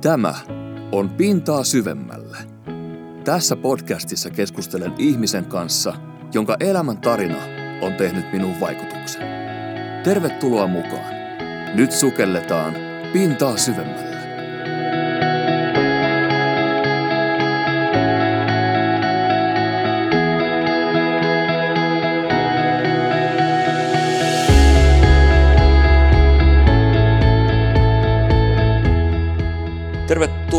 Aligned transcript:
Tämä 0.00 0.34
on 0.92 1.10
Pintaa 1.10 1.64
syvemmällä. 1.64 2.36
Tässä 3.24 3.56
podcastissa 3.56 4.30
keskustelen 4.30 4.94
ihmisen 4.98 5.44
kanssa, 5.44 5.94
jonka 6.34 6.56
elämän 6.60 6.98
tarina 6.98 7.36
on 7.82 7.94
tehnyt 7.94 8.32
minun 8.32 8.60
vaikutuksen. 8.60 9.22
Tervetuloa 10.04 10.66
mukaan. 10.66 11.14
Nyt 11.74 11.92
sukelletaan 11.92 12.74
Pintaa 13.12 13.56
syvemmällä. 13.56 14.09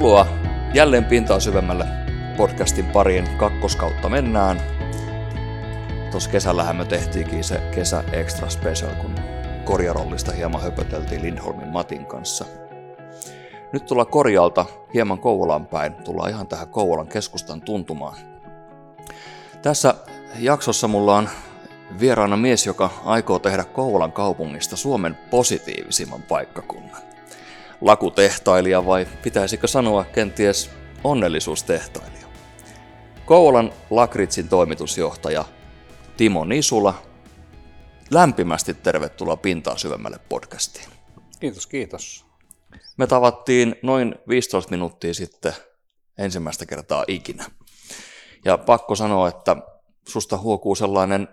Tervetuloa 0.01 0.27
jälleen 0.73 1.05
pintaa 1.05 1.39
syvemmälle 1.39 1.85
podcastin 2.37 2.85
pariin 2.85 3.27
kakkoskautta 3.37 4.09
mennään. 4.09 4.61
Tuossa 6.11 6.29
kesällähän 6.29 6.75
me 6.75 6.85
tehtiinkin 6.85 7.43
se 7.43 7.61
kesä 7.75 8.03
extra 8.11 8.49
special, 8.49 8.95
kun 9.01 9.15
korjarollista 9.63 10.31
hieman 10.31 10.61
höpöteltiin 10.61 11.21
Lindholmin 11.21 11.67
Matin 11.67 12.05
kanssa. 12.05 12.45
Nyt 13.73 13.85
tullaan 13.85 14.07
korjalta 14.07 14.65
hieman 14.93 15.19
Kouvolan 15.19 15.65
päin, 15.65 15.93
tullaan 15.93 16.29
ihan 16.29 16.47
tähän 16.47 16.67
Kouvolan 16.67 17.07
keskustan 17.07 17.61
tuntumaan. 17.61 18.17
Tässä 19.61 19.95
jaksossa 20.39 20.87
mulla 20.87 21.17
on 21.17 21.29
vieraana 21.99 22.37
mies, 22.37 22.65
joka 22.65 22.89
aikoo 23.05 23.39
tehdä 23.39 23.63
Kouvolan 23.63 24.11
kaupungista 24.11 24.75
Suomen 24.75 25.17
positiivisimman 25.31 26.21
paikkakunnan 26.21 27.10
lakutehtailija 27.81 28.85
vai 28.85 29.07
pitäisikö 29.23 29.67
sanoa 29.67 30.03
kenties 30.03 30.69
onnellisuustehtailija. 31.03 32.27
Kouvolan 33.25 33.73
Lakritsin 33.89 34.49
toimitusjohtaja 34.49 35.45
Timo 36.17 36.45
Nisula, 36.45 37.01
lämpimästi 38.11 38.73
tervetuloa 38.73 39.37
Pintaa 39.37 39.77
syvemmälle 39.77 40.19
podcastiin. 40.29 40.89
Kiitos, 41.39 41.67
kiitos. 41.67 42.25
Me 42.97 43.07
tavattiin 43.07 43.75
noin 43.83 44.15
15 44.27 44.71
minuuttia 44.71 45.13
sitten 45.13 45.53
ensimmäistä 46.17 46.65
kertaa 46.65 47.05
ikinä. 47.07 47.45
Ja 48.45 48.57
pakko 48.57 48.95
sanoa, 48.95 49.27
että 49.27 49.55
susta 50.07 50.37
huokuu 50.37 50.75
sellainen 50.75 51.27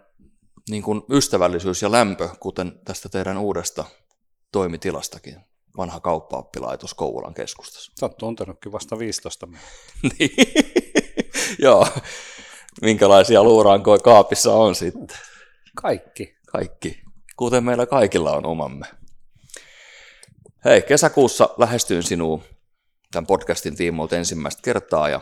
niin 0.71 0.83
kuin 0.83 1.03
ystävällisyys 1.11 1.83
ja 1.83 1.93
lämpö, 1.93 2.29
kuten 2.41 2.81
tästä 2.85 3.09
teidän 3.09 3.39
uudesta 3.39 3.85
toimitilastakin 4.53 5.37
vanha 5.79 6.01
kauppaoppilaitos 6.01 6.95
Kouvolan 6.95 7.35
keskustassa. 7.35 7.93
Sä 8.01 8.07
oot 8.07 8.17
tuntenutkin 8.17 8.73
vasta 8.73 8.99
15 8.99 9.49
niin, 10.19 10.31
joo. 11.59 11.87
Minkälaisia 12.83 13.45
luurankoja 13.45 13.99
kaapissa 13.99 14.55
on 14.55 14.75
sitten? 14.75 15.17
Kaikki. 15.77 16.37
Kaikki. 16.53 17.03
Kuten 17.37 17.65
meillä 17.65 17.87
kaikilla 17.87 18.33
on 18.33 18.47
omamme. 18.47 18.87
Hei, 20.65 20.83
kesäkuussa 20.83 21.49
lähestyin 21.57 22.03
sinuun 22.03 22.43
tämän 23.13 23.27
podcastin 23.27 23.77
tiimoilta 23.77 24.17
ensimmäistä 24.17 24.63
kertaa 24.63 25.09
ja 25.09 25.21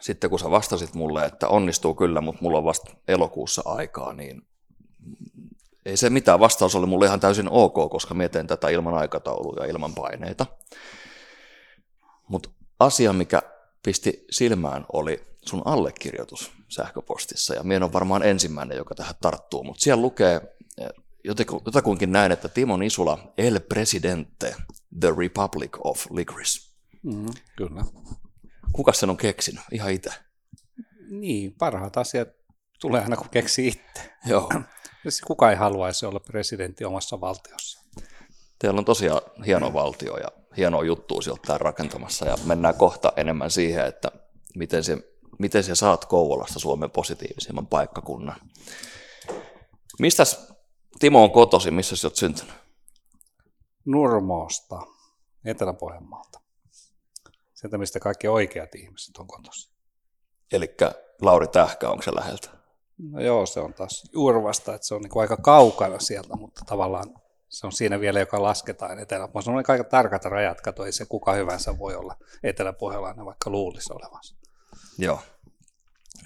sitten 0.00 0.30
kun 0.30 0.38
sä 0.38 0.50
vastasit 0.50 0.94
mulle, 0.94 1.24
että 1.24 1.48
onnistuu 1.48 1.94
kyllä, 1.94 2.20
mutta 2.20 2.42
mulla 2.42 2.58
on 2.58 2.64
vasta 2.64 2.92
elokuussa 3.08 3.62
aikaa, 3.64 4.12
niin 4.12 4.42
ei 5.88 5.96
se 5.96 6.10
mitään, 6.10 6.40
vastaus 6.40 6.74
oli 6.74 6.86
mulle 6.86 7.06
ihan 7.06 7.20
täysin 7.20 7.48
ok, 7.50 7.90
koska 7.90 8.14
mietin 8.14 8.46
tätä 8.46 8.68
ilman 8.68 8.94
aikatauluja 8.94 9.62
ja 9.62 9.70
ilman 9.70 9.94
paineita. 9.94 10.46
Mutta 12.28 12.48
asia, 12.80 13.12
mikä 13.12 13.42
pisti 13.82 14.24
silmään, 14.30 14.86
oli 14.92 15.22
sun 15.46 15.62
allekirjoitus 15.64 16.52
sähköpostissa, 16.68 17.54
ja 17.54 17.62
minä 17.62 17.84
on 17.84 17.92
varmaan 17.92 18.22
ensimmäinen, 18.22 18.76
joka 18.76 18.94
tähän 18.94 19.14
tarttuu, 19.20 19.64
mutta 19.64 19.80
siellä 19.80 20.02
lukee 20.02 20.40
jotakuinkin 21.64 22.12
näin, 22.12 22.32
että 22.32 22.48
Timo 22.48 22.76
Nisula, 22.76 23.32
El 23.38 23.60
Presidente, 23.60 24.56
The 25.00 25.08
Republic 25.18 25.70
of 25.84 26.06
Licorice. 26.10 26.70
Mm, 27.02 27.26
kyllä. 27.56 27.84
Kuka 28.72 28.92
sen 28.92 29.10
on 29.10 29.16
keksinyt? 29.16 29.62
Ihan 29.72 29.90
itse. 29.90 30.10
Niin, 31.10 31.54
parhaat 31.58 31.96
asiat 31.96 32.28
tulee 32.80 33.02
aina 33.02 33.16
kun 33.16 33.28
keksii 33.28 33.68
itse. 33.68 34.12
Joo. 34.26 34.52
Kuka 35.26 35.50
ei 35.50 35.56
haluaisi 35.56 36.06
olla 36.06 36.20
presidentti 36.20 36.84
omassa 36.84 37.20
valtiossa? 37.20 37.84
Teillä 38.58 38.78
on 38.78 38.84
tosiaan 38.84 39.22
hieno 39.46 39.72
valtio 39.72 40.16
ja 40.16 40.28
hienoa 40.56 40.84
juttua 40.84 41.22
sieltä 41.22 41.58
rakentamassa 41.58 42.26
ja 42.26 42.36
mennään 42.44 42.74
kohta 42.74 43.12
enemmän 43.16 43.50
siihen, 43.50 43.86
että 43.86 44.10
miten 44.56 44.84
se, 44.84 44.98
miten 45.38 45.64
se 45.64 45.74
saat 45.74 46.04
Kouvolasta 46.04 46.58
Suomen 46.58 46.90
positiivisimman 46.90 47.66
paikkakunnan. 47.66 48.40
Mistä 49.98 50.22
Timo 50.98 51.22
on 51.22 51.30
kotosi, 51.30 51.70
missä 51.70 51.96
sä 51.96 52.06
oot 52.06 52.16
syntynyt? 52.16 52.54
Nurmoosta, 53.84 54.82
Etelä-Pohjanmaalta. 55.44 56.40
Sieltä, 57.54 57.78
mistä 57.78 58.00
kaikki 58.00 58.28
oikeat 58.28 58.74
ihmiset 58.74 59.16
on 59.16 59.26
kotosi. 59.26 59.70
Eli 60.52 60.76
Lauri 61.22 61.46
Tähkä, 61.46 61.90
onko 61.90 62.02
se 62.02 62.14
läheltä? 62.14 62.57
No 62.98 63.20
joo, 63.20 63.46
se 63.46 63.60
on 63.60 63.74
taas 63.74 64.04
Jurvasta, 64.12 64.74
että 64.74 64.86
se 64.86 64.94
on 64.94 65.02
niin 65.02 65.10
kuin 65.10 65.20
aika 65.20 65.36
kaukana 65.36 65.98
sieltä, 65.98 66.36
mutta 66.36 66.64
tavallaan 66.66 67.14
se 67.48 67.66
on 67.66 67.72
siinä 67.72 68.00
vielä, 68.00 68.20
joka 68.20 68.42
lasketaan 68.42 68.98
etelä 68.98 69.28
Se 69.44 69.50
on 69.50 69.56
aika 69.56 69.84
tarkat 69.84 70.24
rajat, 70.24 70.60
kato, 70.60 70.84
ei 70.84 70.92
se 70.92 71.06
kuka 71.06 71.32
hyvänsä 71.32 71.78
voi 71.78 71.96
olla 71.96 72.16
eteläpohjalainen, 72.42 73.24
vaikka 73.24 73.50
luulisi 73.50 73.92
olevansa. 73.92 74.34
Joo. 74.98 75.20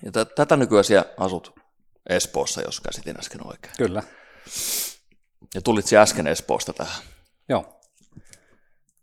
Ja 0.03 0.13
t- 0.13 0.35
tätä 0.35 0.57
nykyään 0.57 0.85
siellä 0.85 1.11
asut 1.17 1.61
Espoossa, 2.09 2.63
jos 2.63 2.81
käsitin 2.81 3.19
äsken 3.19 3.47
oikein. 3.47 3.75
Kyllä. 3.79 4.03
Ja 5.55 5.63
tulit 5.63 5.87
siellä 5.87 6.03
äsken 6.03 6.27
Espoosta 6.27 6.73
tähän. 6.73 7.03
Joo. 7.49 7.81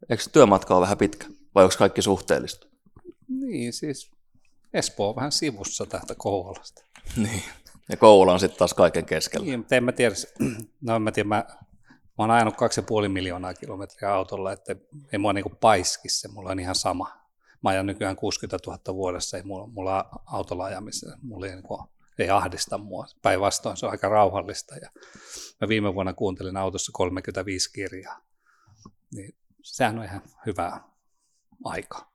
Eikö 0.10 0.24
työmatka 0.32 0.76
ole 0.76 0.82
vähän 0.82 0.98
pitkä, 0.98 1.26
vai 1.56 1.64
onko 1.64 1.76
kaikki 1.78 2.02
suhteellista? 2.02 2.68
Niin, 3.28 3.74
siis 3.74 4.12
Espoo 4.74 5.10
on 5.10 5.16
vähän 5.16 5.32
sivussa 5.32 5.86
tästä 5.86 6.16
Kouvolasta. 6.18 6.86
Niin. 7.16 7.44
Ja 7.90 7.98
Kouvola 7.98 8.34
on 8.34 8.40
sitten 8.40 8.60
taas 8.60 8.74
kaiken 8.74 9.06
keskellä. 9.06 9.46
Niin, 9.46 9.60
mutta 9.60 9.76
en 9.76 9.84
mä 9.84 9.92
tiedä, 9.92 10.16
no 10.82 10.96
en 10.96 11.02
mä 11.02 11.12
tiedä, 11.12 11.28
mä, 11.28 11.46
mä 11.90 11.96
oon 12.18 12.32
ajanut 12.32 12.54
2,5 12.54 13.08
miljoonaa 13.08 13.54
kilometriä 13.54 14.14
autolla, 14.14 14.52
että 14.52 14.76
ei 15.14 15.20
mua 15.20 15.34
niinku 15.34 15.52
paiski 15.62 16.10
se, 16.10 16.28
mulla 16.28 16.50
on 16.50 16.60
ihan 16.60 16.76
sama. 16.76 17.20
Mä 17.64 17.70
ajan 17.70 17.86
nykyään 17.86 18.16
60 18.16 18.58
000 18.68 18.80
vuodessa, 18.94 19.38
ei 19.38 19.44
mulla, 19.44 19.68
mulla 19.68 20.10
autolla 20.26 20.64
ajamisessa, 20.64 21.18
mulla 21.22 21.46
ei, 21.48 21.54
niinku, 21.54 21.90
ei 22.20 22.30
ahdista 22.30 22.78
mua. 22.78 23.06
Päinvastoin 23.22 23.78
se 23.78 23.86
on 23.86 23.92
aika 23.92 24.10
rauhallista. 24.10 24.76
Ja 24.76 24.90
mä 25.62 25.68
viime 25.68 25.96
vuonna 25.96 26.14
kuuntelin 26.14 26.58
autossa 26.58 26.92
35 26.96 27.74
kirjaa. 27.74 28.20
Niin 29.16 29.36
sehän 29.64 30.00
on 30.00 30.06
ihan 30.06 30.22
hyvää 30.46 30.84
aikaa. 31.64 32.12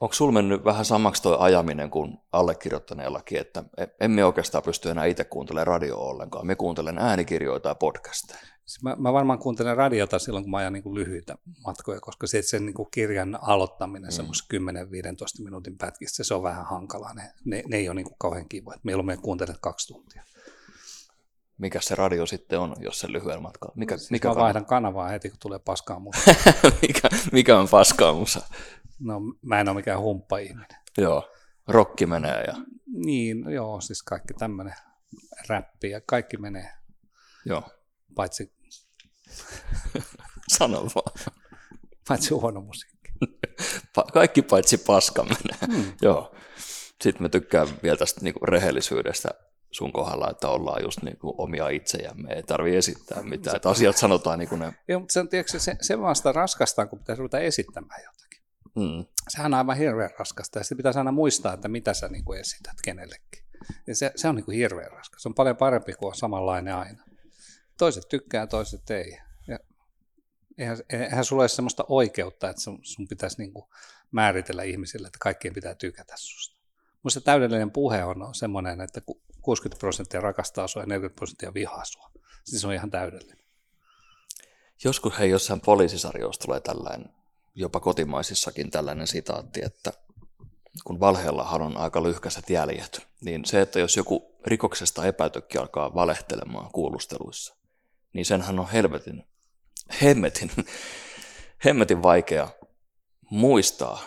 Onko 0.00 0.12
sinulla 0.12 0.32
mennyt 0.32 0.64
vähän 0.64 0.84
samaksi 0.84 1.22
tuo 1.22 1.38
ajaminen 1.38 1.90
kuin 1.90 2.18
allekirjoittaneellakin, 2.32 3.38
että 3.38 3.64
emme 4.00 4.24
oikeastaan 4.24 4.64
pysty 4.64 4.90
enää 4.90 5.04
itse 5.04 5.24
kuuntelemaan 5.24 5.66
radio 5.66 5.98
ollenkaan. 5.98 6.46
Me 6.46 6.54
kuuntelen 6.54 6.98
äänikirjoita 6.98 7.68
ja 7.68 7.74
podcasteja. 7.74 8.40
Siis 8.66 8.82
mä, 8.82 8.96
mä 8.98 9.12
varmaan 9.12 9.38
kuuntelen 9.38 9.76
radiota 9.76 10.18
silloin, 10.18 10.44
kun 10.44 10.50
mä 10.50 10.56
ajan 10.56 10.72
niin 10.72 10.94
lyhyitä 10.94 11.38
matkoja, 11.66 12.00
koska 12.00 12.26
se, 12.26 12.42
sen 12.42 12.66
niin 12.66 12.74
kuin 12.74 12.88
kirjan 12.90 13.38
aloittaminen 13.42 14.08
mm. 14.08 14.12
semmoisen 14.12 14.46
10-15 15.40 15.44
minuutin 15.44 15.78
pätkissä, 15.78 16.24
se 16.24 16.34
on 16.34 16.42
vähän 16.42 16.66
hankalaa. 16.66 17.14
Ne, 17.14 17.32
ne, 17.44 17.62
ne 17.68 17.76
ei 17.76 17.88
ole 17.88 17.94
niin 17.94 18.06
kuin 18.06 18.16
kauhean 18.18 18.48
kiva. 18.48 18.74
Mieluummin 18.82 19.22
kuuntelet 19.22 19.56
kaksi 19.60 19.92
tuntia. 19.92 20.22
Mikä 21.58 21.80
se 21.80 21.94
radio 21.94 22.26
sitten 22.26 22.58
on, 22.58 22.76
jos 22.78 23.00
se 23.00 23.12
lyhyen 23.12 23.42
matkaa? 23.42 23.72
Mikä, 23.74 23.96
siis 23.96 24.10
mikä 24.10 24.28
mä 24.28 24.34
vaihdan 24.34 24.66
kanavaa 24.66 25.08
heti, 25.08 25.30
kun 25.30 25.38
tulee 25.42 25.58
paskaa 25.58 25.98
musa. 25.98 26.20
mikä, 26.82 27.08
mikä 27.32 27.58
on 27.58 27.68
paskaa 27.68 28.12
musa? 28.12 28.40
No 28.98 29.20
mä 29.42 29.60
en 29.60 29.68
ole 29.68 29.76
mikään 29.76 30.00
humppa-ihminen. 30.00 30.68
Joo, 30.98 31.30
rokki 31.68 32.06
menee 32.06 32.44
ja... 32.46 32.54
Niin, 32.86 33.40
no 33.40 33.50
joo, 33.50 33.80
siis 33.80 34.02
kaikki 34.02 34.34
tämmöinen 34.34 34.74
räppi 35.48 35.90
ja 35.90 36.00
kaikki 36.00 36.36
menee. 36.36 36.70
Joo. 37.44 37.62
Paitsi... 38.14 38.52
Sano 40.58 40.78
vaan. 40.94 41.30
Paitsi 42.08 42.34
huono 42.34 42.60
musiikki. 42.60 43.12
Pa- 43.98 44.12
kaikki 44.12 44.42
paitsi 44.42 44.78
paska 44.78 45.22
menee. 45.24 45.76
Hmm. 45.76 45.92
Joo. 46.02 46.34
Sitten 47.02 47.22
me 47.22 47.28
tykkään 47.28 47.68
vielä 47.82 47.96
tästä 47.96 48.20
niinku 48.20 48.46
rehellisyydestä 48.46 49.28
sun 49.70 49.92
kohdalla, 49.92 50.30
että 50.30 50.48
ollaan 50.48 50.82
just 50.82 51.02
niinku 51.02 51.34
omia 51.38 51.68
itsejämme, 51.68 52.32
ei 52.32 52.42
tarvi 52.42 52.76
esittää 52.76 53.22
mitään, 53.22 53.56
että 53.56 53.68
asiat 53.68 53.96
sanotaan 53.96 54.38
niin 54.38 54.48
kuin 54.48 54.58
ne... 54.58 54.74
Joo, 54.88 55.00
mutta 55.00 55.12
sen, 55.12 55.28
tiedätkö, 55.28 55.58
se, 55.58 55.76
se 55.80 56.00
vasta 56.00 56.32
raskastaan, 56.32 56.88
kun 56.88 56.98
pitäisi 56.98 57.18
ruveta 57.18 57.38
esittämään 57.38 58.02
jotain. 58.04 58.26
Mm. 58.76 59.04
Sehän 59.28 59.54
on 59.54 59.58
aivan 59.58 59.76
hirveän 59.76 60.10
raskasta 60.18 60.58
ja 60.58 60.64
sitten 60.64 60.76
pitää 60.76 60.92
aina 60.96 61.12
muistaa, 61.12 61.54
että 61.54 61.68
mitä 61.68 61.94
sä 61.94 62.08
niin 62.08 62.24
kuin 62.24 62.40
esität 62.40 62.76
kenellekin. 62.84 63.42
Ja 63.86 63.96
se, 63.96 64.12
se 64.16 64.28
on 64.28 64.34
niin 64.34 64.44
kuin 64.44 64.56
hirveän 64.56 64.90
raskas. 64.90 65.22
Se 65.22 65.28
on 65.28 65.34
paljon 65.34 65.56
parempi 65.56 65.92
kuin 65.92 66.08
on 66.08 66.14
samanlainen 66.14 66.74
aina. 66.74 67.04
Toiset 67.78 68.08
tykkää, 68.08 68.46
toiset 68.46 68.90
ei. 68.90 69.18
Ja 69.48 69.58
eihän, 70.58 70.78
eihän 70.88 71.24
sulla 71.24 71.42
ole 71.42 71.48
sellaista 71.48 71.84
oikeutta, 71.88 72.50
että 72.50 72.62
sun, 72.62 72.78
sun 72.82 73.08
pitäisi 73.08 73.38
niin 73.38 73.52
kuin 73.52 73.64
määritellä 74.10 74.62
ihmisille, 74.62 75.06
että 75.06 75.18
kaikkien 75.20 75.54
pitää 75.54 75.74
tykätä 75.74 76.14
susta. 76.16 76.56
Minusta 77.04 77.20
täydellinen 77.20 77.70
puhe 77.70 78.04
on 78.04 78.34
semmoinen, 78.34 78.80
että 78.80 79.00
60 79.42 79.80
prosenttia 79.80 80.20
rakastaa 80.20 80.68
sua 80.68 80.82
ja 80.82 80.86
40 80.86 81.16
prosenttia 81.16 81.54
vihaa 81.54 81.84
sua. 81.84 82.10
Siis 82.44 82.60
se 82.60 82.66
on 82.66 82.74
ihan 82.74 82.90
täydellinen. 82.90 83.46
Joskus 84.84 85.18
hei 85.18 85.30
jossain 85.30 85.60
poliisisarjoissa 85.60 86.42
tulee 86.42 86.60
tällainen, 86.60 87.10
jopa 87.56 87.80
kotimaisissakin 87.80 88.70
tällainen 88.70 89.06
sitaatti, 89.06 89.64
että 89.64 89.92
kun 90.84 91.00
valheellahan 91.00 91.62
on 91.62 91.76
aika 91.76 92.02
lyhkäiset 92.02 92.50
jäljet, 92.50 93.06
niin 93.20 93.44
se, 93.44 93.60
että 93.60 93.78
jos 93.78 93.96
joku 93.96 94.36
rikoksesta 94.46 95.06
epätykki 95.06 95.58
alkaa 95.58 95.94
valehtelemaan 95.94 96.70
kuulusteluissa, 96.72 97.56
niin 98.12 98.26
senhän 98.26 98.58
on 98.58 98.68
helvetin, 98.68 99.24
hemmetin, 100.02 100.50
hemmetin 101.64 102.02
vaikea 102.02 102.48
muistaa, 103.30 104.00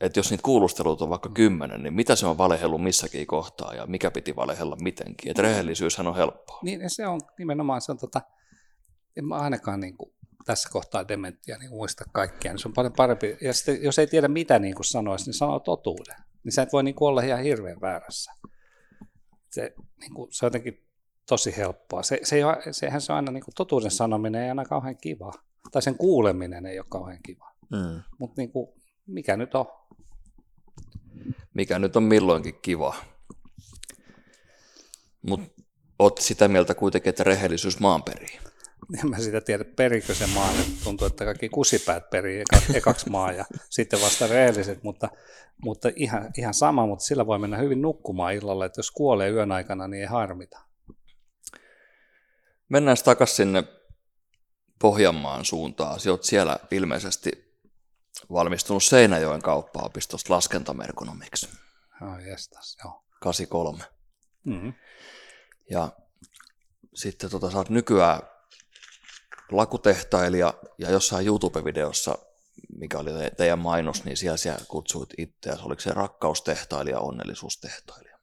että 0.00 0.18
jos 0.18 0.30
niitä 0.30 0.42
kuulustelut 0.42 1.02
on 1.02 1.10
vaikka 1.10 1.28
kymmenen, 1.28 1.82
niin 1.82 1.94
mitä 1.94 2.16
se 2.16 2.26
on 2.26 2.38
valehellut 2.38 2.82
missäkin 2.82 3.26
kohtaa 3.26 3.74
ja 3.74 3.86
mikä 3.86 4.10
piti 4.10 4.36
valehella 4.36 4.76
mitenkin. 4.76 5.30
Että 5.30 5.42
rehellisyyshän 5.42 6.06
on 6.06 6.16
helppoa. 6.16 6.58
Niin, 6.62 6.90
se 6.90 7.06
on 7.06 7.20
nimenomaan, 7.38 7.80
se 7.80 7.92
on 7.92 7.98
tota, 7.98 8.22
en 9.16 9.26
mä 9.26 9.34
ainakaan 9.34 9.80
niin 9.80 9.96
kuin, 9.96 10.13
tässä 10.44 10.68
kohtaa 10.72 11.08
dementtiä 11.08 11.58
niin 11.58 11.70
muista 11.70 12.04
kaikkea, 12.12 12.52
niin 12.52 12.58
se 12.58 12.68
on 12.68 12.74
paljon 12.74 12.92
parempi. 12.92 13.36
Ja 13.40 13.54
sitten, 13.54 13.82
jos 13.82 13.98
ei 13.98 14.06
tiedä 14.06 14.28
mitä 14.28 14.58
niin 14.58 14.74
kuin 14.74 14.84
sanoisi, 14.84 15.26
niin 15.26 15.34
sanoo 15.34 15.60
totuuden. 15.60 16.16
Niin 16.44 16.52
sä 16.52 16.62
et 16.62 16.72
voi 16.72 16.82
niin 16.82 16.94
kuin, 16.94 17.08
olla 17.08 17.22
ihan 17.22 17.42
hirveän 17.42 17.80
väärässä. 17.80 18.32
Se, 19.50 19.74
niin 20.00 20.14
kuin, 20.14 20.32
se 20.32 20.44
on 20.44 20.46
jotenkin 20.46 20.86
tosi 21.28 21.56
helppoa. 21.56 22.02
Se, 22.02 22.20
se 22.22 22.36
ei, 22.36 22.42
sehän 22.70 23.00
se 23.00 23.12
on 23.12 23.16
aina, 23.16 23.32
niin 23.32 23.44
kuin, 23.44 23.54
totuuden 23.54 23.90
sanominen 23.90 24.42
ei 24.42 24.48
aina 24.48 24.64
kauhean 24.64 24.96
kiva. 24.96 25.32
Tai 25.72 25.82
sen 25.82 25.98
kuuleminen 25.98 26.66
ei 26.66 26.78
ole 26.78 26.86
kauhean 26.88 27.22
kiva. 27.22 27.54
Mm. 27.70 28.02
Mutta 28.18 28.40
niin 28.40 28.52
kuin, 28.52 28.68
mikä 29.06 29.36
nyt 29.36 29.54
on? 29.54 29.66
Mikä 31.54 31.78
nyt 31.78 31.96
on 31.96 32.02
milloinkin 32.02 32.54
kiva. 32.62 32.94
Mutta 35.22 35.62
oot 35.98 36.18
sitä 36.18 36.48
mieltä 36.48 36.74
kuitenkin, 36.74 37.10
että 37.10 37.24
rehellisyys 37.24 37.80
maan 37.80 38.02
perii. 38.02 38.38
En 39.00 39.10
mä 39.10 39.18
sitä 39.18 39.40
tiedä, 39.40 39.64
perikö 39.64 40.14
se 40.14 40.26
maan. 40.26 40.54
Tuntuu, 40.84 41.06
että 41.06 41.24
kaikki 41.24 41.48
kusipäät 41.48 42.10
perii 42.10 42.40
eka, 42.40 42.62
ekaksi 42.78 43.10
maa 43.10 43.32
ja 43.32 43.44
sitten 43.70 44.00
vasta 44.00 44.26
rehelliset, 44.26 44.82
mutta, 44.82 45.08
mutta 45.62 45.90
ihan, 45.96 46.30
ihan 46.38 46.54
sama, 46.54 46.86
mutta 46.86 47.04
sillä 47.04 47.26
voi 47.26 47.38
mennä 47.38 47.58
hyvin 47.58 47.82
nukkumaan 47.82 48.34
illalla, 48.34 48.66
että 48.66 48.78
jos 48.78 48.90
kuolee 48.90 49.30
yön 49.30 49.52
aikana, 49.52 49.88
niin 49.88 50.00
ei 50.00 50.06
harmita. 50.06 50.60
Mennään 52.68 52.96
takaisin 53.04 53.36
sinne 53.36 53.64
Pohjanmaan 54.78 55.44
suuntaan. 55.44 56.00
Sinä 56.00 56.12
olet 56.12 56.24
siellä 56.24 56.58
ilmeisesti 56.70 57.30
valmistunut 58.32 58.84
Seinäjoen 58.84 59.42
kauppaopistosta 59.42 60.34
laskentamerkonomiksi. 60.34 61.48
Oh, 62.02 62.18
jestas, 62.18 62.76
joo. 62.84 63.04
83. 63.20 63.84
Mm-hmm. 64.44 64.72
Ja 65.70 65.88
sitten 66.94 67.30
tota, 67.30 67.50
sä 67.50 67.58
oot 67.58 67.70
nykyään 67.70 68.20
lakutehtailija 69.50 70.54
ja 70.78 70.90
jossain 70.90 71.26
YouTube-videossa, 71.26 72.18
mikä 72.78 72.98
oli 72.98 73.10
teidän 73.36 73.58
mainos, 73.58 74.04
niin 74.04 74.16
siellä, 74.16 74.36
siellä 74.36 74.64
kutsuit 74.68 75.10
itseäsi, 75.18 75.62
oliko 75.62 75.80
se 75.80 75.90
rakkaustehtailija, 75.90 77.00
onnellisuustehtailija? 77.00 78.18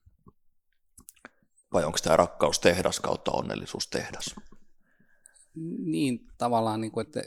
Vai 1.73 1.83
onko 1.83 1.97
tämä 2.03 2.17
rakkaustehdas 2.17 2.99
kautta 2.99 3.31
onnellisuustehdas? 3.31 4.35
Niin, 5.85 6.27
tavallaan, 6.37 6.81
niin 6.81 6.91
kuin, 6.91 7.07
että 7.07 7.21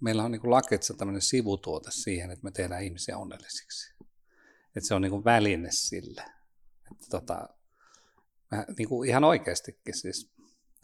meillä 0.00 0.24
on 0.24 0.32
niin 0.32 0.50
laketsa 0.50 0.94
tämmöinen 0.94 1.22
sivutuote 1.22 1.90
siihen, 1.90 2.30
että 2.30 2.44
me 2.44 2.50
tehdään 2.50 2.84
ihmisiä 2.84 3.18
onnellisiksi. 3.18 3.94
Että 4.76 4.88
se 4.88 4.94
on 4.94 5.02
niin 5.02 5.10
kuin 5.10 5.24
väline 5.24 5.68
sille. 5.72 6.24
Että 6.92 7.06
tota, 7.10 7.48
niin 8.78 8.88
kuin 8.88 9.08
ihan 9.08 9.24
oikeastikin 9.24 10.00
siis 10.00 10.30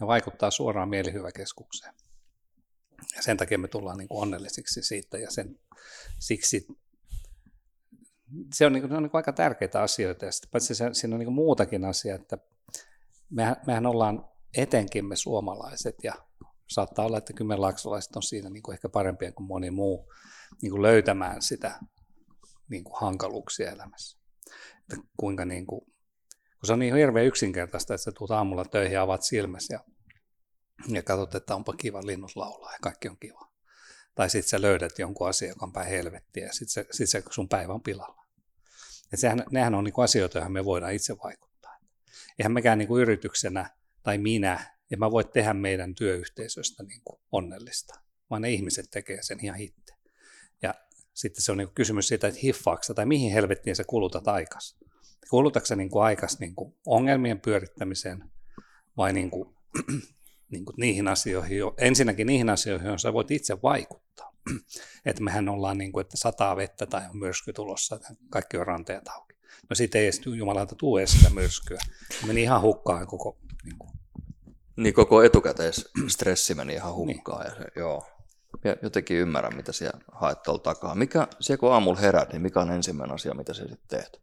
ne 0.00 0.06
vaikuttaa 0.06 0.50
suoraan 0.50 0.88
mielihyväkeskukseen. 0.88 1.94
Ja 3.16 3.22
sen 3.22 3.36
takia 3.36 3.58
me 3.58 3.68
tullaan 3.68 3.98
niin 3.98 4.08
kuin 4.08 4.22
onnellisiksi 4.22 4.82
siitä 4.82 5.18
ja 5.18 5.30
sen, 5.30 5.58
siksi 6.18 6.66
se 8.54 8.66
on, 8.66 8.72
niin 8.72 8.82
kuin, 8.82 8.90
ne 8.90 8.96
on 8.96 9.02
niin 9.02 9.10
kuin 9.10 9.18
aika 9.18 9.32
tärkeitä 9.32 9.82
asioita. 9.82 10.24
Ja 10.24 10.32
sitten 10.32 10.50
paitsi 10.50 10.74
se, 10.74 10.88
siinä 10.92 11.14
on 11.14 11.18
niin 11.18 11.26
kuin 11.26 11.34
muutakin 11.34 11.84
asia, 11.84 12.14
että 12.14 12.38
mehän, 13.30 13.56
mehän 13.66 13.86
ollaan 13.86 14.28
etenkin 14.56 15.04
me 15.04 15.16
suomalaiset 15.16 15.96
ja 16.02 16.14
saattaa 16.68 17.06
olla, 17.06 17.18
että 17.18 17.32
kymmenlaaksolaiset 17.32 18.16
on 18.16 18.22
siinä 18.22 18.50
niin 18.50 18.62
kuin 18.62 18.72
ehkä 18.72 18.88
parempia 18.88 19.32
kuin 19.32 19.46
moni 19.46 19.70
muu 19.70 20.12
niin 20.62 20.70
kuin 20.70 20.82
löytämään 20.82 21.42
sitä 21.42 21.80
niin 22.68 22.84
kuin 22.84 23.00
hankaluuksia 23.00 23.70
elämässä. 23.70 24.18
Että 24.78 24.96
kuinka 25.16 25.44
niin 25.44 25.66
kuin, 25.66 25.80
kun 25.80 26.66
se 26.66 26.72
on 26.72 26.78
niin 26.78 26.94
hirveän 26.94 27.26
yksinkertaista, 27.26 27.94
että 27.94 28.04
sä 28.04 28.12
tulet 28.12 28.30
aamulla 28.30 28.64
töihin 28.64 28.94
ja 28.94 29.02
avaat 29.02 29.22
silmäsi 29.22 29.72
ja, 29.72 29.80
ja 30.88 31.02
katsot, 31.02 31.34
että 31.34 31.54
onpa 31.54 31.72
kiva 31.72 32.06
linnut 32.06 32.36
laulaa 32.36 32.72
ja 32.72 32.78
kaikki 32.82 33.08
on 33.08 33.18
kiva. 33.18 33.50
Tai 34.14 34.30
sitten 34.30 34.48
sä 34.48 34.62
löydät 34.62 34.98
jonkun 34.98 35.28
asian, 35.28 35.48
joka 35.48 35.66
on 35.66 35.72
päin 35.72 35.88
helvettiä 35.88 36.46
ja 36.46 36.52
sitten 36.52 36.86
sit 36.90 37.10
se 37.10 37.22
sun 37.30 37.48
päivä 37.48 37.72
on 37.72 37.82
pilalla. 37.82 38.26
Ja 39.12 39.18
sehän, 39.18 39.44
nehän 39.50 39.74
on 39.74 39.84
niin 39.84 39.92
kuin 39.92 40.04
asioita, 40.04 40.38
joihin 40.38 40.52
me 40.52 40.64
voidaan 40.64 40.92
itse 40.92 41.16
vaikuttaa. 41.24 41.78
Eihän 42.38 42.52
mekään 42.52 42.78
niin 42.78 42.88
kuin 42.88 43.02
yrityksenä 43.02 43.70
tai 44.02 44.18
minä 44.18 44.76
ja 44.90 44.96
mä 44.96 45.10
voi 45.10 45.24
tehdä 45.24 45.54
meidän 45.54 45.94
työyhteisöstä 45.94 46.82
niin 46.82 47.00
kuin 47.04 47.20
onnellista, 47.32 47.94
vaan 48.30 48.42
ne 48.42 48.50
ihmiset 48.50 48.90
tekee 48.90 49.22
sen 49.22 49.44
ihan 49.44 49.60
itse. 49.60 49.94
Ja 50.62 50.74
sitten 51.14 51.42
se 51.42 51.52
on 51.52 51.58
niin 51.58 51.68
kuin 51.68 51.74
kysymys 51.74 52.08
siitä, 52.08 52.28
että 52.28 52.40
hiffaaksa 52.42 52.94
tai 52.94 53.06
mihin 53.06 53.32
helvettiin 53.32 53.76
sä 53.76 53.84
kulutat 53.84 54.28
aikas. 54.28 54.76
Kulutatko 55.30 55.74
niin 55.74 55.90
kuin 55.90 56.04
aikas 56.04 56.38
niin 56.38 56.54
kuin 56.54 56.74
ongelmien 56.86 57.40
pyörittämiseen 57.40 58.30
vai 58.96 59.12
niin 59.12 59.30
kuin, 59.30 59.56
niin 60.50 60.64
kuin 60.64 60.74
niihin 60.78 61.08
asioihin, 61.08 61.58
ensinnäkin 61.78 62.26
niihin 62.26 62.50
asioihin, 62.50 62.86
joihin 62.86 62.98
sä 62.98 63.12
voit 63.12 63.30
itse 63.30 63.62
vaikuttaa. 63.62 64.32
että 65.06 65.22
mehän 65.22 65.48
ollaan 65.48 65.78
niin 65.78 65.92
kuin, 65.92 66.00
että 66.00 66.16
sataa 66.16 66.56
vettä 66.56 66.86
tai 66.86 67.02
on 67.10 67.18
myrsky 67.18 67.52
tulossa, 67.52 67.96
että 67.96 68.08
kaikki 68.30 68.56
on 68.56 68.66
ranteet 68.66 69.08
auki. 69.08 69.34
No 69.70 69.74
siitä 69.74 69.98
ei 69.98 70.04
edes 70.04 70.20
jumalauta 70.26 70.74
tule 70.74 71.06
sitä 71.06 71.30
myrskyä. 71.30 71.78
Meni 72.26 72.42
ihan 72.42 72.62
hukkaan 72.62 73.06
koko 73.06 73.38
niin 73.64 73.78
kuin, 73.78 73.90
niin 74.76 74.94
koko 74.94 75.22
etukäteisstressi 75.22 76.54
meni 76.54 76.74
ihan 76.74 76.94
hukkaan. 76.94 77.46
Niin. 77.46 77.52
Ja 77.52 77.64
se, 77.64 77.80
joo. 77.80 78.06
Ja 78.64 78.76
jotenkin 78.82 79.16
ymmärrän, 79.16 79.56
mitä 79.56 79.72
siellä 79.72 80.00
haet 80.12 80.42
tuolla 80.42 80.62
takaa. 80.62 80.94
Mikä, 80.94 81.28
se 81.40 81.56
kun 81.56 81.72
aamulla 81.72 82.00
herät, 82.00 82.32
niin 82.32 82.42
mikä 82.42 82.60
on 82.60 82.70
ensimmäinen 82.70 83.14
asia, 83.14 83.34
mitä 83.34 83.54
sä 83.54 83.62
sitten 83.62 83.88
teet? 83.88 84.20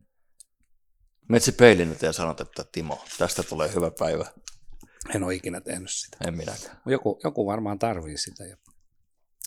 Metsi 1.29 1.51
peilin 1.51 1.97
ja 2.01 2.13
sanot, 2.13 2.41
että 2.41 2.65
Timo, 2.71 3.03
tästä 3.17 3.43
tulee 3.43 3.73
hyvä 3.75 3.91
päivä. 3.99 4.25
En 5.15 5.23
ole 5.23 5.35
ikinä 5.35 5.61
tehnyt 5.61 5.91
sitä. 5.91 6.17
En 6.27 6.37
minäkään. 6.37 6.81
Joku, 6.85 7.19
joku 7.23 7.45
varmaan 7.45 7.79
tarvii 7.79 8.17
sitä 8.17 8.45
ja 8.45 8.57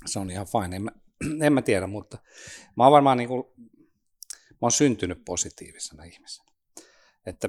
se 0.07 0.19
on 0.19 0.31
ihan 0.31 0.47
fine. 0.47 0.77
En 0.77 0.83
mä, 0.83 0.91
en 1.47 1.53
mä 1.53 1.63
tiedä, 1.63 1.87
mutta 1.87 2.19
mä 2.77 2.85
oon 2.85 2.93
varmaan 2.93 3.19
niin 3.19 3.29
kuin, 3.29 3.45
mä 4.51 4.59
oon 4.63 4.73
syntynyt 4.73 5.25
positiivisena 5.25 6.05
ihmisenä. 6.05 6.53
Että 7.27 7.49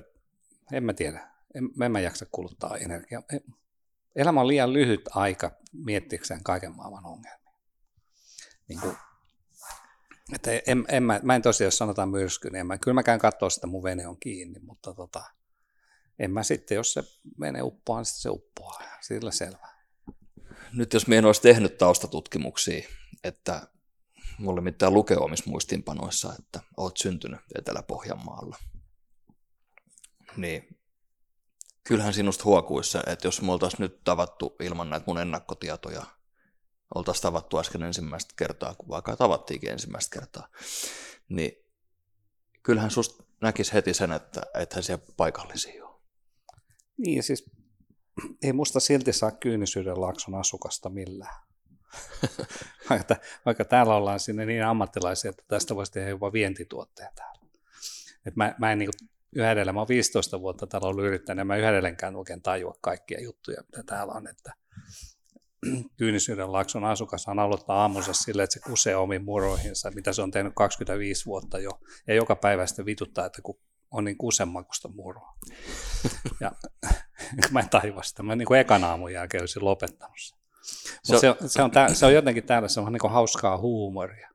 en 0.71 0.83
mä 0.83 0.93
tiedä 0.93 1.31
en, 1.55 1.69
en 1.81 1.91
mä 1.91 1.99
jaksa 1.99 2.25
kuluttaa 2.31 2.77
energiaa. 2.77 3.23
Elämä 4.15 4.41
on 4.41 4.47
liian 4.47 4.73
lyhyt 4.73 5.09
aika 5.15 5.51
miettiäkseen 5.73 6.43
kaiken 6.43 6.75
maailman 6.75 7.05
ongelmia. 7.05 7.51
Niin 8.67 8.79
kuin, 8.79 8.97
että 10.33 10.51
en, 10.67 10.85
en, 10.87 11.03
mä, 11.03 11.19
mä 11.23 11.35
en 11.35 11.41
tosiaan, 11.41 11.67
jos 11.67 11.77
sanotaan 11.77 12.09
myrsky, 12.09 12.49
niin 12.49 12.59
en 12.59 12.67
mä, 12.67 12.77
kyllä 12.77 12.95
mä 12.95 13.03
käyn 13.03 13.19
katsoa 13.19 13.49
sitä, 13.49 13.67
mun 13.67 13.83
vene 13.83 14.07
on 14.07 14.19
kiinni, 14.19 14.59
mutta 14.59 14.93
tota, 14.93 15.23
en 16.21 16.31
mä 16.31 16.43
sitten, 16.43 16.75
jos 16.75 16.93
se 16.93 17.03
vene 17.39 17.61
uppoaa, 17.61 17.99
niin 17.99 18.05
se 18.05 18.29
uppoaa. 18.29 18.81
Sillä 19.01 19.31
selvä. 19.31 19.67
Nyt 20.73 20.93
jos 20.93 21.07
en 21.17 21.25
olisi 21.25 21.41
tehnyt 21.41 21.77
taustatutkimuksia, 21.77 22.87
että 23.23 23.67
mulla 24.37 24.61
mitään 24.61 24.93
lukee 24.93 25.17
omissa 25.17 25.49
että 26.39 26.61
oot 26.77 26.97
syntynyt 26.97 27.39
Etelä-Pohjanmaalla, 27.55 28.57
niin 30.37 30.77
kyllähän 31.83 32.13
sinusta 32.13 32.43
huokuissa, 32.43 33.03
että 33.07 33.27
jos 33.27 33.41
me 33.41 33.51
oltaisiin 33.51 33.81
nyt 33.81 34.03
tavattu 34.03 34.55
ilman 34.59 34.89
näitä 34.89 35.05
mun 35.07 35.19
ennakkotietoja, 35.19 36.03
oltaisiin 36.95 37.23
tavattu 37.23 37.59
äsken 37.59 37.83
ensimmäistä 37.83 38.33
kertaa, 38.37 38.75
kun 38.75 38.89
vaikka 38.89 39.15
tavattiinkin 39.15 39.71
ensimmäistä 39.71 40.19
kertaa, 40.19 40.47
niin 41.29 41.51
kyllähän 42.63 42.91
susta 42.91 43.23
näkisi 43.41 43.73
heti 43.73 43.93
sen, 43.93 44.11
että 44.11 44.41
ethän 44.53 44.83
siellä 44.83 45.05
paikallisia 45.17 45.85
ole. 45.85 45.90
Niin, 46.97 47.23
siis 47.23 47.51
ei 48.43 48.53
musta 48.53 48.79
silti 48.79 49.13
saa 49.13 49.31
kyynisyyden 49.31 50.01
laakson 50.01 50.35
asukasta 50.35 50.89
millään. 50.89 51.35
vaikka, 52.89 53.15
vaikka 53.45 53.65
täällä 53.65 53.95
ollaan 53.95 54.19
sinne 54.19 54.45
niin 54.45 54.65
ammattilaisia, 54.65 55.29
että 55.29 55.43
tästä 55.47 55.75
voisi 55.75 55.91
tehdä 55.91 56.09
jopa 56.09 56.33
vientituotteja 56.33 57.09
täällä. 57.15 57.41
Et 58.25 58.35
mä, 58.35 58.55
mä 58.59 58.71
en 58.71 58.77
niin 58.77 58.89
yhä 59.35 59.51
edelleen, 59.51 59.75
mä 59.75 59.81
oon 59.81 59.87
15 59.87 60.41
vuotta 60.41 60.67
täällä 60.67 60.87
ollut 60.87 61.05
yrittänyt, 61.05 61.41
ja 61.41 61.45
mä 61.45 61.57
yhä 61.57 61.69
edelleenkään 61.69 62.15
oikein 62.15 62.41
tajua 62.41 62.75
kaikkia 62.81 63.21
juttuja, 63.21 63.61
mitä 63.61 63.83
täällä 63.83 64.13
on, 64.13 64.27
että 64.27 64.53
Kyynisyyden 65.97 66.51
laakson 66.51 66.83
on 67.27 67.39
aloittaa 67.39 67.81
aamunsa 67.81 68.13
sille, 68.13 68.43
että 68.43 68.53
se 68.53 68.59
kusee 68.59 68.95
omiin 68.95 69.23
muroihinsa, 69.23 69.91
mitä 69.91 70.13
se 70.13 70.21
on 70.21 70.31
tehnyt 70.31 70.53
25 70.55 71.25
vuotta 71.25 71.59
jo. 71.59 71.71
Ja 72.07 72.13
joka 72.13 72.35
päivä 72.35 72.65
sitten 72.65 72.85
vituttaa, 72.85 73.25
että 73.25 73.41
kun 73.41 73.59
on 73.91 74.03
niin 74.03 74.17
kusemakusta 74.17 74.87
muroa. 74.87 75.35
Ja 76.39 76.51
mä 77.51 77.59
en 77.59 77.69
tajua 77.69 78.03
sitä. 78.03 78.23
Mä 78.23 78.35
niin 78.35 78.45
kuin 78.45 78.59
ekan 78.59 78.83
aamun 78.83 79.13
jälkeen 79.13 79.41
olisin 79.41 79.65
lopettanut 79.65 80.15
sen. 80.19 80.37
Se, 81.03 81.15
on, 81.15 81.19
se, 81.19 81.47
se, 81.47 81.61
on, 81.61 81.71
tää, 81.71 81.93
se 81.93 82.05
on 82.05 82.13
jotenkin 82.13 82.43
täällä, 82.43 82.67
se 82.67 82.79
on 82.79 82.91
niin 82.91 82.99
kuin 82.99 83.11
hauskaa 83.11 83.57
huumoria. 83.57 84.29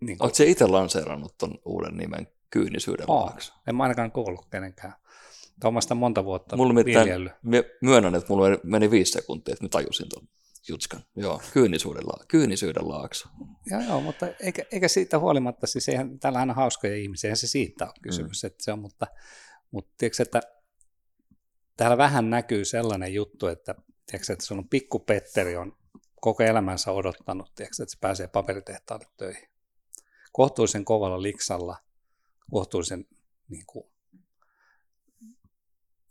Niin 0.00 0.18
kuin, 0.18 0.24
Oletko 0.24 0.36
se 0.36 0.44
itse 0.44 0.66
lanseerannut 0.66 1.38
tuon 1.38 1.58
uuden 1.64 1.96
nimen 1.96 2.28
kyynisyyden 2.50 3.06
laakso? 3.08 3.54
En 3.66 3.76
mä 3.76 3.82
ainakaan 3.82 4.12
kuullut 4.12 4.46
kenenkään. 4.50 4.94
Tuommoista 5.60 5.94
monta 5.94 6.24
vuotta 6.24 6.56
mulla 6.56 6.74
viljellyt. 6.74 7.32
Myönnän, 7.82 8.14
että 8.14 8.32
mulla 8.32 8.46
meni 8.62 8.90
viisi 8.90 9.12
sekuntia, 9.12 9.52
että 9.52 9.64
mä 9.64 9.68
tajusin 9.68 10.08
tuon 10.08 10.28
jutskan. 10.68 11.04
Joo, 11.16 11.42
kyynisyyden, 11.52 12.06
la- 12.06 12.24
kyynisyyden 12.28 12.88
laakso. 12.88 13.28
Joo, 13.66 13.80
joo, 13.80 14.00
mutta 14.00 14.26
eikä, 14.40 14.62
eikä 14.72 14.88
siitä 14.88 15.18
huolimatta, 15.18 15.66
siis 15.66 15.88
eihän, 15.88 16.18
täällä 16.18 16.38
aina 16.38 16.54
hauskoja 16.54 16.96
ihmisiä, 16.96 17.28
eihän 17.28 17.36
se 17.36 17.46
siitä 17.46 17.84
ole 17.84 17.92
kysymys, 18.02 18.42
mm. 18.42 18.46
että 18.46 18.64
se 18.64 18.72
on, 18.72 18.78
mutta, 18.78 19.06
mutta 19.70 19.94
tiedätkö, 19.98 20.22
että 20.22 20.40
täällä 21.76 21.98
vähän 21.98 22.30
näkyy 22.30 22.64
sellainen 22.64 23.14
juttu, 23.14 23.46
että, 23.46 23.74
tiedätkö, 24.06 24.32
että 24.32 24.46
se 24.46 24.54
on 24.54 24.68
pikku 24.68 24.98
Petteri 24.98 25.56
on 25.56 25.76
koko 26.20 26.42
elämänsä 26.42 26.92
odottanut, 26.92 27.52
tiedätkö, 27.54 27.82
että 27.82 27.92
se 27.92 27.98
pääsee 28.00 28.26
paperitehtaalle 28.28 29.06
töihin. 29.16 29.48
Kohtuullisen 30.32 30.84
kovalla 30.84 31.22
liksalla, 31.22 31.76
kohtuullisen 32.50 33.06
niin 33.48 33.64
kuin, 33.66 33.91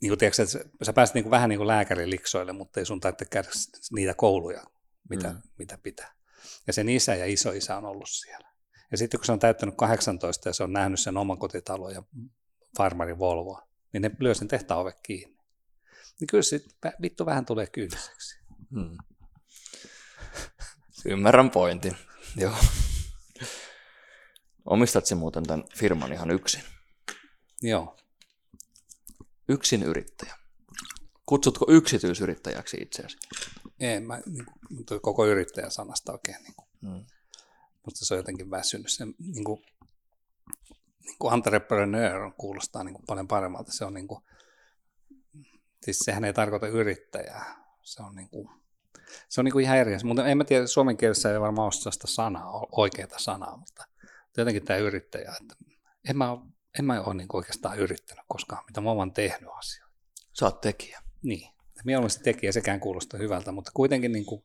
niin 0.02 0.10
kuin, 0.10 0.20
tiedätkö, 0.20 0.44
että 0.44 0.86
sä 0.86 0.94
pääset 0.94 1.14
niin 1.14 1.24
kuin, 1.24 1.32
vähän 1.32 1.50
niin 1.50 1.60
kuin 1.60 1.68
lääkärin 1.68 2.10
liksoille, 2.10 2.54
mutta 2.54 2.80
ei 2.80 2.86
sun 2.86 3.00
tarvitse 3.00 3.26
käydä 3.26 3.50
niitä 3.92 4.14
kouluja, 4.14 4.64
mitä, 5.10 5.30
mm. 5.30 5.42
mitä 5.58 5.78
pitää. 5.78 6.14
Ja 6.68 6.74
sen 6.74 6.90
isä 6.90 7.16
ja 7.16 7.26
isoisä 7.26 7.78
on 7.78 7.86
ollut 7.86 8.10
siellä. 8.10 8.52
Ja 8.92 8.98
sitten 8.98 9.20
kun 9.20 9.26
se 9.26 9.32
on 9.32 9.40
täyttänyt 9.40 9.76
18 9.78 10.50
ja 10.50 10.54
se 10.54 10.64
on 10.64 10.74
nähnyt 10.74 11.00
sen 11.00 11.18
oman 11.18 11.38
kotitalon 11.38 11.94
ja 11.94 12.04
farmarin 12.78 13.20
Volvoa, 13.20 13.68
niin 13.94 14.02
ne 14.02 14.12
lyö 14.20 14.34
sen 14.34 14.48
tehtaan 14.48 14.80
ove 14.80 14.94
kiinni. 15.04 15.38
Niin 16.20 16.28
kyllä 16.28 16.44
se 16.44 16.62
vittu 17.02 17.26
vähän 17.26 17.46
tulee 17.46 17.68
kyyniseksi. 17.68 18.40
Hmm. 18.72 18.98
Ymmärrän 21.06 21.50
pointin. 21.50 21.96
Joo. 22.42 22.56
Omistat 24.66 25.06
se 25.06 25.16
muuten 25.16 25.44
tämän 25.44 25.66
firman 25.76 26.14
ihan 26.14 26.32
yksin? 26.32 26.64
Joo. 27.62 27.98
Yksin 29.52 29.84
yrittäjä. 29.84 30.36
Kutsutko 31.26 31.66
yksityisyrittäjäksi 31.70 32.78
itseäsi? 32.82 33.18
Ei, 33.80 34.00
mä 34.00 34.22
niin 34.30 34.86
kuin, 34.86 35.02
koko 35.02 35.26
yrittäjäsanasta 35.26 36.12
oikein. 36.12 36.44
Niin 36.44 36.54
kuin, 36.56 36.68
hmm. 36.82 37.06
Mutta 37.86 38.06
se 38.06 38.14
on 38.14 38.18
jotenkin 38.18 38.52
väsynyt. 38.52 38.90
Se, 38.90 39.06
niin 39.06 39.44
kuin, 39.44 39.62
niin 41.06 41.16
kuin 41.20 41.34
entrepreneur 41.34 42.32
kuulostaa 42.38 42.84
niin 42.84 42.94
kuin 42.94 43.06
paljon 43.08 43.28
paremmalta. 43.28 43.72
Se 43.72 43.86
on 43.86 43.94
niin 43.94 44.08
kuin, 44.08 44.24
siis 45.86 46.00
sehän 46.00 46.24
ei 46.24 46.34
tarkoita 46.34 46.68
yrittäjää. 46.68 47.56
Se 47.82 48.04
on 48.04 48.16
niin 48.16 48.30
kuin, 48.30 48.50
se 49.30 49.42
on 49.42 49.46
niin 49.46 49.54
kuin 49.54 49.64
ihan 49.64 49.78
eri 49.78 49.96
asia. 49.96 50.08
Mutta 50.08 50.28
en 50.28 50.38
mä 50.38 50.44
tiedä, 50.44 50.68
suomen 50.68 50.98
kielessä 50.98 51.34
ei 51.34 51.40
varmaan 51.40 51.66
ole 51.66 51.72
sellaista 51.72 52.08
sanaa, 52.08 52.68
oikeaa 52.72 53.18
sanaa, 53.20 53.58
mutta 53.58 53.84
jotenkin 54.38 54.66
tämä 54.66 54.80
yrittäjä, 54.80 55.34
että 55.42 55.56
en 56.10 56.18
mä, 56.18 56.38
en 56.80 56.86
mä 56.86 57.02
ole 57.02 57.14
niin 57.14 57.28
oikeastaan 57.34 57.80
yrittänyt 57.80 58.26
koskaan, 58.28 58.64
mitä 58.68 58.82
mä 58.82 58.92
oon 58.92 59.14
tehnyt 59.14 59.50
asioita. 59.58 59.96
Sä 60.34 60.46
oot 60.46 60.62
tekijä. 60.62 61.02
Niin, 61.24 61.50
mieluummin 61.86 62.10
se 62.10 62.20
tekijä, 62.20 62.52
sekään 62.52 62.80
kuulostaa 62.80 63.20
hyvältä, 63.20 63.52
mutta 63.52 63.72
kuitenkin 63.74 64.12
niin 64.12 64.26
kuin, 64.26 64.44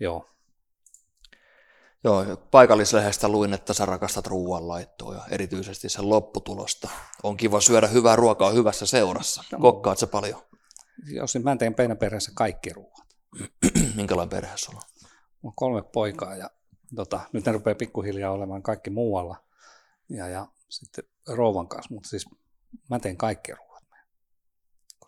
joo. 0.00 0.28
Joo, 2.04 2.36
paikallislehdestä 2.36 3.28
luin, 3.28 3.54
että 3.54 3.74
sä 3.74 3.86
rakastat 3.86 4.26
ruoanlaittoa 4.26 5.14
ja 5.14 5.22
erityisesti 5.30 5.88
sen 5.88 6.08
lopputulosta. 6.08 6.88
On 7.22 7.36
kiva 7.36 7.60
syödä 7.60 7.86
hyvää 7.86 8.16
ruokaa 8.16 8.50
hyvässä 8.50 8.86
seurassa. 8.86 9.44
No. 9.52 9.58
Kokkaat 9.58 9.98
se 9.98 10.06
paljon? 10.06 10.42
Jos 11.06 11.34
niin 11.34 11.44
mä 11.44 11.56
teen 11.56 11.74
perheessä 11.98 12.32
kaikki 12.34 12.72
ruoat. 12.72 13.06
Minkälainen 13.96 14.30
perhe 14.30 14.56
sulla 14.56 14.80
on? 14.84 15.08
on 15.42 15.52
kolme 15.56 15.82
poikaa 15.82 16.36
ja 16.36 16.50
tota, 16.94 17.20
nyt 17.32 17.46
ne 17.46 17.52
rupeaa 17.52 17.74
pikkuhiljaa 17.74 18.32
olemaan 18.32 18.62
kaikki 18.62 18.90
muualla 18.90 19.36
ja, 20.08 20.28
ja 20.28 20.46
sitten 20.68 21.04
rouvan 21.28 21.68
kanssa, 21.68 21.94
mutta 21.94 22.08
siis 22.08 22.26
mä 22.90 22.98
teen 22.98 23.16
kaikki 23.16 23.52
ruoat 23.54 23.72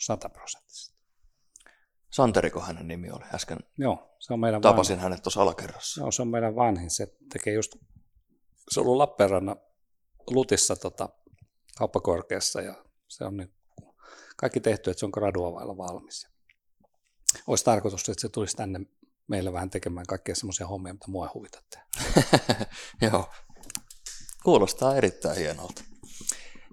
sataprosenttisesti. 0.01 0.95
Santeriko 2.11 2.61
hänen 2.61 2.89
nimi 2.89 3.11
oli 3.11 3.25
äsken? 3.35 3.59
Joo, 3.79 4.17
se 4.19 4.33
on 4.33 4.41
meidän 4.41 4.61
Tapasin 4.61 4.97
vanhin. 4.97 5.03
hänet 5.03 5.23
tuossa 5.23 5.43
alakerrassa. 5.43 6.01
Joo, 6.01 6.11
se 6.11 6.23
on 6.23 6.29
meidän 6.29 6.57
vanhin. 6.57 6.91
Se 6.91 7.17
tekee 7.33 7.55
just, 7.55 7.77
se 8.71 8.81
on 8.81 8.87
ollut 8.87 8.97
Lappeenrannan 8.97 9.57
Lutissa 10.31 10.77
tota, 10.77 11.09
kauppakorkeassa 11.79 12.61
ja 12.61 12.85
se 13.09 13.25
on 13.25 13.37
nyt 13.37 13.55
kaikki 14.37 14.61
tehty, 14.61 14.91
että 14.91 14.99
se 14.99 15.07
on 15.07 15.11
gradua 15.15 15.53
vailla 15.53 15.77
valmis. 15.77 16.29
Olisi 17.47 17.65
tarkoitus, 17.65 18.09
että 18.09 18.21
se 18.21 18.29
tulisi 18.29 18.57
tänne 18.57 18.81
meille 19.27 19.53
vähän 19.53 19.71
tekemään 19.71 20.07
kaikkia 20.07 20.35
semmoisia 20.35 20.67
hommia, 20.67 20.93
mitä 20.93 21.11
mua 21.11 21.31
huvita 21.35 21.63
Joo, 23.11 23.31
kuulostaa 24.45 24.97
erittäin 24.97 25.37
hienolta. 25.37 25.85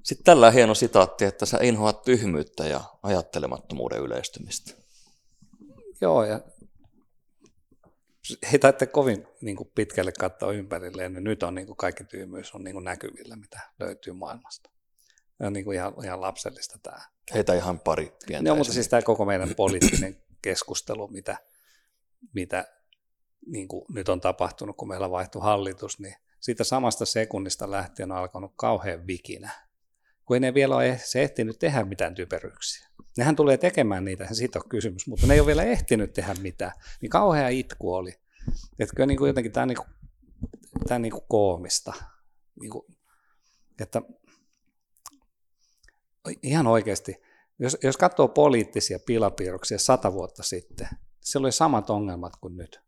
Sitten 0.03 0.25
tällä 0.25 0.51
hieno 0.51 0.75
sitaatti, 0.75 1.25
että 1.25 1.45
sä 1.45 1.57
inhoat 1.61 2.01
tyhmyyttä 2.01 2.67
ja 2.67 2.83
ajattelemattomuuden 3.03 3.99
yleistymistä. 3.99 4.73
Joo, 6.01 6.23
ja 6.23 6.39
ei 8.53 8.59
tarvitse 8.59 8.85
kovin 8.85 9.27
niin 9.41 9.55
kuin 9.55 9.71
pitkälle 9.75 10.11
katsoa 10.11 10.51
ympärille, 10.51 11.09
niin 11.09 11.23
nyt 11.23 11.43
on 11.43 11.55
niin 11.55 11.67
kuin 11.67 11.77
kaikki 11.77 12.03
tyhmyys 12.03 12.55
on 12.55 12.63
niin 12.63 12.73
kuin 12.73 12.85
näkyvillä, 12.85 13.35
mitä 13.35 13.59
löytyy 13.79 14.13
maailmasta. 14.13 14.69
On 15.39 15.53
niin 15.53 15.65
kuin 15.65 15.75
ihan, 15.75 15.93
ihan 16.03 16.21
lapsellista 16.21 16.79
tämä. 16.83 17.01
Heitä 17.33 17.53
ihan 17.53 17.79
pari 17.79 18.13
pientä. 18.27 18.49
Joo, 18.49 18.55
mutta 18.55 18.73
siis 18.73 18.87
tämä 18.87 19.01
koko 19.01 19.25
meidän 19.25 19.55
poliittinen 19.55 20.17
keskustelu, 20.41 21.07
mitä, 21.07 21.37
mitä 22.33 22.67
niin 23.45 23.67
kuin 23.67 23.85
nyt 23.93 24.09
on 24.09 24.21
tapahtunut, 24.21 24.77
kun 24.77 24.87
meillä 24.87 25.11
vaihtui 25.11 25.41
hallitus, 25.41 25.99
niin 25.99 26.15
siitä 26.39 26.63
samasta 26.63 27.05
sekunnista 27.05 27.71
lähtien 27.71 28.11
on 28.11 28.17
alkanut 28.17 28.53
kauhean 28.55 29.07
vikinä 29.07 29.51
kun 30.31 30.35
ei 30.35 30.39
ne 30.39 30.53
vielä 30.53 30.75
ole 30.75 30.99
se 31.03 31.21
ehtinyt 31.21 31.59
tehdä 31.59 31.85
mitään 31.85 32.15
typeryksiä. 32.15 32.87
Nehän 33.17 33.35
tulee 33.35 33.57
tekemään 33.57 34.05
niitä, 34.05 34.27
siitä 34.31 34.59
on 34.59 34.69
kysymys, 34.69 35.07
mutta 35.07 35.27
ne 35.27 35.33
ei 35.33 35.39
ole 35.39 35.47
vielä 35.47 35.63
ehtinyt 35.63 36.13
tehdä 36.13 36.33
mitään. 36.41 36.71
Niin 37.01 37.09
kauhea 37.09 37.49
itku 37.49 37.93
oli. 37.93 38.19
Että 38.79 38.95
kyllä 38.95 39.07
niin 39.07 39.17
kuin 39.17 39.27
jotenkin 39.27 39.51
tämä 39.51 39.61
on, 39.61 39.67
niin 39.67 39.77
kuin, 39.77 39.87
tämä 40.87 40.99
niin 40.99 41.11
kuin 41.11 41.23
koomista. 41.27 41.93
Niin 42.61 42.71
kuin, 42.71 42.85
että 43.81 44.01
ihan 46.43 46.67
oikeasti, 46.67 47.21
jos, 47.59 47.77
jos 47.83 47.97
katsoo 47.97 48.27
poliittisia 48.27 48.99
pilapiirroksia 49.05 49.79
sata 49.79 50.13
vuotta 50.13 50.43
sitten, 50.43 50.87
siellä 51.19 51.45
oli 51.45 51.51
samat 51.51 51.89
ongelmat 51.89 52.33
kuin 52.35 52.57
nyt. 52.57 52.81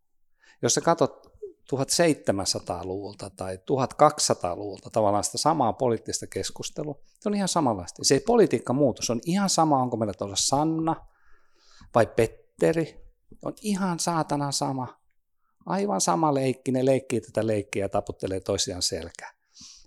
Jos 0.62 0.74
sä 0.74 0.82
katsot 0.82 1.33
1700-luvulta 1.72 3.30
tai 3.30 3.56
1200-luvulta 3.56 4.90
tavallaan 4.90 5.24
sitä 5.24 5.38
samaa 5.38 5.74
poliittista 5.74 6.28
keskustelua. 6.28 7.00
Se 7.20 7.30
on 7.30 7.36
ihan 7.36 7.48
samanlaista. 7.48 8.04
Se 8.04 8.22
politiikka 8.26 8.74
muutos 8.74 9.10
on 9.10 9.20
ihan 9.26 9.50
sama, 9.50 9.82
onko 9.82 9.98
meillä 9.98 10.14
tuolla 10.14 10.36
Sanna 10.36 10.96
vai 11.96 12.08
Petteri. 12.08 13.04
On 13.46 13.54
ihan 13.62 14.00
saatana 14.00 14.52
sama. 14.52 15.00
Aivan 15.66 16.02
sama 16.02 16.34
leikki. 16.34 16.72
Ne 16.72 16.86
leikkii 16.86 17.22
tätä 17.22 17.48
leikkiä 17.48 17.86
ja 17.86 17.90
taputtelee 17.90 18.40
toisiaan 18.40 18.82
selkää. 18.82 19.34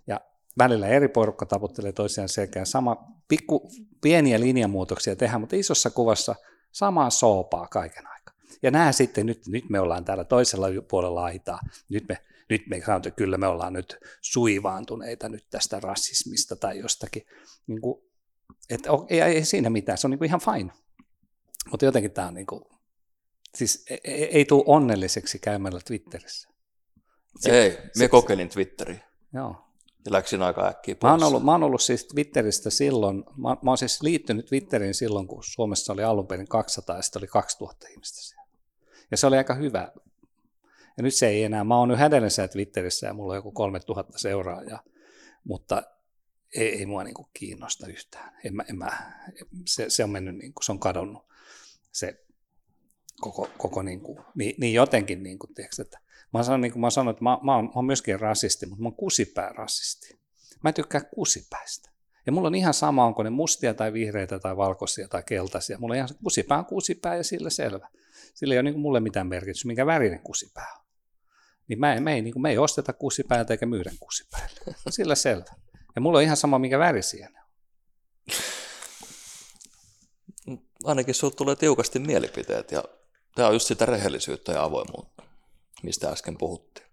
Ja 0.06 0.20
välillä 0.58 0.86
eri 0.88 1.08
porukka 1.08 1.46
taputtelee 1.46 1.92
toisiaan 1.92 2.28
selkää. 2.28 2.64
Sama, 2.64 2.96
pikku, 3.28 3.70
pieniä 4.00 4.40
linjamuutoksia 4.40 5.16
tehdään, 5.16 5.40
mutta 5.40 5.56
isossa 5.56 5.90
kuvassa 5.90 6.34
samaa 6.72 7.10
soopaa 7.10 7.68
kaiken 7.68 8.06
aikaa. 8.06 8.15
Ja 8.62 8.70
nämä 8.70 8.92
sitten, 8.92 9.26
nyt, 9.26 9.46
nyt 9.46 9.70
me 9.70 9.80
ollaan 9.80 10.04
täällä 10.04 10.24
toisella 10.24 10.66
puolella 10.90 11.24
aitaa, 11.24 11.60
nyt 11.88 12.04
me, 12.08 12.18
nyt 12.50 12.62
me 12.66 12.76
sanotaan, 12.76 12.96
että 12.96 13.10
kyllä 13.10 13.38
me 13.38 13.46
ollaan 13.46 13.72
nyt 13.72 13.96
suivaantuneita 14.20 15.28
nyt 15.28 15.46
tästä 15.50 15.80
rasismista 15.80 16.56
tai 16.56 16.78
jostakin. 16.78 17.22
Niin 17.66 17.80
kuin, 17.80 18.02
että 18.70 18.90
ei, 19.08 19.20
ei 19.20 19.44
siinä 19.44 19.70
mitään, 19.70 19.98
se 19.98 20.06
on 20.06 20.10
niin 20.10 20.18
kuin 20.18 20.28
ihan 20.28 20.40
fine. 20.40 20.72
Mutta 21.70 21.84
jotenkin 21.84 22.10
tämä 22.10 22.28
on 22.28 22.34
niin 22.34 22.46
kuin, 22.46 22.64
siis 23.54 23.84
ei, 23.90 24.00
ei, 24.04 24.24
ei 24.24 24.44
tule 24.44 24.64
onnelliseksi 24.66 25.38
käymällä 25.38 25.80
Twitterissä. 25.86 26.48
Se, 27.40 27.60
ei, 27.60 27.70
me 27.70 27.90
se, 27.92 28.08
kokeilin 28.08 28.48
Twitteriä. 28.48 29.00
Joo. 29.34 29.62
Ja 30.06 30.12
läksin 30.12 30.42
aika 30.42 30.68
äkkiä 30.68 30.94
pois. 30.94 31.08
Mä 31.08 31.10
oon, 31.10 31.22
ollut, 31.22 31.44
mä 31.44 31.52
oon 31.52 31.62
ollut 31.62 31.82
siis 31.82 32.04
Twitteristä 32.04 32.70
silloin, 32.70 33.24
mä, 33.36 33.48
mä 33.48 33.70
oon 33.70 33.78
siis 33.78 34.02
liittynyt 34.02 34.46
Twitteriin 34.46 34.94
silloin, 34.94 35.26
kun 35.26 35.42
Suomessa 35.44 35.92
oli 35.92 36.04
alun 36.04 36.26
perin 36.26 36.48
200 36.48 36.96
ja 36.96 37.02
sitten 37.02 37.20
oli 37.20 37.26
2000 37.26 37.88
ihmistä 37.88 38.20
siellä. 38.20 38.35
Ja 39.10 39.16
se 39.16 39.26
oli 39.26 39.36
aika 39.36 39.54
hyvä. 39.54 39.92
Ja 40.96 41.02
nyt 41.02 41.14
se 41.14 41.28
ei 41.28 41.44
enää, 41.44 41.64
mä 41.64 41.78
oon 41.78 41.90
yhä 41.90 42.06
edelleen 42.06 42.30
siellä 42.30 42.48
Twitterissä 42.48 43.06
ja 43.06 43.14
mulla 43.14 43.32
on 43.32 43.36
joku 43.36 43.52
3000 43.52 44.18
seuraajaa, 44.18 44.82
mutta 45.44 45.82
ei, 46.54 46.78
ei 46.78 46.86
mua 46.86 47.04
niin 47.04 47.14
kuin 47.14 47.28
kiinnosta 47.34 47.86
yhtään. 47.86 48.32
En 48.44 48.56
mä, 48.56 48.64
en 48.70 48.78
mä, 48.78 49.12
se, 49.66 49.90
se 49.90 50.04
on 50.04 50.10
mennyt, 50.10 50.36
niin 50.36 50.54
kuin, 50.54 50.64
se 50.64 50.72
on 50.72 50.78
kadonnut. 50.78 51.26
Se, 51.92 52.24
koko, 53.20 53.50
koko 53.58 53.82
niin, 53.82 54.00
kuin, 54.00 54.18
niin, 54.34 54.54
niin 54.58 54.74
jotenkin, 54.74 55.22
niin 55.22 55.38
kuin, 55.38 55.54
tiedätkö, 55.54 55.82
että 55.82 55.98
mä 56.32 56.42
sanon, 56.42 56.60
niin 56.60 56.72
kuin 56.72 56.80
mä 56.80 56.90
sanon, 56.90 57.10
että 57.10 57.24
mä, 57.24 57.38
mä, 57.42 57.56
oon, 57.56 57.64
mä 57.64 57.70
oon 57.74 57.84
myöskin 57.84 58.20
rasisti, 58.20 58.66
mutta 58.66 58.82
mä 58.82 58.88
oon 58.88 58.96
kusipää-rasisti. 58.96 60.18
Mä 60.62 60.70
en 60.70 60.74
tykkää 60.74 61.00
kusipäistä. 61.00 61.90
Ja 62.26 62.32
mulla 62.32 62.48
on 62.48 62.54
ihan 62.54 62.74
sama, 62.74 63.06
onko 63.06 63.22
ne 63.22 63.30
mustia 63.30 63.74
tai 63.74 63.92
vihreitä 63.92 64.38
tai 64.38 64.56
valkoisia 64.56 65.08
tai 65.08 65.22
keltaisia. 65.26 65.78
Mulla 65.78 65.92
on 65.92 65.96
ihan 65.96 66.08
kusipää 66.22 66.58
on 66.58 66.66
kusipää 66.66 67.16
ja 67.16 67.24
sillä 67.24 67.50
selvä. 67.50 67.88
Sillä 68.36 68.54
ei 68.54 68.58
ole 68.58 68.70
niin 68.70 68.80
mulle 68.80 69.00
mitään 69.00 69.26
merkitystä, 69.26 69.66
minkä 69.66 69.86
värinen 69.86 70.20
kusipää 70.20 70.72
on. 70.78 70.84
Niin 71.68 71.80
mä, 71.80 72.00
me, 72.00 72.14
ei, 72.14 72.22
niin 72.22 72.32
kuin, 72.32 72.42
me 72.42 72.50
ei 72.50 72.58
osteta 72.58 72.92
kusipäältä 72.92 73.54
eikä 73.54 73.66
myydä 73.66 73.92
kusipäällä. 74.00 74.48
Sillä 74.90 75.14
selvä. 75.14 75.54
Ja 75.94 76.00
mulla 76.00 76.18
on 76.18 76.24
ihan 76.24 76.36
sama, 76.36 76.58
minkä 76.58 76.78
värisiä 76.78 77.28
ne 77.28 77.40
on. 77.40 77.46
Ainakin 80.84 81.14
sinulle 81.14 81.36
tulee 81.36 81.56
tiukasti 81.56 81.98
mielipiteet 81.98 82.72
ja 82.72 82.84
tämä 83.34 83.48
on 83.48 83.54
just 83.54 83.66
sitä 83.66 83.86
rehellisyyttä 83.86 84.52
ja 84.52 84.64
avoimuutta, 84.64 85.22
mistä 85.82 86.08
äsken 86.10 86.38
puhuttiin. 86.38 86.86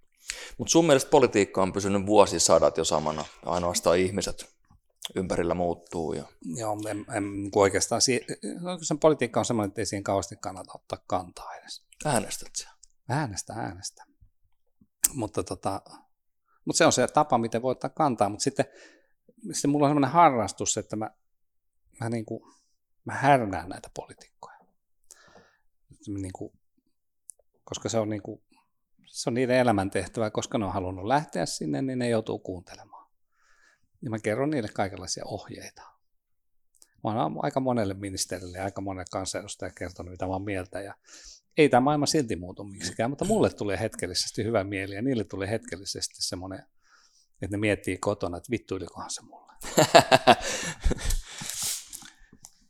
Mutta 0.58 0.72
sun 0.72 0.86
mielestä 0.86 1.10
politiikka 1.10 1.62
on 1.62 1.74
pysynyt 1.74 2.06
vuosisadat 2.06 2.78
jo 2.78 2.86
samana, 2.86 3.26
ainoastaan 3.46 3.98
ihmiset 3.98 4.54
ympärillä 5.16 5.54
muuttuu. 5.54 6.14
Ja... 6.14 6.24
Joo, 6.46 6.78
en, 6.90 7.06
en, 7.16 7.24
oikeastaan 7.56 8.02
sen 8.82 9.00
politiikka 9.00 9.40
on 9.40 9.46
sellainen, 9.46 9.70
että 9.70 9.82
ei 9.82 9.86
siihen 9.86 10.04
kauheasti 10.04 10.36
kannata 10.36 10.72
ottaa 10.76 11.04
kantaa 11.08 11.56
edes. 11.56 11.84
Äänestät 12.06 12.56
sä? 12.56 12.70
Äänestä, 13.10 13.54
äänestä. 13.54 14.04
Mutta, 15.14 15.44
tota, 15.44 15.82
mutta 16.66 16.78
se 16.78 16.86
on 16.86 16.92
se 16.92 17.08
tapa, 17.08 17.38
miten 17.38 17.62
voi 17.62 17.72
ottaa 17.72 17.90
kantaa. 17.90 18.30
Mutta 18.30 18.44
sitten, 18.44 18.66
sitten 19.52 19.72
mulla 19.72 19.86
on 19.86 19.90
sellainen 19.90 20.12
harrastus, 20.12 20.78
että 20.78 20.96
mä, 20.96 21.10
mä, 22.00 22.10
niin 22.10 22.26
kuin, 22.26 22.54
mä 23.06 23.14
härnään 23.14 23.70
näitä 23.70 23.90
poliitikkoja. 23.96 24.58
Niin 26.08 26.34
kuin, 26.34 26.60
koska 27.64 27.90
se 27.90 28.00
on, 28.00 28.10
niin 28.10 28.22
kuin, 28.22 28.44
se 29.06 29.30
on 29.30 29.34
niiden 29.34 29.58
elämäntehtävä, 29.58 30.32
koska 30.32 30.58
ne 30.58 30.66
on 30.66 30.74
halunnut 30.74 31.06
lähteä 31.06 31.46
sinne, 31.46 31.82
niin 31.82 32.00
ne 32.00 32.10
joutuu 32.10 32.40
kuuntelemaan. 32.40 32.93
Ja 34.04 34.10
mä 34.10 34.20
kerron 34.20 34.50
niille 34.50 34.70
kaikenlaisia 34.74 35.24
ohjeita. 35.26 35.82
Mä 37.04 37.24
oon 37.24 37.46
aika 37.46 37.60
monelle 37.60 37.94
ministerille 37.94 38.58
ja 38.58 38.64
aika 38.64 38.82
monelle 38.82 39.06
kansanedustajalle 39.12 39.76
kertonut, 39.78 40.12
mitä 40.12 40.26
mä 40.26 40.32
oon 40.32 40.44
mieltä. 40.44 40.82
Ja 40.82 40.96
ei 41.58 41.70
tämä 41.70 41.82
maailma 41.82 42.06
silti 42.06 42.36
muutu 42.36 42.64
miksikään, 42.64 43.10
mutta 43.10 43.26
mulle 43.26 43.50
tulee 43.50 43.80
hetkellisesti 43.80 44.44
hyvä 44.44 44.64
mieli 44.64 44.96
ja 44.96 45.02
niille 45.02 45.24
tulee 45.24 45.50
hetkellisesti 45.50 46.16
semmoinen, 46.18 46.60
että 47.42 47.58
ne 47.58 47.58
miettii 47.58 47.98
kotona, 47.98 48.38
että 48.38 48.52
vittuilikohan 48.52 49.12
se 49.12 49.22
mulle. 49.22 49.54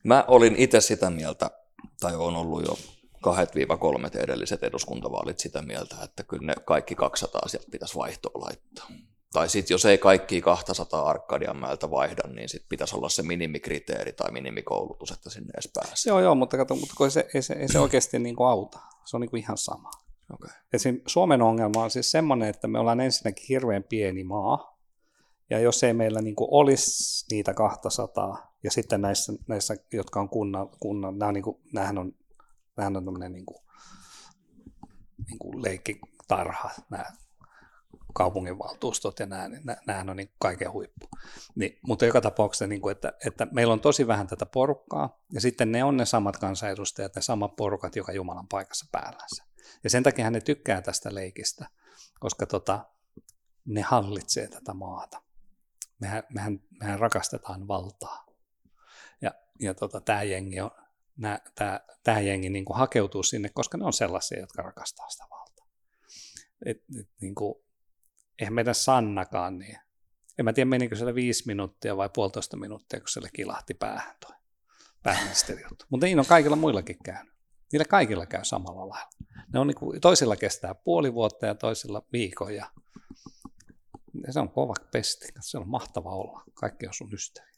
Mä 0.03 0.25
olin 0.27 0.55
itse 0.55 0.81
sitä 0.81 1.09
mieltä, 1.09 1.51
tai 1.99 2.15
on 2.15 2.35
ollut 2.35 2.65
jo 2.65 2.77
kahdet 3.21 3.55
viiva 3.55 3.77
kolmet 3.77 4.15
edelliset 4.15 4.63
eduskuntavaalit 4.63 5.39
sitä 5.39 5.61
mieltä, 5.61 5.95
että 6.03 6.23
kyllä 6.23 6.45
ne 6.45 6.53
kaikki 6.65 6.95
200 6.95 7.47
sieltä 7.47 7.67
pitäisi 7.71 7.95
vaihtoa 7.95 8.41
laittaa. 8.41 8.87
Tai 9.33 9.49
sitten 9.49 9.73
jos 9.73 9.85
ei 9.85 9.97
kaikki 9.97 10.41
200 10.41 11.09
Arkadianmäeltä 11.09 11.91
vaihda, 11.91 12.27
niin 12.27 12.49
sitten 12.49 12.69
pitäisi 12.69 12.95
olla 12.95 13.09
se 13.09 13.23
minimikriteeri 13.23 14.13
tai 14.13 14.31
minimikoulutus, 14.31 15.11
että 15.11 15.29
sinne 15.29 15.51
edes 15.53 15.71
pääsee. 15.73 16.11
Joo, 16.11 16.19
joo, 16.19 16.35
mutta, 16.35 16.57
kato, 16.57 16.75
mutta 16.75 17.09
se, 17.09 17.27
ei, 17.33 17.41
se, 17.41 17.53
ei 17.53 17.67
se 17.67 17.79
oikeasti 17.79 18.19
niin 18.19 18.35
kuin 18.35 18.47
auta. 18.47 18.79
Se 19.05 19.17
on 19.17 19.21
niin 19.21 19.29
kuin 19.29 19.43
ihan 19.43 19.57
sama. 19.57 19.91
Okay. 20.33 20.49
Esim. 20.73 21.01
Suomen 21.07 21.41
ongelma 21.41 21.83
on 21.83 21.91
siis 21.91 22.11
semmoinen, 22.11 22.49
että 22.49 22.67
me 22.67 22.79
ollaan 22.79 22.99
ensinnäkin 22.99 23.45
hirveän 23.49 23.83
pieni 23.83 24.23
maa, 24.23 24.79
ja 25.49 25.59
jos 25.59 25.83
ei 25.83 25.93
meillä 25.93 26.21
niin 26.21 26.35
kuin 26.35 26.47
olisi 26.51 27.25
niitä 27.31 27.53
200, 27.53 28.53
ja 28.63 28.71
sitten 28.71 29.01
näissä, 29.01 29.33
näissä 29.47 29.75
jotka 29.93 30.19
on 30.19 30.29
kunnan, 30.29 30.69
kunnan 30.79 31.17
nämä 31.17 31.27
on, 31.27 31.33
niin 31.33 31.43
kuin, 31.43 31.57
nämähän 31.73 31.97
on, 31.97 32.11
nämähän 32.77 32.97
on 32.97 33.05
tämmöinen 33.05 33.31
niin 33.31 33.45
kuin, 33.45 33.57
niin 35.27 35.39
kuin 35.39 35.63
leikkitarha, 35.63 36.69
nämä 36.89 37.05
kaupunginvaltuustot 38.13 39.19
ja 39.19 39.25
nämä, 39.25 39.49
niin 39.49 39.63
nämähän 39.65 40.09
on 40.09 40.17
niin 40.17 40.31
kaiken 40.39 40.71
huippu. 40.71 41.09
Niin, 41.55 41.79
mutta 41.87 42.05
joka 42.05 42.21
tapauksessa, 42.21 42.67
niin 42.67 42.81
kuin, 42.81 42.91
että, 42.91 43.13
että 43.27 43.47
meillä 43.51 43.73
on 43.73 43.79
tosi 43.79 44.07
vähän 44.07 44.27
tätä 44.27 44.45
porukkaa, 44.45 45.19
ja 45.33 45.41
sitten 45.41 45.71
ne 45.71 45.83
on 45.83 45.97
ne 45.97 46.05
samat 46.05 46.37
kansanedustajat, 46.37 47.15
ne 47.15 47.21
samat 47.21 47.55
porukat, 47.55 47.95
joka 47.95 48.11
Jumalan 48.11 48.47
paikassa 48.47 48.85
päällänsä. 48.91 49.43
Ja 49.83 49.89
sen 49.89 50.03
takia 50.03 50.31
ne 50.31 50.41
tykkää 50.41 50.81
tästä 50.81 51.15
leikistä, 51.15 51.69
koska 52.19 52.45
tota, 52.45 52.85
ne 53.65 53.81
hallitsee 53.81 54.47
tätä 54.47 54.73
maata. 54.73 55.21
Mehän, 55.99 56.23
mehän, 56.29 56.59
mehän 56.79 56.99
rakastetaan 56.99 57.67
valtaa. 57.67 58.25
Ja, 59.21 59.31
ja 59.59 59.73
tota, 59.73 60.01
tämä 60.01 60.23
jengi, 60.23 60.59
on, 60.61 60.71
nää, 61.17 61.39
tää, 61.55 61.79
tää 62.03 62.19
jengi 62.19 62.49
niin 62.49 62.65
kuin 62.65 62.77
hakeutuu 62.77 63.23
sinne, 63.23 63.49
koska 63.49 63.77
ne 63.77 63.85
on 63.85 63.93
sellaisia, 63.93 64.39
jotka 64.39 64.61
rakastaa 64.61 65.09
sitä 65.09 65.25
valtaa. 65.29 65.65
Et, 66.65 66.77
et, 66.99 67.09
niin 67.21 67.35
kuin, 67.35 67.62
eihän 68.39 68.53
meidän 68.53 68.75
Sannakaan 68.75 69.59
niin. 69.59 69.77
En 70.39 70.45
mä 70.45 70.53
tiedä, 70.53 70.69
menikö 70.69 70.95
siellä 70.95 71.15
viisi 71.15 71.43
minuuttia 71.47 71.97
vai 71.97 72.09
puolitoista 72.13 72.57
minuuttia, 72.57 72.99
kun 72.99 73.09
siellä 73.09 73.29
kilahti 73.33 73.73
päähän 73.73 74.15
toi 74.19 74.35
pääministeri 75.03 75.63
Mutta 75.89 76.05
niin 76.05 76.19
on 76.19 76.25
kaikilla 76.25 76.55
muillakin 76.55 76.97
käynyt. 77.05 77.33
Niillä 77.71 77.85
kaikilla 77.85 78.25
käy 78.25 78.45
samalla 78.45 78.89
lailla. 78.89 79.09
Ne 79.53 79.59
on 79.59 79.67
niin 79.67 79.75
kuin, 79.75 80.01
toisilla 80.01 80.35
kestää 80.35 80.75
puoli 80.75 81.13
vuotta 81.13 81.45
ja 81.45 81.55
toisilla 81.55 82.01
viikon 82.13 82.55
ja 82.55 82.65
se 84.29 84.39
on 84.39 84.49
kova 84.49 84.73
pesti. 84.91 85.27
Se 85.41 85.57
on 85.57 85.67
mahtava 85.67 86.09
olla. 86.09 86.43
Kaikki 86.53 86.87
on 86.87 86.93
sun 86.93 87.13
ystäviä. 87.13 87.53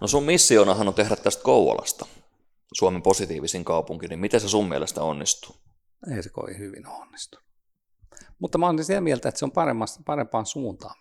No 0.00 0.06
sun 0.06 0.24
missionahan 0.24 0.88
on 0.88 0.94
tehdä 0.94 1.16
tästä 1.16 1.42
Kouvolasta 1.42 2.06
Suomen 2.72 3.02
positiivisin 3.02 3.64
kaupunki, 3.64 4.08
niin 4.08 4.18
miten 4.18 4.40
se 4.40 4.48
sun 4.48 4.68
mielestä 4.68 5.02
onnistuu? 5.02 5.56
Ei 6.16 6.22
se 6.22 6.28
kovin 6.28 6.58
hyvin 6.58 6.86
onnistu. 6.86 7.38
Mutta 8.40 8.58
mä 8.58 8.66
olen 8.66 8.84
sitä 8.84 9.00
mieltä, 9.00 9.28
että 9.28 9.38
se 9.38 9.44
on 9.44 9.52
parempaan 10.04 10.46
suuntaan 10.46 10.96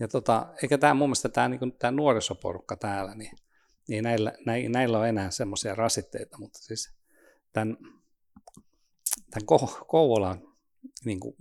Ja 0.00 0.08
tota, 0.08 0.54
eikä 0.62 0.78
tämä 0.78 0.94
mun 0.94 1.08
mielestä 1.08 1.28
tämä, 1.28 1.48
niin 1.48 1.72
tämä 1.78 1.90
nuorisoporukka 1.90 2.76
täällä, 2.76 3.14
niin, 3.14 3.36
niin 3.88 4.04
näillä, 4.04 4.32
näillä 4.68 4.98
on 4.98 5.08
enää 5.08 5.30
semmoisia 5.30 5.74
rasitteita, 5.74 6.38
mutta 6.38 6.58
siis 6.58 6.94
tämän, 7.52 7.76
tämän 9.30 9.46
Kouvolan, 9.86 10.42
niin 11.04 11.20
kuin, 11.20 11.36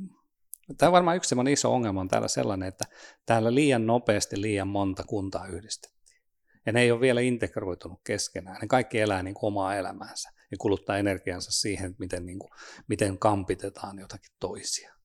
tämä 0.78 0.88
on 0.88 0.94
varmaan 0.94 1.18
yksi 1.18 1.36
iso 1.52 1.74
ongelma 1.74 2.02
on 2.02 2.08
täällä 2.08 2.28
sellainen, 2.28 2.68
että 2.68 2.86
täällä 3.26 3.56
liian 3.56 3.88
nopeasti 3.88 4.42
liian 4.42 4.68
monta 4.68 5.04
kuntaa 5.04 5.48
yhdistettiin. 5.48 6.22
Ja 6.66 6.72
ne 6.72 6.82
ei 6.82 6.92
ole 6.92 7.02
vielä 7.02 7.22
integroitunut 7.22 8.02
keskenään. 8.04 8.58
Ne 8.62 8.68
kaikki 8.68 9.00
elää 9.00 9.24
niin 9.24 9.34
kuin 9.34 9.48
omaa 9.48 9.76
elämäänsä 9.76 10.41
ja 10.52 10.58
kuluttaa 10.58 10.98
energiansa 10.98 11.52
siihen, 11.52 11.96
miten, 12.00 12.26
niin 12.26 12.40
kuin, 12.40 12.52
miten 12.88 13.18
kampitetaan 13.18 14.00
jotakin 14.00 14.32
toisia. 14.40 14.96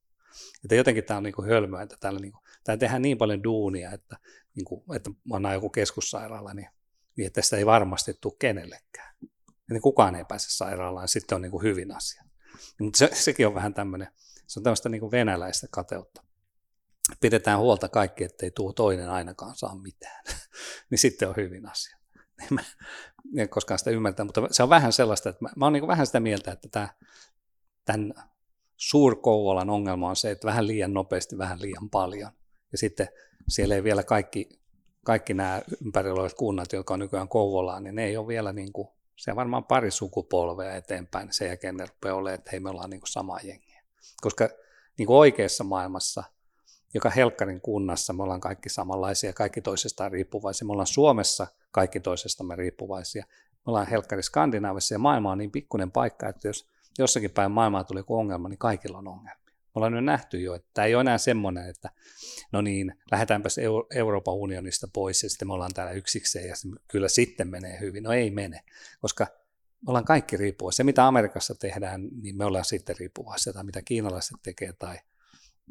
Että 0.64 0.74
jotenkin 0.74 1.04
tämä 1.04 1.18
on 1.18 1.22
niin 1.22 1.34
kuin 1.34 1.48
hölmöä, 1.48 1.82
että 1.82 1.96
täällä, 2.00 2.20
niin 2.20 2.32
kuin, 2.32 2.42
täällä 2.64 2.80
tehdään 2.80 3.02
niin 3.02 3.18
paljon 3.18 3.44
duunia, 3.44 3.92
että, 3.92 4.16
niin 4.54 4.64
kuin, 4.64 4.96
että 4.96 5.10
on 5.30 5.52
joku 5.52 5.70
keskussairaala, 5.70 6.54
niin, 6.54 6.68
niin 7.16 7.26
että 7.26 7.40
tästä 7.40 7.56
ei 7.56 7.66
varmasti 7.66 8.14
tule 8.20 8.34
kenellekään. 8.38 9.16
Ja 9.68 9.72
niin 9.72 9.82
kukaan 9.82 10.14
ei 10.14 10.24
pääse 10.28 10.50
sairaalaan, 10.50 11.08
sitten 11.08 11.36
on 11.36 11.42
niin 11.42 11.50
kuin 11.50 11.62
hyvin 11.62 11.96
asia. 11.96 12.24
Mutta 12.80 12.98
se, 12.98 13.10
sekin 13.12 13.46
on 13.46 13.54
vähän 13.54 13.74
tämmöinen, 13.74 14.08
se 14.46 14.60
on 14.60 14.64
tämmöistä 14.64 14.88
niin 14.88 15.00
kuin 15.00 15.10
venäläistä 15.10 15.66
kateutta. 15.70 16.22
Pidetään 17.20 17.58
huolta 17.58 17.88
kaikki, 17.88 18.24
ettei 18.24 18.50
tuo 18.50 18.72
toinen 18.72 19.10
ainakaan 19.10 19.56
saa 19.56 19.74
mitään. 19.74 20.24
niin 20.90 20.98
sitten 20.98 21.28
on 21.28 21.36
hyvin 21.36 21.70
asia. 21.70 21.95
En 23.36 23.48
koskaan 23.48 23.78
sitä 23.78 23.90
ymmärtää, 23.90 24.24
mutta 24.24 24.48
se 24.50 24.62
on 24.62 24.68
vähän 24.68 24.92
sellaista, 24.92 25.28
että 25.28 25.44
mä, 25.44 25.48
mä 25.56 25.66
oon 25.66 25.72
niin 25.72 25.86
vähän 25.86 26.06
sitä 26.06 26.20
mieltä, 26.20 26.52
että 26.52 26.68
tämä, 26.68 26.88
tämän 27.84 28.14
suurkouvolan 28.76 29.70
ongelma 29.70 30.08
on 30.08 30.16
se, 30.16 30.30
että 30.30 30.46
vähän 30.46 30.66
liian 30.66 30.94
nopeasti, 30.94 31.38
vähän 31.38 31.60
liian 31.60 31.90
paljon. 31.90 32.30
Ja 32.72 32.78
sitten 32.78 33.08
siellä 33.48 33.74
ei 33.74 33.84
vielä 33.84 34.02
kaikki, 34.02 34.48
kaikki 35.04 35.34
nämä 35.34 35.62
ympärillä 35.84 36.14
olevat 36.14 36.34
kunnat, 36.34 36.72
jotka 36.72 36.94
on 36.94 37.00
nykyään 37.00 37.28
Kouvolaan, 37.28 37.84
niin 37.84 37.94
ne 37.94 38.04
ei 38.04 38.16
ole 38.16 38.26
vielä 38.26 38.52
niin 38.52 38.72
kuin, 38.72 38.88
se 39.16 39.30
on 39.30 39.36
varmaan 39.36 39.64
pari 39.64 39.90
sukupolvea 39.90 40.76
eteenpäin, 40.76 41.32
sen 41.32 41.48
jälkeen 41.48 41.76
ne 41.76 41.86
rupeaa 41.86 42.14
olemaan, 42.14 42.34
että 42.34 42.50
hei 42.50 42.60
me 42.60 42.70
ollaan 42.70 42.90
niin 42.90 43.00
kuin 43.00 43.08
samaa 43.08 43.40
jengiä. 43.42 43.82
Koska 44.20 44.48
niin 44.98 45.06
kuin 45.06 45.16
oikeassa 45.16 45.64
maailmassa– 45.64 46.24
joka 46.96 47.10
Helkkarin 47.10 47.60
kunnassa 47.60 48.12
me 48.12 48.22
ollaan 48.22 48.40
kaikki 48.40 48.68
samanlaisia, 48.68 49.32
kaikki 49.32 49.60
toisestaan 49.60 50.12
riippuvaisia. 50.12 50.66
Me 50.66 50.72
ollaan 50.72 50.86
Suomessa 50.86 51.46
kaikki 51.70 52.00
toisestamme 52.00 52.56
riippuvaisia. 52.56 53.24
Me 53.52 53.62
ollaan 53.66 53.86
Helkkari 53.86 54.22
Skandinaavissa 54.22 54.94
ja 54.94 54.98
maailma 54.98 55.32
on 55.32 55.38
niin 55.38 55.50
pikkuinen 55.50 55.90
paikka, 55.90 56.28
että 56.28 56.48
jos 56.48 56.68
jossakin 56.98 57.30
päin 57.30 57.50
maailmaa 57.50 57.84
tulee 57.84 58.00
joku 58.00 58.16
ongelma, 58.16 58.48
niin 58.48 58.58
kaikilla 58.58 58.98
on 58.98 59.08
ongelmia. 59.08 59.36
Me 59.46 59.70
ollaan 59.74 59.92
nyt 59.92 60.04
nähty 60.04 60.40
jo, 60.40 60.54
että 60.54 60.68
tämä 60.74 60.86
ei 60.86 60.94
ole 60.94 61.00
enää 61.00 61.18
semmoinen, 61.18 61.68
että 61.68 61.90
no 62.52 62.60
niin, 62.60 62.94
lähdetäänpäs 63.10 63.56
Euroopan 63.94 64.34
unionista 64.34 64.88
pois 64.92 65.22
ja 65.22 65.30
sitten 65.30 65.48
me 65.48 65.54
ollaan 65.54 65.74
täällä 65.74 65.92
yksikseen 65.92 66.48
ja 66.48 66.54
kyllä 66.88 67.08
sitten 67.08 67.48
menee 67.48 67.80
hyvin. 67.80 68.02
No 68.02 68.12
ei 68.12 68.30
mene, 68.30 68.60
koska 69.00 69.26
me 69.86 69.90
ollaan 69.90 70.04
kaikki 70.04 70.36
riippuvaisia. 70.36 70.76
Se, 70.76 70.84
mitä 70.84 71.06
Amerikassa 71.06 71.54
tehdään, 71.54 72.08
niin 72.22 72.36
me 72.36 72.44
ollaan 72.44 72.64
sitten 72.64 72.96
riippuvaisia, 72.98 73.52
tai 73.52 73.64
mitä 73.64 73.82
kiinalaiset 73.82 74.36
tekee, 74.42 74.72
tai 74.72 74.98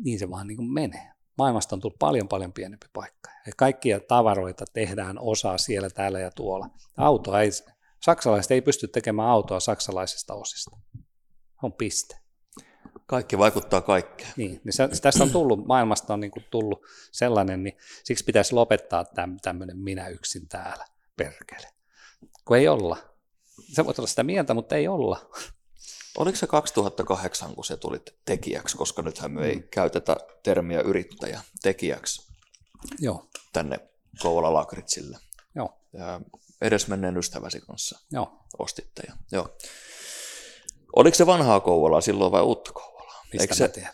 niin 0.03 0.19
se 0.19 0.29
vaan 0.29 0.47
niin 0.47 0.57
kuin 0.57 0.73
menee 0.73 1.14
maailmasta 1.37 1.75
on 1.75 1.79
tullut 1.79 1.99
paljon 1.99 2.27
paljon 2.27 2.53
pienempi 2.53 2.87
paikka. 2.93 3.29
Ja 3.45 3.51
kaikkia 3.57 3.99
tavaroita 3.99 4.65
tehdään 4.73 5.19
osaa 5.19 5.57
siellä, 5.57 5.89
täällä 5.89 6.19
ja 6.19 6.31
tuolla. 6.31 6.69
Auto 6.97 7.37
ei, 7.37 7.49
Saksalaiset 8.05 8.51
ei 8.51 8.61
pysty 8.61 8.87
tekemään 8.87 9.29
autoa 9.29 9.59
saksalaisista 9.59 10.33
osista. 10.33 10.77
On 11.63 11.73
piste. 11.73 12.17
Kaikki 13.05 13.37
vaikuttaa 13.37 13.81
kaikkeen. 13.81 14.33
Niin, 14.37 14.61
niin 14.63 14.73
se, 14.73 14.87
tästä 15.01 15.23
on 15.23 15.31
tullut, 15.31 15.65
maailmasta 15.67 16.13
on 16.13 16.19
niin 16.19 16.31
kuin 16.31 16.45
tullut 16.51 16.85
sellainen, 17.11 17.63
niin 17.63 17.77
siksi 18.03 18.23
pitäisi 18.23 18.55
lopettaa 18.55 19.05
täm, 19.05 19.37
tämmöinen 19.41 19.77
minä 19.77 20.07
yksin 20.07 20.47
täällä, 20.47 20.85
perkele. 21.17 21.67
Kun 22.45 22.57
ei 22.57 22.67
olla. 22.67 22.97
Se 23.73 23.85
voi 23.85 23.93
olla 23.97 24.07
sitä 24.07 24.23
mieltä, 24.23 24.53
mutta 24.53 24.75
ei 24.75 24.87
olla. 24.87 25.29
Oliko 26.17 26.37
se 26.37 26.47
2008, 26.47 27.55
kun 27.55 27.65
se 27.65 27.77
tuli 27.77 28.01
tekijäksi, 28.25 28.77
koska 28.77 29.01
nythän 29.01 29.31
me 29.31 29.45
ei 29.45 29.55
mm. 29.55 29.63
käytetä 29.71 30.17
termiä 30.43 30.81
yrittäjä 30.81 31.41
tekijäksi 31.61 32.31
Joo. 32.99 33.25
tänne 33.53 33.77
Kouvola 34.21 34.53
Lakritsille. 34.53 35.17
Joo. 35.55 35.81
Ja 35.93 36.21
edesmenneen 36.61 37.17
ystäväsi 37.17 37.61
kanssa 37.61 37.99
Joo. 38.11 38.45
ostitte. 38.59 39.03
Ja, 39.07 39.13
joo. 39.31 39.57
Oliko 40.95 41.15
se 41.15 41.25
vanhaa 41.25 41.59
Kouvolaa 41.59 42.01
silloin 42.01 42.31
vai 42.31 42.41
uutta 42.41 42.71
Kouvolaa? 42.73 43.21
Mistä 43.23 43.43
Eikö 43.43 43.55
se, 43.55 43.67
tiedän? 43.67 43.93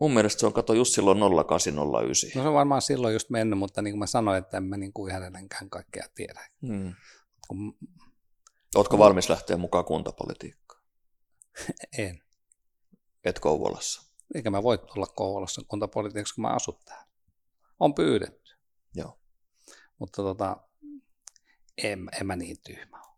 mun 0.00 0.14
mielestä 0.14 0.40
se 0.40 0.46
on 0.46 0.52
kato 0.52 0.74
just 0.74 0.94
silloin 0.94 1.18
0809. 1.46 2.30
No 2.34 2.42
se 2.42 2.48
on 2.48 2.54
varmaan 2.54 2.82
silloin 2.82 3.12
just 3.12 3.30
mennyt, 3.30 3.58
mutta 3.58 3.82
niin 3.82 3.92
kuin 3.92 3.98
mä 3.98 4.06
sanoin, 4.06 4.38
että 4.38 4.56
en 4.56 4.64
mä 4.64 4.76
niin 4.76 4.92
kuin 4.92 5.10
ihan 5.10 5.24
edenkään 5.24 5.70
kaikkea 5.70 6.06
tiedä. 6.14 6.48
Hmm. 6.66 6.94
Kun 7.48 7.76
Ootko 8.74 8.98
valmis 8.98 9.28
lähteä 9.28 9.56
mukaan 9.56 9.84
kuntapolitiikkaan? 9.84 10.73
en. 11.98 12.22
Et 13.24 13.38
Kouvolassa. 13.38 14.02
Eikä 14.34 14.50
mä 14.50 14.62
voi 14.62 14.78
olla 14.96 15.06
Kouvolassa 15.06 15.62
kuntapolitiikassa, 15.68 16.34
kun 16.34 16.42
mä 16.42 16.54
asun 16.54 16.78
täällä. 16.84 17.06
On 17.80 17.94
pyydetty, 17.94 18.54
Joo. 18.94 19.18
mutta 19.98 20.22
tota, 20.22 20.56
en, 21.82 22.08
en 22.20 22.26
mä 22.26 22.36
niin 22.36 22.56
tyhmä 22.66 22.98
ole. 22.98 23.14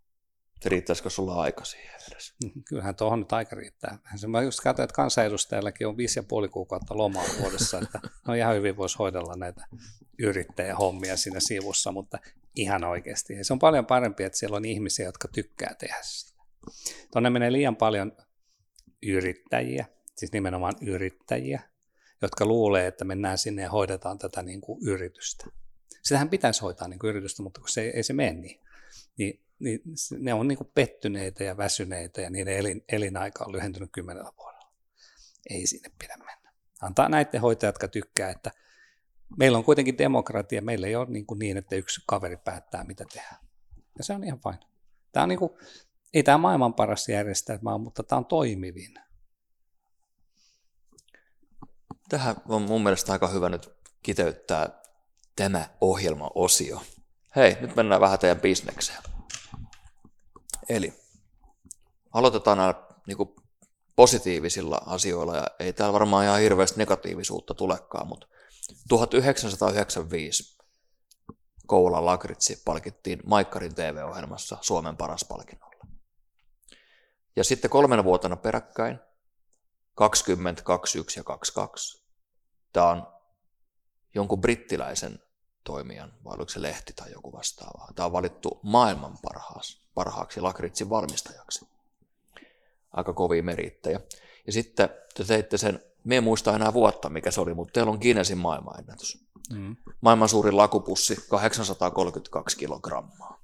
Riittäisikö 0.64 1.10
sulla 1.10 1.34
aika 1.34 1.64
siihen 1.64 2.00
edes? 2.10 2.34
Kyllähän 2.68 2.96
tuohon 2.96 3.18
nyt 3.18 3.32
aika 3.32 3.56
riittää. 3.56 3.98
Mä 4.26 4.42
just 4.42 4.60
katsoin, 4.60 4.84
että 4.84 4.94
kansanedustajallakin 4.94 5.86
on 5.86 5.96
viisi 5.96 6.18
ja 6.18 6.22
puoli 6.22 6.48
kuukautta 6.48 6.96
lomaa 6.96 7.24
vuodessa, 7.40 7.78
että 7.78 8.00
no 8.26 8.34
ihan 8.34 8.54
hyvin 8.54 8.76
voisi 8.76 8.98
hoidella 8.98 9.34
näitä 9.36 9.66
yrittäjähommia 10.18 11.16
siinä 11.16 11.40
sivussa, 11.40 11.92
mutta 11.92 12.18
ihan 12.56 12.84
oikeasti. 12.84 13.34
Ja 13.34 13.44
se 13.44 13.52
on 13.52 13.58
paljon 13.58 13.86
parempi, 13.86 14.24
että 14.24 14.38
siellä 14.38 14.56
on 14.56 14.64
ihmisiä, 14.64 15.06
jotka 15.06 15.28
tykkää 15.28 15.74
tehdä 15.78 15.98
sitä. 16.02 16.42
Tuonne 17.12 17.30
menee 17.30 17.52
liian 17.52 17.76
paljon 17.76 18.12
yrittäjiä, 19.12 19.86
siis 20.16 20.32
nimenomaan 20.32 20.74
yrittäjiä, 20.82 21.60
jotka 22.22 22.46
luulee, 22.46 22.86
että 22.86 23.04
mennään 23.04 23.38
sinne 23.38 23.62
ja 23.62 23.70
hoidetaan 23.70 24.18
tätä 24.18 24.42
niin 24.42 24.60
kuin 24.60 24.78
yritystä. 24.82 25.46
Sitähän 26.02 26.30
pitäisi 26.30 26.60
hoitaa 26.60 26.88
niin 26.88 26.98
kuin 26.98 27.10
yritystä, 27.10 27.42
mutta 27.42 27.60
kun 27.60 27.68
se 27.68 27.80
ei, 27.80 28.02
se 28.02 28.12
mene 28.12 28.32
niin, 28.32 28.60
niin, 29.16 29.42
niin 29.58 29.80
ne 30.18 30.34
on 30.34 30.48
niin 30.48 30.58
kuin 30.58 30.70
pettyneitä 30.74 31.44
ja 31.44 31.56
väsyneitä 31.56 32.20
ja 32.20 32.30
niiden 32.30 32.56
elin, 32.56 32.84
elinaika 32.92 33.44
on 33.44 33.52
lyhentynyt 33.52 33.90
kymmenellä 33.92 34.32
vuodella. 34.38 34.72
Ei 35.50 35.66
sinne 35.66 35.90
pidä 35.98 36.16
mennä. 36.16 36.52
Antaa 36.82 37.08
näiden 37.08 37.40
hoitajat, 37.40 37.74
jotka 37.74 37.88
tykkää, 37.88 38.30
että 38.30 38.50
meillä 39.38 39.58
on 39.58 39.64
kuitenkin 39.64 39.98
demokratia, 39.98 40.62
meillä 40.62 40.86
ei 40.86 40.96
ole 40.96 41.06
niin, 41.10 41.26
kuin 41.26 41.38
niin 41.38 41.56
että 41.56 41.76
yksi 41.76 42.00
kaveri 42.06 42.36
päättää, 42.36 42.84
mitä 42.84 43.04
tehdään. 43.12 43.46
Ja 43.98 44.04
se 44.04 44.12
on 44.12 44.24
ihan 44.24 44.40
vain. 44.44 44.58
Tämä 45.12 45.22
on 45.22 45.28
niin 45.28 45.38
kuin, 45.38 45.50
ei 46.16 46.22
tämä 46.22 46.38
maailman 46.38 46.74
paras 46.74 47.08
järjestelmä, 47.08 47.78
mutta 47.78 48.02
tämä 48.02 48.18
on 48.18 48.24
toimivin. 48.24 48.94
Tähän 52.08 52.36
on 52.48 52.62
mun 52.62 52.82
mielestä 52.82 53.12
aika 53.12 53.28
hyvä 53.28 53.48
nyt 53.48 53.70
kiteyttää 54.02 54.82
tämä 55.36 55.68
ohjelmaosio. 55.80 56.82
Hei, 57.36 57.56
nyt 57.60 57.76
mennään 57.76 58.00
vähän 58.00 58.18
teidän 58.18 58.40
bisnekseen. 58.40 59.02
Eli 60.68 60.92
aloitetaan 62.12 62.58
näillä 62.58 62.86
niin 63.06 63.16
kuin 63.16 63.28
positiivisilla 63.96 64.80
asioilla, 64.86 65.36
ja 65.36 65.46
ei 65.58 65.72
täällä 65.72 65.92
varmaan 65.92 66.24
ihan 66.24 66.40
hirveästi 66.40 66.78
negatiivisuutta 66.78 67.54
tulekaan, 67.54 68.06
mutta 68.06 68.26
1995 68.88 70.58
Koulan 71.66 72.06
Lakritsi 72.06 72.62
palkittiin 72.64 73.20
Maikkarin 73.26 73.74
TV-ohjelmassa 73.74 74.58
Suomen 74.60 74.96
paras 74.96 75.24
palkinnolla. 75.24 75.75
Ja 77.36 77.44
sitten 77.44 77.70
kolmena 77.70 78.04
vuotena 78.04 78.36
peräkkäin 78.36 78.98
20, 79.94 80.62
21 80.62 81.20
ja 81.20 81.24
22. 81.24 82.04
Tämä 82.72 82.86
on 82.86 83.06
jonkun 84.14 84.40
brittiläisen 84.40 85.22
toimijan, 85.64 86.12
vai 86.24 86.34
oliko 86.34 86.48
se 86.48 86.62
lehti 86.62 86.92
tai 86.92 87.12
joku 87.12 87.32
vastaava. 87.32 87.92
Tämä 87.94 88.06
on 88.06 88.12
valittu 88.12 88.60
maailman 88.62 89.18
parhaas, 89.22 89.82
parhaaksi 89.94 90.40
lakritsin 90.40 90.90
valmistajaksi. 90.90 91.68
Aika 92.92 93.12
kovia 93.12 93.42
merittejä. 93.42 94.00
Ja 94.46 94.52
sitten 94.52 94.88
te 95.14 95.24
teitte 95.24 95.58
sen, 95.58 95.82
me 96.04 96.16
en 96.16 96.24
muista 96.24 96.54
enää 96.54 96.72
vuotta 96.72 97.08
mikä 97.08 97.30
se 97.30 97.40
oli, 97.40 97.54
mutta 97.54 97.72
teillä 97.72 97.92
on 97.92 97.98
Guinnessin 97.98 98.38
maailmanennätys. 98.38 99.26
Mm. 99.52 99.76
Maailman 100.00 100.28
suurin 100.28 100.56
lakupussi, 100.56 101.16
832 101.28 102.56
kilogrammaa. 102.56 103.40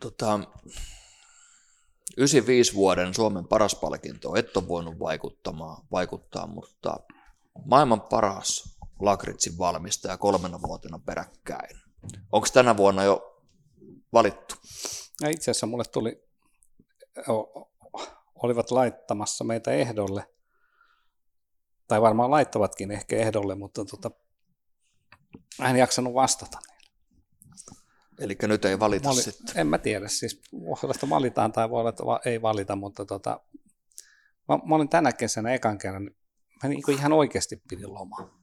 Tota, 0.00 0.40
95 2.16 2.74
vuoden 2.74 3.14
Suomen 3.14 3.48
paras 3.48 3.74
palkinto 3.74 4.34
et 4.36 4.56
ole 4.56 4.68
voinut 4.68 4.98
vaikuttamaan, 4.98 5.86
vaikuttaa, 5.92 6.46
mutta 6.46 7.00
maailman 7.64 8.00
paras 8.00 8.78
lakritsin 9.00 9.58
valmistaja 9.58 10.16
kolmena 10.16 10.62
vuotena 10.62 11.00
peräkkäin. 11.06 11.80
Onko 12.32 12.46
tänä 12.52 12.76
vuonna 12.76 13.04
jo 13.04 13.42
valittu? 14.12 14.54
Ja 15.20 15.28
itse 15.28 15.50
asiassa 15.50 15.66
mulle 15.66 15.84
tuli, 15.92 16.24
olivat 18.34 18.70
laittamassa 18.70 19.44
meitä 19.44 19.70
ehdolle, 19.70 20.24
tai 21.88 22.02
varmaan 22.02 22.30
laittavatkin 22.30 22.90
ehkä 22.90 23.16
ehdolle, 23.16 23.54
mutta 23.54 23.84
tota, 23.84 24.10
en 25.68 25.76
jaksanut 25.76 26.14
vastata. 26.14 26.58
Eli 28.22 28.36
nyt 28.42 28.64
ei 28.64 28.78
valita 28.78 29.10
olin, 29.10 29.22
sitten. 29.22 29.58
en 29.58 29.66
mä 29.66 29.78
tiedä, 29.78 30.08
siis 30.08 30.40
voi 30.52 30.76
olla, 30.82 30.94
että 30.94 31.08
valitaan 31.10 31.52
tai 31.52 31.70
voi 31.70 31.80
olla, 31.80 31.90
että 31.90 32.30
ei 32.30 32.42
valita, 32.42 32.76
mutta 32.76 33.04
tota, 33.04 33.40
mä, 34.48 34.58
mä 34.64 34.74
olin 34.74 34.88
tänä 34.88 35.12
kesänä 35.12 35.54
ekan 35.54 35.78
kerran, 35.78 36.10
mä 36.62 36.68
niin 36.68 36.82
kuin 36.82 36.98
ihan 36.98 37.12
oikeasti 37.12 37.62
pidin 37.68 37.94
lomaa. 37.94 38.42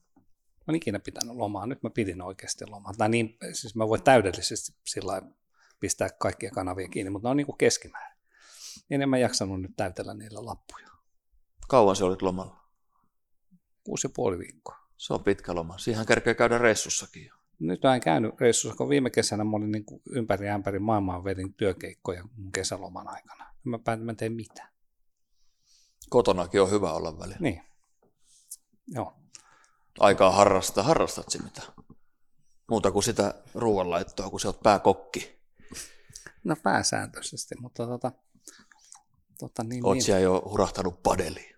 Mä 0.69 0.71
en 0.71 0.75
ikinä 0.75 0.99
pitänyt 0.99 1.35
lomaa, 1.35 1.65
nyt 1.65 1.83
mä 1.83 1.89
pidin 1.89 2.21
oikeasti 2.21 2.65
lomaa. 2.65 2.93
Tai 2.97 3.09
niin, 3.09 3.37
siis 3.53 3.75
mä 3.75 3.87
voin 3.87 4.03
täydellisesti 4.03 4.73
sillä 4.85 5.21
pistää 5.79 6.09
kaikkia 6.09 6.51
kanavia 6.51 6.87
kiinni, 6.87 7.09
mutta 7.09 7.27
ne 7.27 7.31
on 7.31 7.37
niin 7.37 7.45
kuin 7.45 7.57
keskimäärin. 7.57 8.17
Niin 8.89 9.01
en 9.01 9.09
mä 9.09 9.17
jaksanut 9.17 9.61
nyt 9.61 9.71
täytellä 9.77 10.13
niillä 10.13 10.45
lappuja. 10.45 10.87
Kauan 11.67 11.95
se 11.95 12.03
olit 12.03 12.21
lomalla? 12.21 12.59
Kuusi 13.83 14.07
ja 14.07 14.11
puoli 14.15 14.39
viikkoa. 14.39 14.75
Se 14.97 15.13
on 15.13 15.23
pitkä 15.23 15.55
loma. 15.55 15.77
Siihen 15.77 16.05
kerkee 16.05 16.33
käydä 16.33 16.57
reissussakin 16.57 17.25
jo. 17.25 17.38
Nyt 17.59 17.83
mä 17.83 17.95
en 17.95 18.01
käynyt 18.01 18.39
reissussa, 18.39 18.77
kun 18.77 18.89
viime 18.89 19.09
kesänä 19.09 19.43
mä 19.43 19.57
olin 19.57 19.71
niin 19.71 19.85
kuin 19.85 20.01
ympäri 20.09 20.49
ämpäri 20.49 20.79
maailmaa 20.79 21.23
vedin 21.23 21.53
työkeikkoja 21.53 22.23
mun 22.35 22.51
kesäloman 22.51 23.07
aikana. 23.07 23.53
Mä 23.63 23.79
päätin, 23.79 24.05
mä 24.05 24.11
en 24.11 24.17
tee 24.17 24.29
mitään. 24.29 24.69
Kotonakin 26.09 26.61
on 26.61 26.71
hyvä 26.71 26.93
olla 26.93 27.19
välillä. 27.19 27.37
Niin. 27.39 27.61
Joo. 28.87 29.13
Aikaa 29.99 30.31
harrastaa. 30.31 30.83
Harrastat 30.83 31.29
sinä 31.29 31.43
mitä? 31.43 31.61
Muuta 32.69 32.91
kuin 32.91 33.03
sitä 33.03 33.33
ruoanlaittoa, 33.55 34.29
kun 34.29 34.39
sä 34.39 34.47
oot 34.47 34.63
pääkokki. 34.63 35.39
No 36.43 36.55
pääsääntöisesti, 36.63 37.55
mutta 37.59 37.87
tota, 37.87 38.11
tota 39.39 39.63
niin, 39.63 39.85
Oot 39.85 39.97
niin. 40.07 40.23
jo 40.23 40.43
hurahtanut 40.45 41.03
padeliin. 41.03 41.55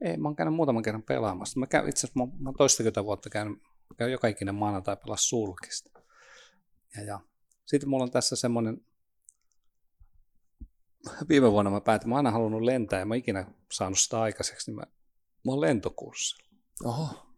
Ei, 0.00 0.16
mä 0.16 0.28
oon 0.28 0.36
käynyt 0.36 0.54
muutaman 0.54 0.82
kerran 0.82 1.02
pelaamassa. 1.02 1.60
Mä 1.60 1.66
käyn, 1.66 1.88
itse 1.88 2.06
asiassa 2.06 2.26
mä, 2.26 2.32
mä 2.38 2.52
toistakymmentä 2.58 3.04
vuotta 3.04 3.30
käynyt, 3.30 3.62
käyn 3.96 4.12
joka 4.12 4.28
ikinen 4.28 4.54
maanantai 4.54 4.96
pelaa 4.96 5.16
sulkista. 5.16 6.00
Ja, 6.96 7.02
ja. 7.02 7.20
Sitten 7.66 7.88
mulla 7.88 8.04
on 8.04 8.10
tässä 8.10 8.36
semmoinen, 8.36 8.86
viime 11.28 11.52
vuonna 11.52 11.70
mä 11.70 11.80
päätin, 11.80 12.08
mä 12.08 12.14
oon 12.14 12.26
aina 12.26 12.30
halunnut 12.30 12.62
lentää 12.62 12.98
ja 12.98 13.06
mä 13.06 13.14
ikinä 13.14 13.46
saanut 13.72 13.98
sitä 13.98 14.20
aikaiseksi, 14.20 14.70
niin 14.70 14.76
mä, 14.76 14.82
mä 15.44 15.52
oon 15.52 15.60
lentokurssilla. 15.60 16.48
Oho. 16.84 17.34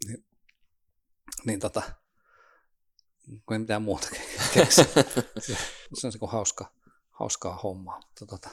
Niin 1.46 1.60
tota, 1.60 1.82
kun 3.26 3.52
ei 3.52 3.58
mitään 3.58 3.82
muuta 3.82 4.08
keksi. 4.54 4.84
se, 5.38 6.06
on 6.06 6.12
se 6.12 6.18
kuin 6.18 6.30
hauska, 6.30 6.72
hauskaa 7.10 7.56
hommaa, 7.56 8.00
mutta 8.00 8.26
tota, 8.26 8.50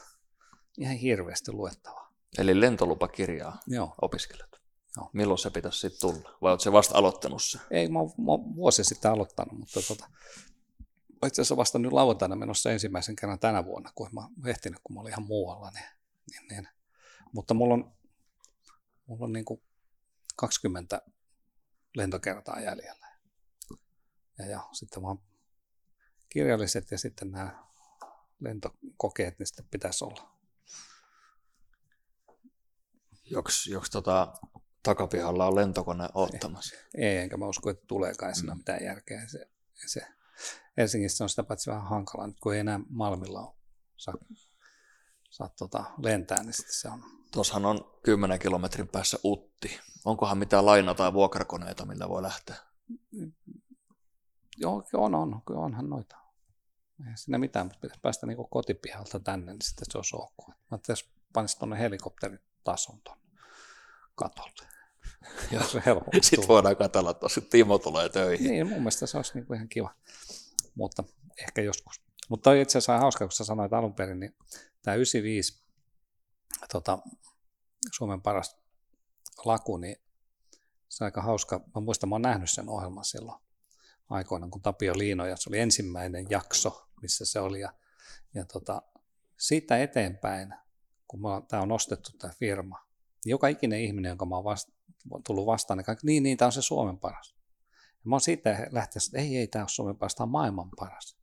ihan 0.77 0.95
hirveästi 0.95 1.51
luettavaa. 1.51 2.13
Eli 2.37 2.61
lentolupakirjaa 2.61 3.59
Joo. 3.67 3.95
opiskelet. 4.01 4.60
Joo. 4.97 5.09
Milloin 5.13 5.37
se 5.37 5.49
pitäisi 5.49 5.79
sitten 5.79 5.99
tulla? 6.01 6.37
Vai 6.41 6.51
oot 6.51 6.61
se 6.61 6.71
vasta 6.71 6.97
aloittanut 6.97 7.43
se? 7.43 7.59
Ei, 7.71 7.89
mä 7.89 7.99
oon, 7.99 8.09
mä 8.17 8.31
oon 8.31 8.55
vuosi 8.55 8.83
sitten 8.83 9.11
aloittanut, 9.11 9.59
mutta 9.59 9.79
tota, 9.87 10.09
itse 11.25 11.41
asiassa 11.41 11.57
vasta 11.57 11.79
nyt 11.79 11.91
lauantaina 11.91 12.35
menossa 12.35 12.71
ensimmäisen 12.71 13.15
kerran 13.15 13.39
tänä 13.39 13.65
vuonna, 13.65 13.91
kun 13.95 14.09
mä 14.11 14.21
oon 14.21 14.47
ehtinyt, 14.47 14.79
kun 14.83 14.95
mä 14.95 15.01
olin 15.01 15.11
ihan 15.11 15.23
muualla. 15.23 15.71
Niin, 15.71 15.85
niin, 16.31 16.47
niin. 16.47 16.67
Mutta 17.33 17.53
mulla 17.53 17.73
on, 17.73 17.93
mulla 19.05 19.25
on 19.25 19.33
niin 19.33 19.45
kuin 19.45 19.61
20 20.35 21.01
lentokertaa 21.95 22.59
jäljellä. 22.59 23.07
Ja, 24.37 24.45
ja 24.45 24.69
sitten 24.71 25.05
oon 25.05 25.23
kirjalliset 26.29 26.91
ja 26.91 26.97
sitten 26.97 27.31
nämä 27.31 27.63
lentokokeet, 28.39 29.39
niin 29.39 29.47
sitten 29.47 29.67
pitäisi 29.71 30.05
olla. 30.05 30.31
Joks, 33.25 33.67
joks 33.67 33.89
tota, 33.89 34.33
takapihalla 34.83 35.47
on 35.47 35.55
lentokone 35.55 36.09
ottamassa? 36.13 36.75
Ei, 36.95 37.17
enkä 37.17 37.37
mä 37.37 37.47
usko, 37.47 37.69
että 37.69 37.85
tuleekaan 37.87 38.35
siinä 38.35 38.53
mm. 38.53 38.57
mitään 38.57 38.83
järkeä. 38.83 39.27
Se, 39.27 39.49
se, 39.85 40.01
Helsingissä 40.77 41.23
on 41.23 41.29
sitä 41.29 41.43
paitsi 41.43 41.69
vähän 41.69 41.87
hankalaa, 41.87 42.27
nyt 42.27 42.39
kun 42.39 42.53
ei 42.53 42.59
enää 42.59 42.79
Malmilla 42.89 43.39
ole, 43.39 43.55
saa, 43.97 44.13
saa 45.29 45.49
tota, 45.49 45.83
lentää, 45.97 46.43
niin 46.43 46.53
sitten 46.53 46.75
se 46.75 46.89
on. 46.89 47.03
Tuossahan 47.31 47.65
on 47.65 47.99
10 48.03 48.39
kilometrin 48.39 48.87
päässä 48.87 49.17
Utti. 49.25 49.79
Onkohan 50.05 50.37
mitään 50.37 50.65
laina- 50.65 50.95
tai 50.95 51.13
vuokrakoneita, 51.13 51.85
millä 51.85 52.09
voi 52.09 52.21
lähteä? 52.21 52.55
Joo, 54.57 54.83
on, 54.93 55.15
on, 55.15 55.41
onhan 55.49 55.89
noita. 55.89 56.17
Ei 57.07 57.17
siinä 57.17 57.37
mitään, 57.37 57.65
mutta 57.65 57.79
pitäisi 57.79 58.01
päästä 58.01 58.27
niin 58.27 58.37
kotipihalta 58.49 59.19
tänne, 59.19 59.51
niin 59.51 59.61
sitten 59.61 59.85
se 59.91 59.97
olisi 59.97 60.15
ok. 60.15 60.47
Mä 60.71 60.79
jos 60.87 61.11
panisi 61.33 61.59
tuonne 61.59 61.79
helikopteritason 61.79 63.01
tuonne 63.03 63.20
katolle. 64.15 64.67
Joo. 65.51 65.63
Se 65.67 65.81
Sitten 66.21 66.47
voidaan 66.47 66.75
katsella, 66.75 67.11
että 67.11 67.27
Timo 67.49 67.77
tulee 67.77 68.09
töihin. 68.09 68.51
Niin, 68.51 68.67
mun 68.67 68.77
mielestä 68.77 69.07
se 69.07 69.17
olisi 69.17 69.31
niin 69.33 69.45
kuin 69.45 69.55
ihan 69.55 69.69
kiva, 69.69 69.95
mutta 70.75 71.03
ehkä 71.37 71.61
joskus. 71.61 72.01
Mutta 72.29 72.43
toi 72.43 72.61
itse 72.61 72.77
asiassa 72.77 72.97
hauska, 72.97 73.25
kun 73.25 73.31
sä 73.31 73.43
sanoit 73.43 73.73
alun 73.73 73.93
perin, 73.93 74.19
niin 74.19 74.35
tämä 74.81 74.95
95 74.95 75.63
tota, 76.71 76.99
Suomen 77.91 78.21
paras 78.21 78.57
laku, 79.45 79.77
niin 79.77 79.95
se 80.89 81.03
on 81.03 81.05
aika 81.05 81.21
hauska. 81.21 81.59
Mä 81.75 81.81
muistan, 81.81 82.09
mä 82.09 82.15
oon 82.15 82.21
nähnyt 82.21 82.49
sen 82.49 82.69
ohjelman 82.69 83.05
silloin 83.05 83.41
aikoina, 84.09 84.47
kun 84.51 84.61
Tapio 84.61 84.97
Liino, 84.97 85.25
ja 85.25 85.37
se 85.37 85.49
oli 85.49 85.59
ensimmäinen 85.59 86.25
jakso, 86.29 86.87
missä 87.01 87.25
se 87.25 87.39
oli. 87.39 87.59
Ja, 87.59 87.73
ja 88.33 88.45
tota, 88.45 88.81
siitä 89.37 89.77
eteenpäin, 89.83 90.53
kun 91.07 91.21
tämä 91.47 91.63
on 91.63 91.71
ostettu 91.71 92.11
tämä 92.17 92.33
firma, 92.39 92.87
joka 93.25 93.47
ikinen 93.47 93.81
ihminen, 93.81 94.09
jonka 94.09 94.25
mä 94.25 94.35
oon 94.35 94.43
vasta, 94.43 94.71
tullut 95.25 95.45
vastaan, 95.45 95.77
niin 95.77 95.85
kaikki, 95.85 96.07
niin, 96.07 96.23
niin, 96.23 96.37
tämä 96.37 96.47
on 96.47 96.51
se 96.51 96.61
Suomen 96.61 96.97
paras. 96.97 97.35
Ja 97.71 98.09
mä 98.09 98.15
oon 98.15 98.21
siitä 98.21 98.67
lähtenyt, 98.71 99.07
että 99.07 99.19
ei, 99.19 99.37
ei, 99.37 99.47
tämä 99.47 99.63
on 99.63 99.69
Suomen 99.69 99.95
paras, 99.95 100.15
tämä 100.15 100.25
on 100.25 100.31
maailman 100.31 100.69
paras. 100.75 101.17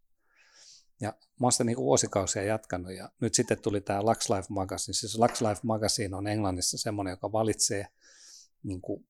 Ja 1.01 1.09
mä 1.11 1.45
oon 1.45 1.53
sitä 1.53 1.65
niin 1.65 1.77
vuosikausia 1.77 2.43
jatkanut, 2.43 2.93
ja 2.93 3.11
nyt 3.21 3.35
sitten 3.35 3.63
tuli 3.63 3.81
tämä 3.81 4.03
Lux 4.03 4.31
Life 4.31 4.47
Magazine. 4.49 4.95
Siis 4.95 5.19
Lux 5.19 5.41
Life 5.41 5.61
Magazine 5.63 6.17
on 6.17 6.27
Englannissa 6.27 6.79
semmoinen, 6.79 7.11
joka 7.13 7.33
valitsee, 7.33 7.87
niin 8.63 8.81
kuin, 8.81 9.07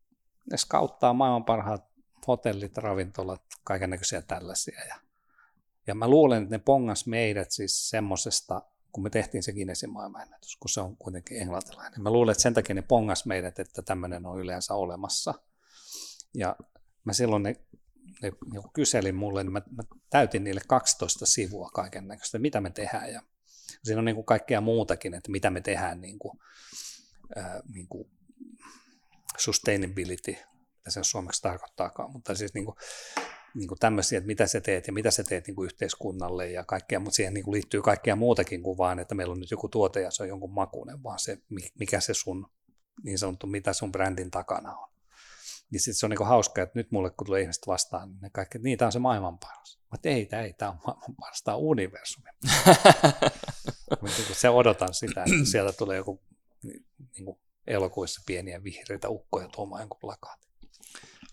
ne 0.50 0.56
skauttaa 0.56 1.12
maailman 1.12 1.44
parhaat 1.44 1.84
hotellit, 2.26 2.76
ravintolat, 2.76 3.42
kaiken 3.64 3.90
näköisiä 3.90 4.22
tällaisia. 4.22 4.84
Ja, 4.88 4.94
ja 5.86 5.94
mä 5.94 6.08
luulen, 6.08 6.42
että 6.42 6.54
ne 6.54 6.58
pongas 6.58 7.06
meidät 7.06 7.50
siis 7.50 7.90
semmoisesta 7.90 8.62
kun 8.92 9.02
me 9.02 9.10
tehtiin 9.10 9.42
se 9.42 9.52
Guinnessin 9.52 9.92
maailmanennätys, 9.92 10.56
kun 10.56 10.68
se 10.68 10.80
on 10.80 10.96
kuitenkin 10.96 11.42
englantilainen. 11.42 12.02
Mä 12.02 12.10
luulen, 12.10 12.32
että 12.32 12.42
sen 12.42 12.54
takia 12.54 12.74
ne 12.74 12.82
pongas 12.82 13.26
meidät, 13.26 13.58
että 13.58 13.82
tämmöinen 13.82 14.26
on 14.26 14.40
yleensä 14.40 14.74
olemassa. 14.74 15.34
Ja 16.34 16.56
mä 17.04 17.12
silloin 17.12 17.42
ne, 17.42 17.56
ne 18.22 18.32
joku 18.52 18.70
kyselin 18.72 19.14
mulle, 19.14 19.44
niin 19.44 19.52
mä, 19.52 19.62
mä 19.70 19.82
täytin 20.10 20.44
niille 20.44 20.60
12 20.66 21.26
sivua 21.26 21.70
kaiken 21.74 22.08
näköistä, 22.08 22.38
mitä 22.38 22.60
me 22.60 22.70
tehdään. 22.70 23.12
Ja 23.12 23.22
siinä 23.84 23.98
on 23.98 24.04
niin 24.04 24.14
kuin 24.14 24.26
kaikkea 24.26 24.60
muutakin, 24.60 25.14
että 25.14 25.30
mitä 25.30 25.50
me 25.50 25.60
tehdään 25.60 26.00
niin 26.00 26.18
kuin, 26.18 26.38
äh, 27.38 27.44
niin 27.74 27.88
kuin 27.88 28.10
sustainability, 29.36 30.36
mitä 30.76 30.90
se 30.90 31.04
suomeksi 31.04 31.42
tarkoittaakaan, 31.42 32.12
mutta 32.12 32.34
siis 32.34 32.54
niin 32.54 32.64
kuin, 32.64 32.76
niin 33.58 33.68
kuin 33.68 33.78
tämmöisiä, 33.78 34.18
että 34.18 34.26
mitä 34.26 34.46
sä 34.46 34.60
teet 34.60 34.86
ja 34.86 34.92
mitä 34.92 35.10
sä 35.10 35.24
teet 35.24 35.46
niin 35.46 35.54
kuin 35.54 35.66
yhteiskunnalle 35.66 36.50
ja 36.50 36.64
kaikkea, 36.64 37.00
mutta 37.00 37.16
siihen 37.16 37.34
niin 37.34 37.44
kuin 37.44 37.52
liittyy 37.52 37.82
kaikkea 37.82 38.16
muutakin 38.16 38.62
kuin 38.62 38.78
vaan, 38.78 38.98
että 38.98 39.14
meillä 39.14 39.32
on 39.32 39.40
nyt 39.40 39.50
joku 39.50 39.68
tuote 39.68 40.00
ja 40.00 40.10
se 40.10 40.22
on 40.22 40.28
jonkun 40.28 40.52
makuinen, 40.52 41.02
vaan 41.02 41.18
se, 41.18 41.38
mikä 41.78 42.00
se 42.00 42.14
sun, 42.14 42.50
niin 43.02 43.18
sanottu, 43.18 43.46
mitä 43.46 43.72
sun 43.72 43.92
brändin 43.92 44.30
takana 44.30 44.76
on. 44.76 44.88
Niin 45.70 45.80
sitten 45.80 45.94
se 45.94 46.06
on 46.06 46.10
niin 46.10 46.18
kuin 46.18 46.28
hauska, 46.28 46.62
että 46.62 46.78
nyt 46.78 46.90
mulle 46.90 47.10
kun 47.10 47.26
tulee 47.26 47.40
ihmiset 47.40 47.66
vastaan, 47.66 48.08
niin 48.08 48.20
ne 48.20 48.30
kaikki, 48.30 48.58
että 48.58 48.64
niin, 48.64 48.78
tämä 48.78 48.86
on 48.86 48.92
se 48.92 48.98
maailman 48.98 49.38
paras. 49.38 49.78
Mä 49.90 50.10
ei, 50.10 50.26
tämä 50.26 50.42
ei, 50.42 50.52
tämä 50.52 50.70
on 50.70 50.78
maailman 50.86 51.16
paras, 51.20 51.42
tämä 51.42 51.54
on 51.54 51.62
universumi. 51.62 52.28
Niinku 54.02 54.34
se 54.34 54.48
odotan 54.48 54.94
sitä, 54.94 55.20
että 55.22 55.50
sieltä 55.50 55.72
tulee 55.72 55.96
joku 55.96 56.20
niin, 56.62 56.84
niin 57.14 57.24
kuin 57.24 57.38
elokuissa 57.66 58.22
pieniä 58.26 58.64
vihreitä 58.64 59.08
ukkoja 59.08 59.48
tuomaan 59.48 59.82
jonkun 59.82 60.00
plakaatin. 60.00 60.50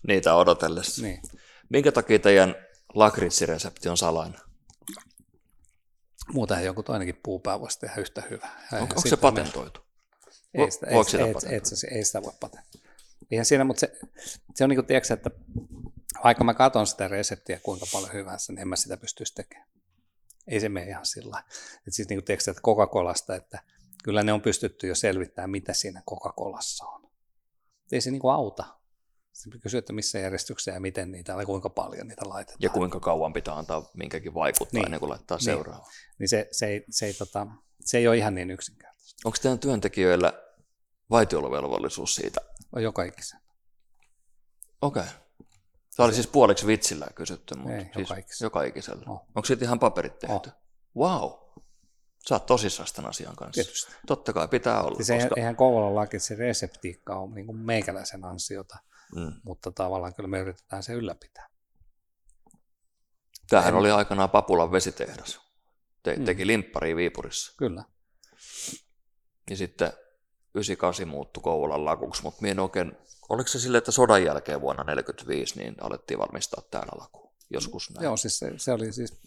Niitä 0.06 0.34
odotellessa. 0.34 1.02
Niin. 1.02 1.22
Minkä 1.68 1.92
takia 1.92 2.18
teidän 2.18 2.54
lakritsiresepti 2.94 3.88
on 3.88 3.96
salainen? 3.96 4.40
Muuta 6.32 6.60
joku 6.60 6.82
toinenkin 6.82 7.20
puupää 7.22 7.60
voisi 7.60 7.80
tehdä 7.80 7.94
yhtä 8.00 8.22
hyvää. 8.30 8.66
On, 8.72 8.80
onko 8.80 9.00
se 9.08 9.16
patentoitu? 9.16 9.80
Ei 10.54 10.70
sitä, 10.70 10.86
Voiko 10.92 11.10
sitä, 11.10 11.24
ei, 11.24 11.34
ei, 11.54 11.96
ei 11.96 12.04
sitä 12.04 12.22
voi 12.22 12.32
patentoida. 12.40 12.90
Siinä, 13.42 13.64
mutta 13.64 13.80
se, 13.80 13.98
se 14.54 14.64
on 14.64 14.70
niin 14.70 14.76
kuin, 14.76 14.86
tiedätkö, 14.86 15.14
että 15.14 15.30
vaikka 16.24 16.44
mä 16.44 16.54
katson 16.54 16.86
sitä 16.86 17.08
reseptiä 17.08 17.60
kuinka 17.62 17.86
paljon 17.92 18.12
hyvänsä, 18.12 18.52
niin 18.52 18.60
en 18.60 18.68
mä 18.68 18.76
sitä 18.76 18.96
pystyisi 18.96 19.34
tekemään. 19.34 19.68
Ei 20.46 20.60
se 20.60 20.68
mene 20.68 20.86
ihan 20.86 21.06
sillä 21.06 21.42
että 21.76 21.90
siis 21.90 22.08
niin 22.08 22.16
kuin, 22.16 22.24
tiedätkö, 22.24 22.50
että 22.50 22.62
Coca-Colasta, 22.62 23.34
että 23.34 23.58
kyllä 24.04 24.22
ne 24.22 24.32
on 24.32 24.42
pystytty 24.42 24.86
jo 24.86 24.94
selvittämään, 24.94 25.50
mitä 25.50 25.72
siinä 25.72 26.02
Coca-Colassa 26.10 26.86
on. 26.86 27.10
Ei 27.92 28.00
se 28.00 28.10
niin 28.10 28.20
kuin 28.20 28.34
auta. 28.34 28.64
Sitten 29.36 29.60
kysyy, 29.60 29.78
että 29.78 29.92
missä 29.92 30.18
järjestyksessä 30.18 30.70
ja 30.70 30.80
miten 30.80 31.12
niitä, 31.12 31.32
ja 31.32 31.46
kuinka 31.46 31.70
paljon 31.70 32.08
niitä 32.08 32.28
laitetaan. 32.28 32.58
Ja 32.60 32.70
kuinka 32.70 33.00
kauan 33.00 33.32
pitää 33.32 33.54
antaa 33.54 33.90
minkäkin 33.94 34.34
vaikuttaa 34.34 34.72
niin. 34.72 34.84
ennen 34.84 35.00
kuin 35.00 35.10
laittaa 35.10 35.36
niin. 35.36 35.44
seuraavaa. 35.44 35.90
Niin 36.18 36.28
se, 36.28 36.48
se, 36.52 36.66
ei, 36.66 36.84
se, 36.90 37.06
ei, 37.06 37.14
tota, 37.14 37.46
se 37.80 37.98
ei 37.98 38.08
ole 38.08 38.16
ihan 38.16 38.34
niin 38.34 38.50
yksinkertaista. 38.50 39.28
Onko 39.28 39.38
teidän 39.42 39.58
työntekijöillä 39.58 40.32
vaitiolovelvollisuus 41.10 42.14
siitä? 42.14 42.40
On 42.72 42.82
joka 42.82 43.02
ikisen. 43.02 43.40
Okei. 44.82 45.02
Okay. 45.02 45.14
Tämä 45.96 46.04
oli 46.04 46.14
siis 46.14 46.26
puoliksi 46.26 46.66
vitsillä 46.66 47.06
kysytty, 47.14 47.54
mutta 47.54 47.76
ei, 47.76 47.84
siis 47.84 47.96
joka, 47.96 48.16
ikisellä. 48.16 48.46
joka 48.46 48.62
ikisellä. 48.62 49.04
Oh. 49.06 49.26
Onko 49.34 49.44
siitä 49.44 49.64
ihan 49.64 49.78
paperit 49.78 50.18
tehty? 50.18 50.50
Oh. 50.96 51.08
Wow. 51.08 51.32
Sä 52.28 52.34
oot 52.34 52.46
tosissaan 52.46 52.88
tämän 52.94 53.08
asian 53.08 53.36
kanssa. 53.36 53.62
Tietysti. 53.62 53.92
Totta 54.06 54.32
kai 54.32 54.48
pitää 54.48 54.82
olla. 54.82 54.96
Siis 55.02 55.22
koska... 55.22 55.34
eihän 55.36 55.56
Kouvolan 55.56 55.94
laki, 55.94 56.18
se 56.18 56.34
reseptiikka 56.34 57.16
on 57.16 57.34
niin 57.34 57.46
kuin 57.46 57.58
meikäläisen 57.58 58.24
ansiota 58.24 58.76
mm. 59.14 59.32
mutta 59.44 59.72
tavallaan 59.72 60.14
kyllä 60.14 60.28
me 60.28 60.38
yritetään 60.38 60.82
se 60.82 60.92
ylläpitää. 60.92 61.48
Tämähän 63.48 63.74
en... 63.74 63.80
oli 63.80 63.90
aikanaan 63.90 64.30
Papulan 64.30 64.72
vesitehdas. 64.72 65.40
Te, 66.02 66.16
mm. 66.16 66.24
Teki 66.24 66.46
limppari 66.46 66.96
Viipurissa. 66.96 67.54
Kyllä. 67.56 67.84
Ja 69.50 69.56
sitten 69.56 69.92
98 70.54 71.08
muuttui 71.08 71.42
Kouvolan 71.42 71.84
lakuksi, 71.84 72.22
mutta 72.22 72.42
minä 72.42 72.62
oikein, 72.62 72.92
oliko 73.28 73.48
se 73.48 73.58
sille, 73.58 73.78
että 73.78 73.92
sodan 73.92 74.24
jälkeen 74.24 74.60
vuonna 74.60 74.84
1945 74.84 75.58
niin 75.58 75.74
alettiin 75.80 76.18
valmistaa 76.18 76.62
täällä 76.70 76.92
laku? 77.00 77.32
Joskus 77.50 77.90
näin. 77.90 78.04
Joo, 78.04 78.16
siis 78.16 78.38
se, 78.38 78.52
se 78.56 78.72
oli 78.72 78.92
siis, 78.92 79.20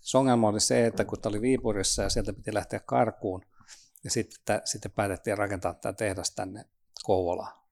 se 0.00 0.18
ongelma 0.18 0.48
oli 0.48 0.60
se, 0.60 0.86
että 0.86 1.04
kun 1.04 1.20
tämä 1.20 1.30
oli 1.30 1.40
Viipurissa 1.40 2.02
ja 2.02 2.10
sieltä 2.10 2.32
piti 2.32 2.54
lähteä 2.54 2.80
karkuun, 2.80 3.46
ja 4.04 4.10
sitten, 4.10 4.62
sitten 4.64 4.90
päätettiin 4.90 5.38
rakentaa 5.38 5.74
tämä 5.74 5.92
tehdas 5.92 6.30
tänne 6.30 6.64
Kouvolaan 7.02 7.63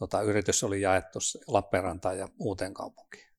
tota, 0.00 0.22
yritys 0.22 0.64
oli 0.64 0.80
jaettu 0.80 1.18
Lappeenrantaan 1.46 2.18
ja 2.18 2.28
uuteen 2.38 2.74
kaupunkiin. 2.74 3.30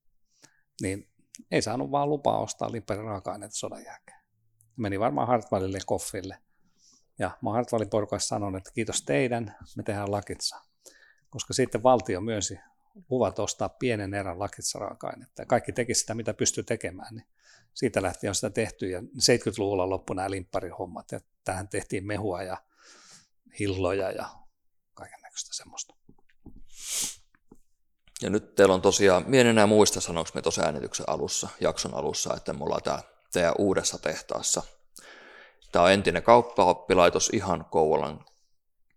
Niin 0.82 1.10
ei 1.52 1.62
saanut 1.62 1.92
vaan 1.92 2.10
lupaa 2.10 2.40
ostaa 2.40 2.72
Lipperin 2.72 3.06
raaka-aineita 3.06 3.56
sodan 3.56 3.84
jälkeen. 3.86 4.22
Meni 4.76 5.00
varmaan 5.00 5.28
Hartwallille 5.28 5.80
koffille. 5.86 6.38
Ja 7.20 7.32
mä 7.42 7.52
Hartwallin 7.52 7.90
porukassa 7.90 8.28
sanon, 8.28 8.58
että 8.58 8.72
kiitos 8.74 9.02
teidän, 9.02 9.56
me 9.78 9.84
tehdään 9.84 10.12
lakitsa. 10.12 10.62
Koska 11.30 11.54
sitten 11.54 11.84
valtio 11.84 12.22
myönsi 12.22 12.60
luvat 13.10 13.40
ostaa 13.40 13.70
pienen 13.70 14.14
erän 14.14 14.40
lakitsa 14.40 14.80
raaka-ainetta. 14.80 15.42
Ja 15.42 15.46
kaikki 15.46 15.72
teki 15.72 15.94
sitä, 15.94 16.16
mitä 16.16 16.34
pystyy 16.34 16.64
tekemään. 16.64 17.16
Niin 17.16 17.28
siitä 17.74 18.02
lähtien 18.02 18.32
on 18.32 18.36
sitä 18.36 18.50
tehty. 18.50 18.90
Ja 18.90 19.00
70-luvulla 19.02 19.90
loppui 19.90 20.16
nämä 20.16 20.32
limpparihommat. 20.32 21.12
Ja 21.12 21.20
tähän 21.44 21.68
tehtiin 21.68 22.08
mehua 22.08 22.44
ja 22.44 22.58
hilloja 23.60 24.12
ja 24.12 24.30
kaiken 24.94 25.22
näköistä 25.22 25.56
semmoista. 25.56 25.96
Ja 28.22 28.30
nyt 28.30 28.56
teillä 28.56 28.74
on 28.74 28.82
tosiaan, 28.82 29.24
minä 29.28 29.42
en 29.42 29.48
enää 29.48 29.68
muista 29.68 30.02
sanoksi 30.02 30.36
me 30.36 30.42
tuossa 30.42 30.62
äänityksen 30.62 31.10
alussa, 31.10 31.50
jakson 31.60 31.94
alussa, 31.94 32.34
että 32.38 32.54
me 32.54 32.64
ollaan 32.64 32.84
tää 32.84 33.02
teidän 33.34 33.54
uudessa 33.58 33.98
tehtaassa. 33.98 34.64
Tämä 35.72 35.86
on 35.86 35.92
entinen 35.92 36.24
kauppaoppilaitos 36.24 37.30
ihan 37.34 37.66
Kouvolan 37.66 38.26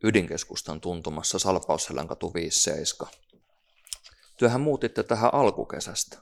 ydinkeskustan 0.04 0.80
tuntumassa 0.80 1.38
Salpausselän 1.38 2.08
katu 2.08 2.34
57. 2.34 3.12
Työhän 4.37 4.60
muutitte 4.60 5.02
tähän 5.02 5.34
alkukesästä, 5.34 6.18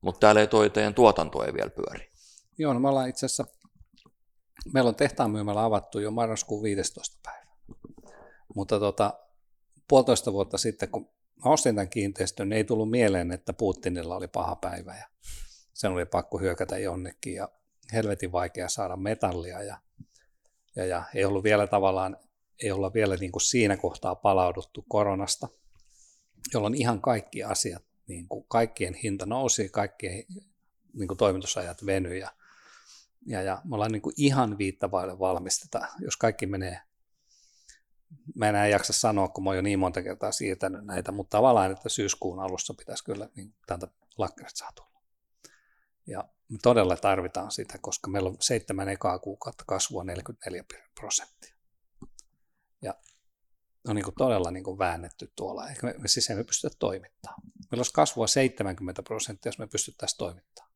mutta 0.00 0.20
täällä 0.20 0.40
ei 0.40 0.46
toi 0.46 0.70
teidän 0.70 0.94
tuotanto 0.94 1.44
ei 1.44 1.54
vielä 1.54 1.70
pyöri. 1.70 2.10
Joo, 2.58 2.72
no 2.72 2.80
me 2.80 2.88
ollaan 2.88 3.08
itse 3.08 3.26
asiassa, 3.26 3.46
meillä 4.72 4.88
on 4.88 4.94
tehtaan 4.94 5.30
myymällä 5.30 5.64
avattu 5.64 5.98
jo 5.98 6.10
marraskuun 6.10 6.62
15. 6.62 7.18
päivä. 7.22 7.46
Mutta 8.54 8.80
tota, 8.80 9.14
puolitoista 9.88 10.32
vuotta 10.32 10.58
sitten, 10.58 10.90
kun 10.90 11.15
mä 11.44 11.50
ostin 11.50 11.74
tämän 11.74 11.88
kiinteistön, 11.88 12.48
niin 12.48 12.56
ei 12.56 12.64
tullut 12.64 12.90
mieleen, 12.90 13.32
että 13.32 13.52
Putinilla 13.52 14.16
oli 14.16 14.28
paha 14.28 14.56
päivä. 14.56 14.96
Ja 14.96 15.06
sen 15.72 15.92
oli 15.92 16.06
pakko 16.06 16.38
hyökätä 16.38 16.78
jonnekin 16.78 17.34
ja 17.34 17.48
helvetin 17.92 18.32
vaikea 18.32 18.68
saada 18.68 18.96
metallia 18.96 19.62
ja, 19.62 19.78
ja, 20.76 20.86
ja 20.86 21.04
ei 21.14 21.24
ollut 21.24 21.44
vielä 21.44 21.66
tavallaan, 21.66 22.16
ei 22.62 22.72
olla 22.72 22.92
vielä 22.94 23.16
niin 23.16 23.32
kuin 23.32 23.42
siinä 23.42 23.76
kohtaa 23.76 24.14
palauduttu 24.14 24.84
koronasta, 24.88 25.48
jolloin 26.54 26.74
ihan 26.74 27.00
kaikki 27.00 27.42
asiat, 27.42 27.84
niin 28.06 28.28
kuin 28.28 28.44
kaikkien 28.48 28.94
hinta 28.94 29.26
nousi, 29.26 29.68
kaikkien 29.68 30.24
niin 30.92 31.08
kuin 31.08 31.18
toimitusajat 31.18 31.86
venyi 31.86 32.18
ja, 32.18 32.30
ja, 33.26 33.42
ja 33.42 33.62
me 33.64 33.74
ollaan 33.74 33.92
niin 33.92 34.02
kuin 34.02 34.14
ihan 34.16 34.58
viittavaille 34.58 35.18
valmisteta, 35.18 35.88
jos 35.98 36.16
kaikki 36.16 36.46
menee 36.46 36.80
mä 38.34 38.48
enää 38.48 38.66
jaksa 38.66 38.92
sanoa, 38.92 39.28
kun 39.28 39.44
mä 39.44 39.50
oon 39.50 39.56
jo 39.56 39.62
niin 39.62 39.78
monta 39.78 40.02
kertaa 40.02 40.32
siirtänyt 40.32 40.84
näitä, 40.84 41.12
mutta 41.12 41.36
tavallaan, 41.36 41.72
että 41.72 41.88
syyskuun 41.88 42.40
alussa 42.40 42.74
pitäisi 42.74 43.04
kyllä 43.04 43.28
niin 43.36 43.54
täältä 43.66 43.88
lakkerit 44.18 44.56
saa 44.56 44.72
tulla. 44.72 45.00
Ja 46.06 46.24
me 46.48 46.58
todella 46.62 46.96
tarvitaan 46.96 47.50
sitä, 47.50 47.78
koska 47.78 48.10
meillä 48.10 48.28
on 48.28 48.36
seitsemän 48.40 48.88
ekaa 48.88 49.18
kuukautta 49.18 49.64
kasvua 49.66 50.04
44 50.04 50.64
prosenttia. 50.94 51.56
Ja 52.82 52.94
on 53.88 53.96
niin 53.96 54.04
kuin 54.04 54.14
todella 54.18 54.50
niin 54.50 54.64
kuin 54.64 54.78
väännetty 54.78 55.32
tuolla, 55.36 55.68
eikä 55.68 55.86
me, 55.86 55.94
me 55.98 56.08
siis 56.08 56.30
emme 56.30 56.44
pysty 56.44 56.68
toimittamaan. 56.78 57.42
Meillä 57.70 57.80
olisi 57.80 57.92
kasvua 57.92 58.26
70 58.26 59.02
prosenttia, 59.02 59.48
jos 59.48 59.58
me 59.58 59.66
pystyttäisiin 59.66 60.18
toimittamaan. 60.18 60.72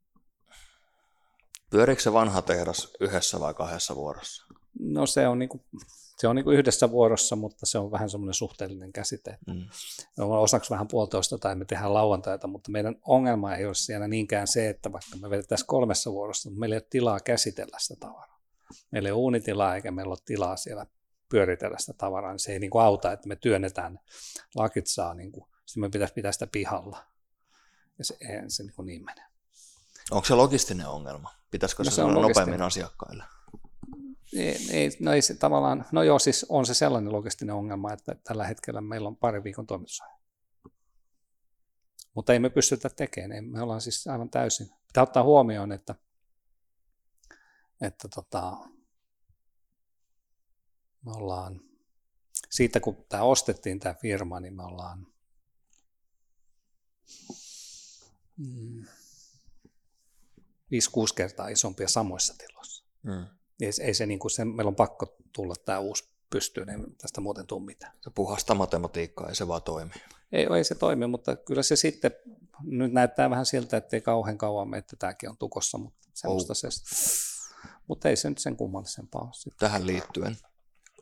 Pyöriikö 1.70 2.02
se 2.02 2.12
vanha 2.12 2.42
tehdas 2.42 2.92
yhdessä 3.00 3.40
vai 3.40 3.54
kahdessa 3.54 3.96
vuorossa? 3.96 4.46
No 4.80 5.06
se 5.06 5.28
on 5.28 5.38
niin 5.38 5.48
kuin 5.48 5.64
se 6.20 6.28
on 6.28 6.36
niin 6.36 6.44
kuin 6.44 6.58
yhdessä 6.58 6.90
vuorossa, 6.90 7.36
mutta 7.36 7.66
se 7.66 7.78
on 7.78 7.90
vähän 7.90 8.10
semmoinen 8.10 8.34
suhteellinen 8.34 8.92
käsite. 8.92 9.38
Mm. 9.46 9.68
Osaksi 10.18 10.70
vähän 10.70 10.88
puolitoista 10.88 11.38
tai 11.38 11.54
me 11.54 11.64
tehdään 11.64 11.94
lauantaita, 11.94 12.46
mutta 12.46 12.70
meidän 12.70 12.96
ongelma 13.06 13.54
ei 13.54 13.66
ole 13.66 13.74
siellä 13.74 14.08
niinkään 14.08 14.46
se, 14.46 14.68
että 14.68 14.92
vaikka 14.92 15.16
me 15.16 15.30
vedetään 15.30 15.58
kolmessa 15.66 16.12
vuorossa, 16.12 16.50
mutta 16.50 16.60
meillä 16.60 16.74
ei 16.74 16.78
ole 16.78 16.86
tilaa 16.90 17.20
käsitellä 17.20 17.76
sitä 17.78 18.00
tavaraa. 18.00 18.40
Meillä 18.90 19.08
ei 19.08 19.12
ole 19.12 19.18
uunitilaa 19.18 19.74
eikä 19.74 19.90
meillä 19.90 20.10
ole 20.10 20.18
tilaa 20.24 20.56
siellä 20.56 20.86
pyöritellä 21.28 21.78
sitä 21.78 21.92
tavaraa, 21.92 22.32
niin 22.32 22.38
se 22.38 22.52
ei 22.52 22.58
niin 22.58 22.70
kuin 22.70 22.82
auta, 22.82 23.12
että 23.12 23.28
me 23.28 23.36
työnnetään 23.36 23.98
lakit 24.54 24.86
saa, 24.86 25.14
niin 25.14 25.32
kuin, 25.32 25.44
sitten 25.66 25.80
me 25.80 25.88
pitäisi 25.88 26.14
pitää 26.14 26.32
sitä 26.32 26.46
pihalla. 26.46 27.04
Ja 27.98 28.04
se, 28.04 28.16
ei 28.20 28.50
se 28.50 28.62
niin, 28.62 28.74
kuin 28.76 28.86
niin 28.86 29.04
mene. 29.04 29.22
Onko 30.10 30.24
se 30.24 30.34
logistinen 30.34 30.88
ongelma? 30.88 31.34
Pitäisikö 31.50 31.82
no, 31.82 31.90
se, 31.90 31.94
se 31.94 32.02
olla 32.02 32.22
nopeammin 32.22 32.62
asiakkaille? 32.62 33.24
Ei, 34.36 34.56
ei, 34.70 34.90
no 35.00 35.12
ei 35.12 35.22
se 35.22 35.34
tavallaan, 35.34 35.86
no 35.92 36.02
joo, 36.02 36.18
siis 36.18 36.46
on 36.48 36.66
se 36.66 36.74
sellainen 36.74 37.12
logistinen 37.12 37.54
ongelma, 37.54 37.92
että 37.92 38.14
tällä 38.24 38.46
hetkellä 38.46 38.80
meillä 38.80 39.08
on 39.08 39.16
pari 39.16 39.44
viikon 39.44 39.66
toimitusajan. 39.66 40.20
Mutta 42.14 42.32
ei 42.32 42.38
me 42.38 42.50
pystytä 42.50 42.88
tekemään, 42.88 43.44
me 43.44 43.62
ollaan 43.62 43.80
siis 43.80 44.06
aivan 44.06 44.30
täysin. 44.30 44.70
Pitää 44.86 45.02
ottaa 45.02 45.22
huomioon, 45.22 45.72
että, 45.72 45.94
että 47.80 48.08
tota, 48.14 48.56
me 51.06 51.12
ollaan, 51.12 51.60
siitä 52.50 52.80
kun 52.80 53.06
tämä 53.08 53.22
ostettiin 53.22 53.80
tämä 53.80 53.94
firma, 53.94 54.40
niin 54.40 54.56
me 54.56 54.62
ollaan 54.62 55.06
mm, 58.36 58.84
5-6 58.84 58.86
kertaa 61.16 61.48
isompia 61.48 61.88
samoissa 61.88 62.34
tiloissa. 62.38 62.84
Mm 63.02 63.39
ei, 63.60 63.70
ei 63.80 63.94
se, 63.94 64.06
niin 64.06 64.18
kuin 64.18 64.30
se, 64.30 64.44
meillä 64.44 64.68
on 64.68 64.76
pakko 64.76 65.16
tulla 65.32 65.54
tämä 65.64 65.78
uusi 65.78 66.04
pystyyn, 66.30 66.66
niin 66.66 66.96
tästä 66.96 67.20
muuten 67.20 67.46
tule 67.46 67.64
mitään. 67.64 67.92
Se 68.00 68.10
puhasta 68.14 68.54
matematiikkaa, 68.54 69.28
ei 69.28 69.34
se 69.34 69.48
vaan 69.48 69.62
toimi. 69.62 69.90
Ei, 70.32 70.46
ei 70.56 70.64
se 70.64 70.74
toimi, 70.74 71.06
mutta 71.06 71.36
kyllä 71.36 71.62
se 71.62 71.76
sitten, 71.76 72.10
nyt 72.62 72.92
näyttää 72.92 73.30
vähän 73.30 73.46
siltä, 73.46 73.76
että 73.76 73.96
ei 73.96 74.00
kauhean 74.00 74.38
kauan 74.38 74.74
että 74.74 74.96
tämäkin 74.96 75.30
on 75.30 75.36
tukossa, 75.38 75.78
mutta 75.78 76.08
semmoista 76.14 76.52
oh. 76.52 76.56
se, 76.56 76.68
mutta 77.86 78.08
ei 78.08 78.16
se 78.16 78.28
nyt 78.28 78.38
sen 78.38 78.56
kummallisempaa 78.56 79.22
ole. 79.22 79.54
Tähän 79.58 79.86
liittyen 79.86 80.36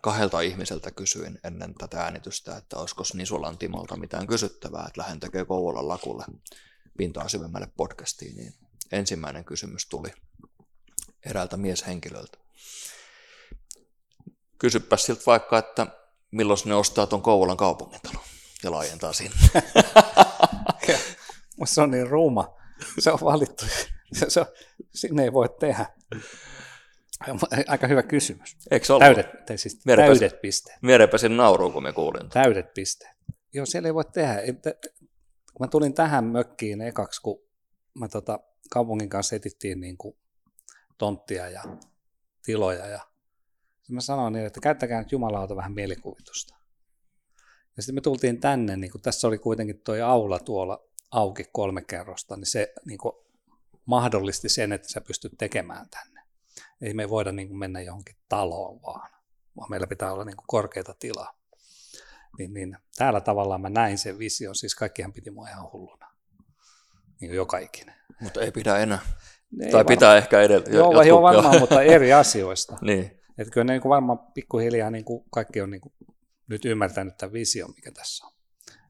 kahdelta 0.01 0.41
ihmiseltä 0.41 0.91
kysyin 0.91 1.39
ennen 1.45 1.75
tätä 1.75 2.03
äänitystä, 2.03 2.57
että 2.57 2.77
olisiko 2.77 3.03
Nisulan 3.15 3.59
Timolta 3.59 3.97
mitään 3.97 4.27
kysyttävää, 4.27 4.85
että 4.89 5.01
lähden 5.01 5.21
tekee 5.21 5.45
Kouvolan 5.45 5.89
lakulle 5.89 6.25
pintaa 6.97 7.29
syvemmälle 7.29 7.69
podcastiin, 7.77 8.37
niin 8.37 8.55
ensimmäinen 8.93 9.45
kysymys 9.45 9.87
tuli 9.89 10.13
eräältä 11.27 11.57
mieshenkilöltä. 11.57 12.39
Kysypä 14.59 14.97
siltä 14.97 15.23
vaikka, 15.27 15.59
että 15.59 15.87
milloin 16.31 16.59
ne 16.65 16.75
ostaa 16.75 17.07
tuon 17.07 17.23
Kouvolan 17.23 17.57
kaupungintalon 17.57 18.25
ja 18.63 18.71
laajentaa 18.71 19.13
sinne. 19.13 19.37
se 21.65 21.81
on 21.81 21.91
niin 21.91 22.07
ruuma. 22.07 22.57
Se 22.99 23.13
on 23.13 23.19
valittu. 23.25 23.65
Se 24.29 24.41
on, 24.41 24.47
sinne 24.95 25.25
ei 25.25 25.33
voi 25.33 25.49
tehdä. 25.61 25.87
Aika 27.69 27.87
hyvä 27.87 28.03
kysymys. 28.03 28.57
Eikö 28.71 28.95
ollut? 28.95 29.05
Täydet, 29.05 29.27
siis 29.57 29.79
täydet 29.79 30.41
pisteet. 30.41 30.79
Mierepäsin 30.83 31.37
nauruun, 31.37 31.73
kun 31.73 31.83
me 31.83 31.93
kuulin. 31.93 32.29
Täydet 32.29 32.75
pisteet. 32.75 33.17
Joo, 33.55 33.67
siellä 33.67 33.89
ei 33.89 33.95
voi 33.95 34.05
tehdä. 34.05 34.35
Kun 35.55 35.67
mä 35.67 35.69
tulin 35.69 35.95
tähän 35.95 36.25
mökkiin 36.25 36.81
ekaksi, 36.81 37.23
kun 37.23 37.43
mä 37.95 38.09
tota, 38.09 38.39
kaupungin 38.71 39.09
kanssa 39.09 39.37
etittiin 39.37 39.81
niin 39.81 39.99
kuin 39.99 40.17
tonttia 40.99 41.49
ja 41.49 41.63
tiloja 42.45 42.87
ja 42.87 43.01
mä 43.91 44.01
sanoin 44.01 44.33
niin, 44.33 44.47
että 44.47 44.61
käyttäkää 44.61 44.99
nyt 44.99 45.13
jumalauta 45.13 45.57
vähän 45.57 45.73
mielikuvitusta. 45.73 46.55
Ja 47.77 47.83
sitten 47.83 47.95
me 47.95 48.01
tultiin 48.01 48.41
tänne, 48.41 48.77
niin 48.77 48.93
kun 48.93 49.01
tässä 49.01 49.29
oli 49.29 49.39
kuitenkin 49.39 49.81
tuo 49.81 49.95
aula 50.05 50.39
tuolla 50.39 50.85
auki 51.11 51.45
kolme 51.53 51.83
kerrosta, 51.83 52.37
niin 52.37 52.47
se 52.47 52.73
niin 52.85 52.99
mahdollisti 53.85 54.49
sen, 54.49 54.73
että 54.73 54.89
sä 54.89 55.01
pystyt 55.01 55.33
tekemään 55.39 55.89
tänne. 55.91 56.23
Ei 56.81 56.95
me 56.95 57.09
voida 57.09 57.33
niin 57.33 57.59
mennä 57.59 57.81
johonkin 57.81 58.17
taloon 58.29 58.83
vaan, 58.83 59.11
vaan 59.57 59.71
meillä 59.71 59.87
pitää 59.87 60.13
olla 60.13 60.25
niin 60.25 60.37
korkeita 60.47 60.95
tilaa. 60.95 61.39
Niin, 62.39 62.55
niin, 62.55 62.77
täällä 62.97 63.21
tavallaan 63.21 63.61
mä 63.61 63.69
näin 63.69 63.99
sen 63.99 64.19
vision, 64.19 64.55
siis 64.55 64.75
kaikkihan 64.75 65.13
piti 65.13 65.31
mua 65.31 65.49
ihan 65.49 65.73
hulluna. 65.73 66.11
Niin 67.21 67.35
joka 67.35 67.59
ikinen. 67.59 67.95
Mutta 68.21 68.41
ei 68.41 68.53
pidä 68.53 68.79
enää. 68.79 68.99
Ei 69.63 69.71
tai 69.71 69.85
pitää 69.85 70.17
ehkä 70.17 70.41
edelleen. 70.41 70.75
Joo, 70.75 71.03
joo 71.03 71.23
varmaan, 71.23 71.61
mutta 71.61 71.83
eri 71.83 72.13
asioista. 72.23 72.79
niin. 72.81 73.19
Että 73.39 73.53
kyllä 73.53 73.65
ne 73.65 73.73
niin 73.73 73.83
kuin 73.83 73.91
varmaan 73.91 74.19
pikkuhiljaa 74.19 74.91
niin 74.91 75.05
kuin 75.05 75.25
kaikki 75.31 75.61
on 75.61 75.71
niin 75.71 75.81
kuin 75.81 75.93
nyt 76.49 76.65
ymmärtänyt 76.65 77.17
tämän 77.17 77.33
vision, 77.33 77.71
mikä 77.77 77.93
tässä 77.93 78.27
on. 78.27 78.33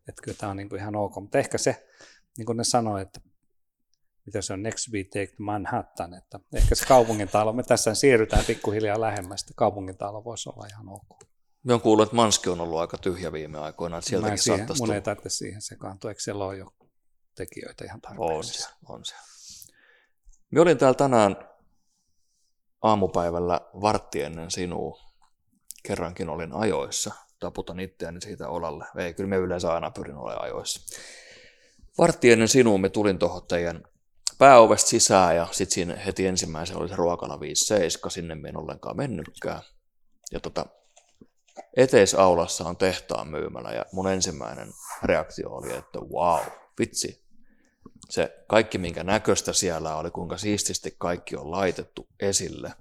Että 0.08 0.22
kyllä 0.22 0.36
tämä 0.36 0.50
on 0.50 0.56
niin 0.56 0.68
kuin 0.68 0.80
ihan 0.80 0.96
ok. 0.96 1.14
Mutta 1.20 1.38
ehkä 1.38 1.58
se, 1.58 1.86
niin 2.38 2.46
kuin 2.46 2.56
ne 2.56 2.64
sanoi, 2.64 3.02
että 3.02 3.20
mitä 4.26 4.42
se 4.42 4.52
on, 4.52 4.62
next 4.62 4.92
we 4.92 5.04
take 5.04 5.34
Manhattan, 5.38 6.14
että 6.14 6.40
ehkä 6.54 6.74
se 6.74 6.86
kaupungintalo, 6.86 7.52
me 7.52 7.62
tässä 7.62 7.94
siirrytään 7.94 8.44
pikkuhiljaa 8.44 9.00
lähemmäs, 9.00 9.40
että 9.42 9.52
kaupungintalo 9.56 10.24
voisi 10.24 10.48
olla 10.48 10.66
ihan 10.66 10.88
ok. 10.88 11.24
Me 11.62 11.74
on 11.74 11.80
kuullut, 11.80 12.02
että 12.02 12.16
Manski 12.16 12.50
on 12.50 12.60
ollut 12.60 12.78
aika 12.78 12.98
tyhjä 12.98 13.32
viime 13.32 13.58
aikoina, 13.58 13.98
että 13.98 14.10
sieltäkin 14.10 14.38
siihen, 14.38 14.58
saattaisi 14.58 14.82
Mun 14.82 14.94
ei 14.94 15.02
tarvitse 15.02 15.28
siihen 15.28 15.62
sekaantua, 15.62 16.10
eikö 16.10 16.20
siellä 16.20 16.44
ole 16.44 16.56
jo 16.56 16.66
tekijöitä 17.34 17.84
ihan 17.84 18.00
tarpeeksi? 18.00 18.28
On 18.32 18.44
se, 18.44 18.68
on 18.86 19.04
se. 19.04 19.14
Me 20.50 20.60
olin 20.60 20.78
täällä 20.78 20.94
tänään 20.94 21.36
aamupäivällä 22.82 23.60
vartti 23.80 24.22
ennen 24.22 24.50
sinua. 24.50 25.00
Kerrankin 25.82 26.28
olin 26.28 26.52
ajoissa. 26.52 27.14
Taputan 27.40 27.80
itseäni 27.80 28.20
siitä 28.20 28.48
olalle. 28.48 28.84
Ei, 28.96 29.14
kyllä 29.14 29.28
me 29.28 29.36
yleensä 29.36 29.72
aina 29.72 29.90
pyrin 29.90 30.16
olemaan 30.16 30.44
ajoissa. 30.44 30.96
Vartti 31.98 32.30
ennen 32.30 32.48
sinua 32.48 32.78
me 32.78 32.88
tulin 32.88 33.18
tuohon 33.18 33.46
teidän 33.46 33.82
pääovesta 34.38 34.88
sisään 34.88 35.36
ja 35.36 35.48
sitten 35.52 35.74
siinä 35.74 35.96
heti 35.96 36.26
ensimmäisen 36.26 36.76
oli 36.76 36.88
se 36.88 36.96
ruokala 36.96 37.36
5-7, 38.06 38.10
sinne 38.10 38.34
me 38.34 38.48
en 38.48 38.56
ollenkaan 38.56 38.96
mennytkään. 38.96 39.62
Ja 40.32 40.40
tota, 40.40 40.66
eteisaulassa 41.76 42.64
on 42.64 42.76
tehtaan 42.76 43.28
myymälä 43.28 43.70
ja 43.70 43.84
mun 43.92 44.08
ensimmäinen 44.08 44.68
reaktio 45.02 45.50
oli, 45.50 45.76
että 45.76 45.98
wow, 45.98 46.40
vitsi, 46.78 47.27
se 48.10 48.44
kaikki, 48.48 48.78
minkä 48.78 49.04
näköistä 49.04 49.52
siellä 49.52 49.96
oli, 49.96 50.10
kuinka 50.10 50.38
siististi 50.38 50.94
kaikki 50.98 51.36
on 51.36 51.50
laitettu 51.50 52.08
esille. 52.20 52.72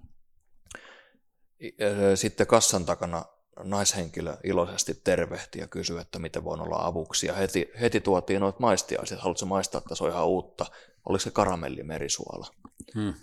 Sitten 2.16 2.48
kassan 2.48 2.86
takana 2.86 3.26
naishenkilö 3.64 4.38
iloisesti 4.44 5.02
tervehti 5.04 5.60
ja 5.60 5.68
kysyi, 5.68 6.02
että 6.02 6.20
miten 6.20 6.44
voin 6.44 6.62
olla 6.62 6.86
avuksi. 6.86 7.28
Ja 7.28 7.34
heti, 7.34 7.72
heti 7.82 8.02
tuotiin 8.02 8.42
noita 8.42 8.60
maistiaisia, 8.60 9.18
haluatko 9.18 9.46
maistaa, 9.46 9.80
että 9.80 9.96
se 9.96 10.04
on 10.04 10.10
ihan 10.10 10.28
uutta. 10.28 10.66
Oliko 11.06 11.20
se 11.20 11.32
karamellimerisuola? 11.32 12.48
Hmm. 12.96 13.14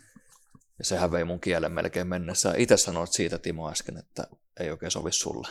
Ja 0.78 0.84
sehän 0.84 1.12
vei 1.12 1.24
mun 1.24 1.40
kielen 1.40 1.72
melkein 1.72 2.06
mennessä. 2.06 2.54
Itse 2.56 2.76
sanoit 2.76 3.12
siitä 3.12 3.38
Timo 3.38 3.70
äsken, 3.70 3.96
että 3.96 4.26
ei 4.60 4.70
oikein 4.70 4.90
sovi 4.90 5.12
sulle. 5.12 5.48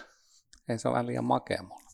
Ei 0.69 0.79
se 0.79 0.87
ole 0.87 1.05
liian 1.05 1.23
makea 1.23 1.63
mulle. 1.63 1.89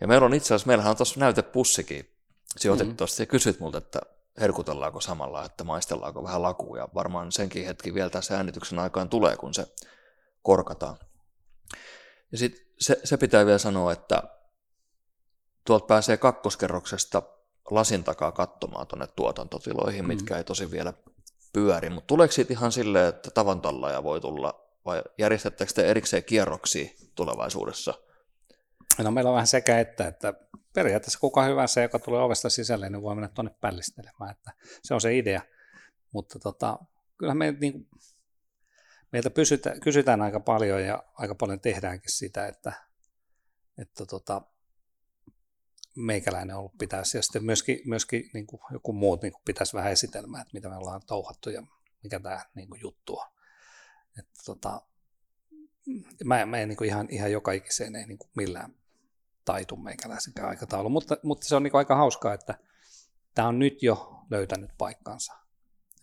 Ja 0.00 0.08
meillä 0.08 0.24
on 0.24 0.34
itse 0.34 0.46
asiassa, 0.46 0.66
meillähän 0.66 0.90
on 0.90 0.96
tuossa 0.96 1.20
näytepussikin 1.20 2.17
sijoitit 2.56 2.86
mm-hmm. 2.86 2.96
tuosta 2.96 3.22
ja 3.22 3.26
kysyt 3.26 3.60
multa, 3.60 3.78
että 3.78 4.00
herkutellaanko 4.40 5.00
samalla, 5.00 5.44
että 5.44 5.64
maistellaanko 5.64 6.24
vähän 6.24 6.42
lakua, 6.42 6.78
ja 6.78 6.88
varmaan 6.94 7.32
senkin 7.32 7.66
hetki 7.66 7.94
vielä 7.94 8.10
tässä 8.10 8.36
äänityksen 8.36 8.78
aikaan 8.78 9.08
tulee, 9.08 9.36
kun 9.36 9.54
se 9.54 9.66
korkataan. 10.42 10.96
Ja 12.32 12.38
sitten 12.38 12.66
se, 12.78 13.00
se 13.04 13.16
pitää 13.16 13.46
vielä 13.46 13.58
sanoa, 13.58 13.92
että 13.92 14.22
tuolta 15.66 15.86
pääsee 15.86 16.16
kakkoskerroksesta 16.16 17.22
lasin 17.70 18.04
takaa 18.04 18.32
katsomaan 18.32 18.86
tuonne 18.86 19.06
tuotantotiloihin, 19.06 20.04
mm. 20.04 20.08
mitkä 20.08 20.36
ei 20.36 20.44
tosi 20.44 20.70
vielä 20.70 20.92
pyöri, 21.52 21.90
mutta 21.90 22.06
tuleeko 22.06 22.32
siitä 22.32 22.52
ihan 22.52 22.72
silleen, 22.72 23.08
että 23.08 23.30
tavantallaja 23.30 24.02
voi 24.02 24.20
tulla, 24.20 24.68
vai 24.84 25.02
järjestättekö 25.18 25.72
te 25.72 25.90
erikseen 25.90 26.24
kierroksia 26.24 26.90
tulevaisuudessa? 27.14 27.94
No 28.98 29.10
meillä 29.10 29.30
on 29.30 29.34
vähän 29.34 29.46
sekä 29.46 29.80
että, 29.80 30.08
että 30.08 30.34
periaatteessa 30.78 31.18
kuka 31.18 31.44
hyvänsä, 31.44 31.82
joka 31.82 31.98
tulee 31.98 32.22
ovesta 32.22 32.50
sisälle, 32.50 32.90
niin 32.90 33.02
voi 33.02 33.14
mennä 33.14 33.28
tuonne 33.28 33.54
pällistelemään, 33.60 34.30
että 34.30 34.52
se 34.82 34.94
on 34.94 35.00
se 35.00 35.18
idea. 35.18 35.42
Mutta 36.12 36.38
tota, 36.38 36.78
kyllähän 37.18 37.38
me, 37.38 37.52
niin 37.60 37.88
meiltä 39.12 39.30
pysytä, 39.30 39.74
kysytään 39.82 40.22
aika 40.22 40.40
paljon 40.40 40.84
ja 40.84 41.04
aika 41.14 41.34
paljon 41.34 41.60
tehdäänkin 41.60 42.12
sitä, 42.12 42.46
että, 42.46 42.72
että 43.78 44.06
tota, 44.06 44.42
meikäläinen 45.96 46.56
ollut 46.56 46.78
pitäisi 46.78 47.18
ja 47.18 47.22
sitten 47.22 47.44
myöskin, 47.44 47.80
myöskin 47.84 48.30
niin 48.34 48.46
kuin 48.46 48.60
joku 48.72 48.92
muut 48.92 49.22
niin 49.22 49.32
kuin 49.32 49.42
pitäisi 49.44 49.76
vähän 49.76 49.92
esitelmää, 49.92 50.40
että 50.40 50.54
mitä 50.54 50.68
me 50.68 50.76
ollaan 50.76 51.00
touhattu 51.06 51.50
ja 51.50 51.62
mikä 52.02 52.20
tämä 52.20 52.44
niin 52.54 52.68
kuin 52.68 52.80
juttu 52.80 53.16
on. 53.16 53.26
Että 54.18 54.40
tota, 54.44 54.82
mä, 56.24 56.46
mä 56.46 56.58
en 56.58 56.68
niin 56.68 56.76
kuin 56.76 56.88
ihan, 56.88 57.08
ihan 57.10 57.32
joka 57.32 57.52
ikiseen 57.52 57.96
ei 57.96 58.06
niin 58.06 58.18
kuin 58.18 58.30
millään 58.36 58.77
taitu 59.48 59.76
meikäläisenkään 59.76 60.48
aikataulu, 60.48 60.88
mutta, 60.88 61.16
mutta 61.22 61.48
se 61.48 61.56
on 61.56 61.62
niin 61.62 61.76
aika 61.76 61.96
hauskaa, 61.96 62.34
että 62.34 62.54
tämä 63.34 63.48
on 63.48 63.58
nyt 63.58 63.82
jo 63.82 64.24
löytänyt 64.30 64.70
paikkansa. 64.78 65.32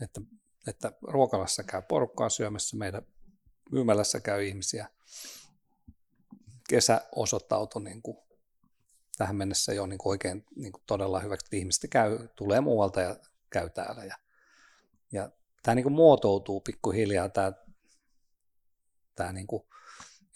Että, 0.01 0.21
että 0.67 0.91
ruokalassa 1.01 1.63
käy 1.63 1.81
porukkaa 1.81 2.29
syömässä, 2.29 2.77
meidän 2.77 3.01
myymälässä 3.71 4.19
käy 4.19 4.43
ihmisiä. 4.43 4.87
Kesä 6.69 7.01
osoittautui 7.15 7.83
niin 7.83 8.01
kuin 8.01 8.17
tähän 9.17 9.35
mennessä 9.35 9.73
jo 9.73 9.85
niin 9.85 9.97
kuin 9.97 10.11
oikein 10.11 10.45
niin 10.55 10.71
kuin 10.71 10.83
todella 10.87 11.19
hyväksi, 11.19 11.45
että 11.45 11.57
ihmiset 11.57 11.89
käy, 11.89 12.27
tulee 12.35 12.61
muualta 12.61 13.01
ja 13.01 13.15
käy 13.49 13.69
täällä. 13.69 14.03
Ja, 14.03 14.15
ja 15.11 15.29
tämä 15.63 15.75
niin 15.75 15.83
kuin 15.83 15.95
muotoutuu 15.95 16.61
pikkuhiljaa, 16.61 17.29
tämä, 17.29 17.53
tämä 19.15 19.33
niin 19.33 19.47
kuin, 19.47 19.63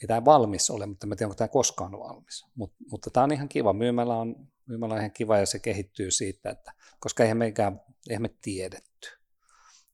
ei 0.02 0.08
tämä 0.08 0.26
valmis 0.26 0.70
ole, 0.70 0.86
mutta 0.86 1.08
en 1.08 1.18
tiedä, 1.18 1.28
onko 1.28 1.36
tämä 1.36 1.48
koskaan 1.48 1.92
valmis. 1.92 2.46
Mut, 2.56 2.74
mutta 2.92 3.10
tämä 3.10 3.24
on 3.24 3.32
ihan 3.32 3.50
kiva. 3.50 3.74
Myymälä 3.74 4.16
on, 4.16 4.48
myymälä 4.66 4.94
on 4.94 5.00
ihan 5.00 5.12
kiva 5.12 5.38
ja 5.38 5.46
se 5.46 5.60
kehittyy 5.60 6.12
siitä, 6.12 6.50
että 6.50 6.74
koska 7.00 7.24
eihän, 7.24 7.38
meikään, 7.38 7.82
eihän 8.10 8.22
me 8.22 8.30
tiedetty. 8.42 9.10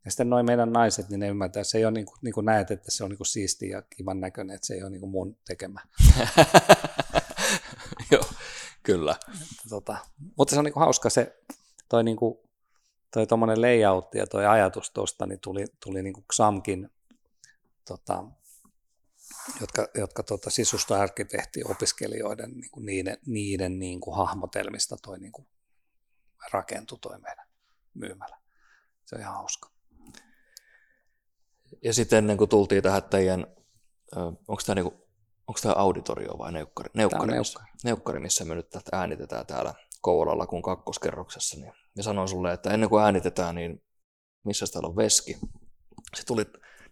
Ja 0.05 0.11
sitten 0.11 0.29
noin 0.29 0.45
meidän 0.45 0.73
naiset, 0.73 1.09
niin 1.09 1.19
ne 1.19 1.27
ymmärtää, 1.27 1.61
että 1.61 1.71
se 1.71 1.77
ei 1.77 1.85
ole 1.85 1.91
niin 1.91 2.05
kuin, 2.05 2.17
niin 2.21 2.33
kuin 2.33 2.45
näet, 2.45 2.71
että 2.71 2.91
se 2.91 3.03
on 3.03 3.09
niin 3.09 3.17
kuin 3.17 3.27
siisti 3.27 3.69
ja 3.69 3.81
kivan 3.81 4.19
näköinen, 4.19 4.55
että 4.55 4.67
se 4.67 4.73
ei 4.73 4.81
ole 4.81 4.89
niin 4.89 4.99
kuin 4.99 5.09
mun 5.09 5.37
tekemä. 5.47 5.81
Joo, 8.11 8.23
kyllä. 8.83 9.15
Tota, 9.69 9.97
mutta 10.37 10.53
se 10.53 10.59
on 10.59 10.65
niin 10.65 10.73
kuin 10.73 10.81
hauska 10.81 11.09
se, 11.09 11.35
toi 11.89 12.03
niin 12.03 12.17
kuin, 12.17 12.37
toi 13.13 13.27
tuommoinen 13.27 13.61
layout 13.61 14.15
ja 14.15 14.27
toi 14.27 14.45
ajatus 14.45 14.91
tuosta, 14.91 15.25
niin 15.25 15.39
tuli, 15.39 15.65
tuli 15.83 16.03
niin 16.03 16.13
kuin 16.13 16.25
XAMKin 16.33 16.89
tota, 17.87 18.23
jotka, 19.61 19.87
jotka 19.95 20.23
tota, 20.23 20.49
sisustoarkkitehti 20.49 21.63
opiskelijoiden 21.65 22.51
niin 22.51 22.71
kuin 22.71 22.85
niiden, 22.85 23.17
niiden 23.25 23.79
niin 23.79 23.99
kuin 23.99 24.17
hahmotelmista 24.17 24.95
toi 25.01 25.19
niin 25.19 25.31
kuin 25.31 25.47
rakentui 26.51 26.99
toi 26.99 27.19
meidän 27.19 27.47
myymälä. 27.93 28.37
Se 29.05 29.15
on 29.15 29.21
ihan 29.21 29.33
hauska. 29.33 29.69
Ja 31.83 31.93
sitten 31.93 32.17
ennen 32.17 32.37
kuin 32.37 32.49
tultiin 32.49 32.83
tähän 32.83 33.03
teidän, 33.03 33.47
onko 34.47 34.61
tämä, 34.65 34.75
niinku, 34.75 35.07
onko 35.47 35.59
tämä 35.61 35.73
auditorio 35.73 36.37
vai 36.37 36.51
neukkari? 36.51 36.89
Neukkari, 36.93 37.31
on 37.31 37.37
missä, 37.37 37.59
neukkari, 37.83 38.19
missä 38.19 38.45
me 38.45 38.55
nyt 38.55 38.67
äänitetään 38.91 39.45
täällä 39.45 39.73
Kouvolalla 40.01 40.47
kuin 40.47 40.61
kakkoskerroksessa. 40.61 41.59
Niin 41.59 41.73
ja 41.97 42.03
sanoin 42.03 42.27
sulle, 42.27 42.53
että 42.53 42.69
ennen 42.69 42.89
kuin 42.89 43.03
äänitetään, 43.03 43.55
niin 43.55 43.83
missä 44.45 44.65
täällä 44.73 44.89
on 44.89 44.95
veski? 44.95 45.37
Se 46.15 46.25
tuli 46.25 46.45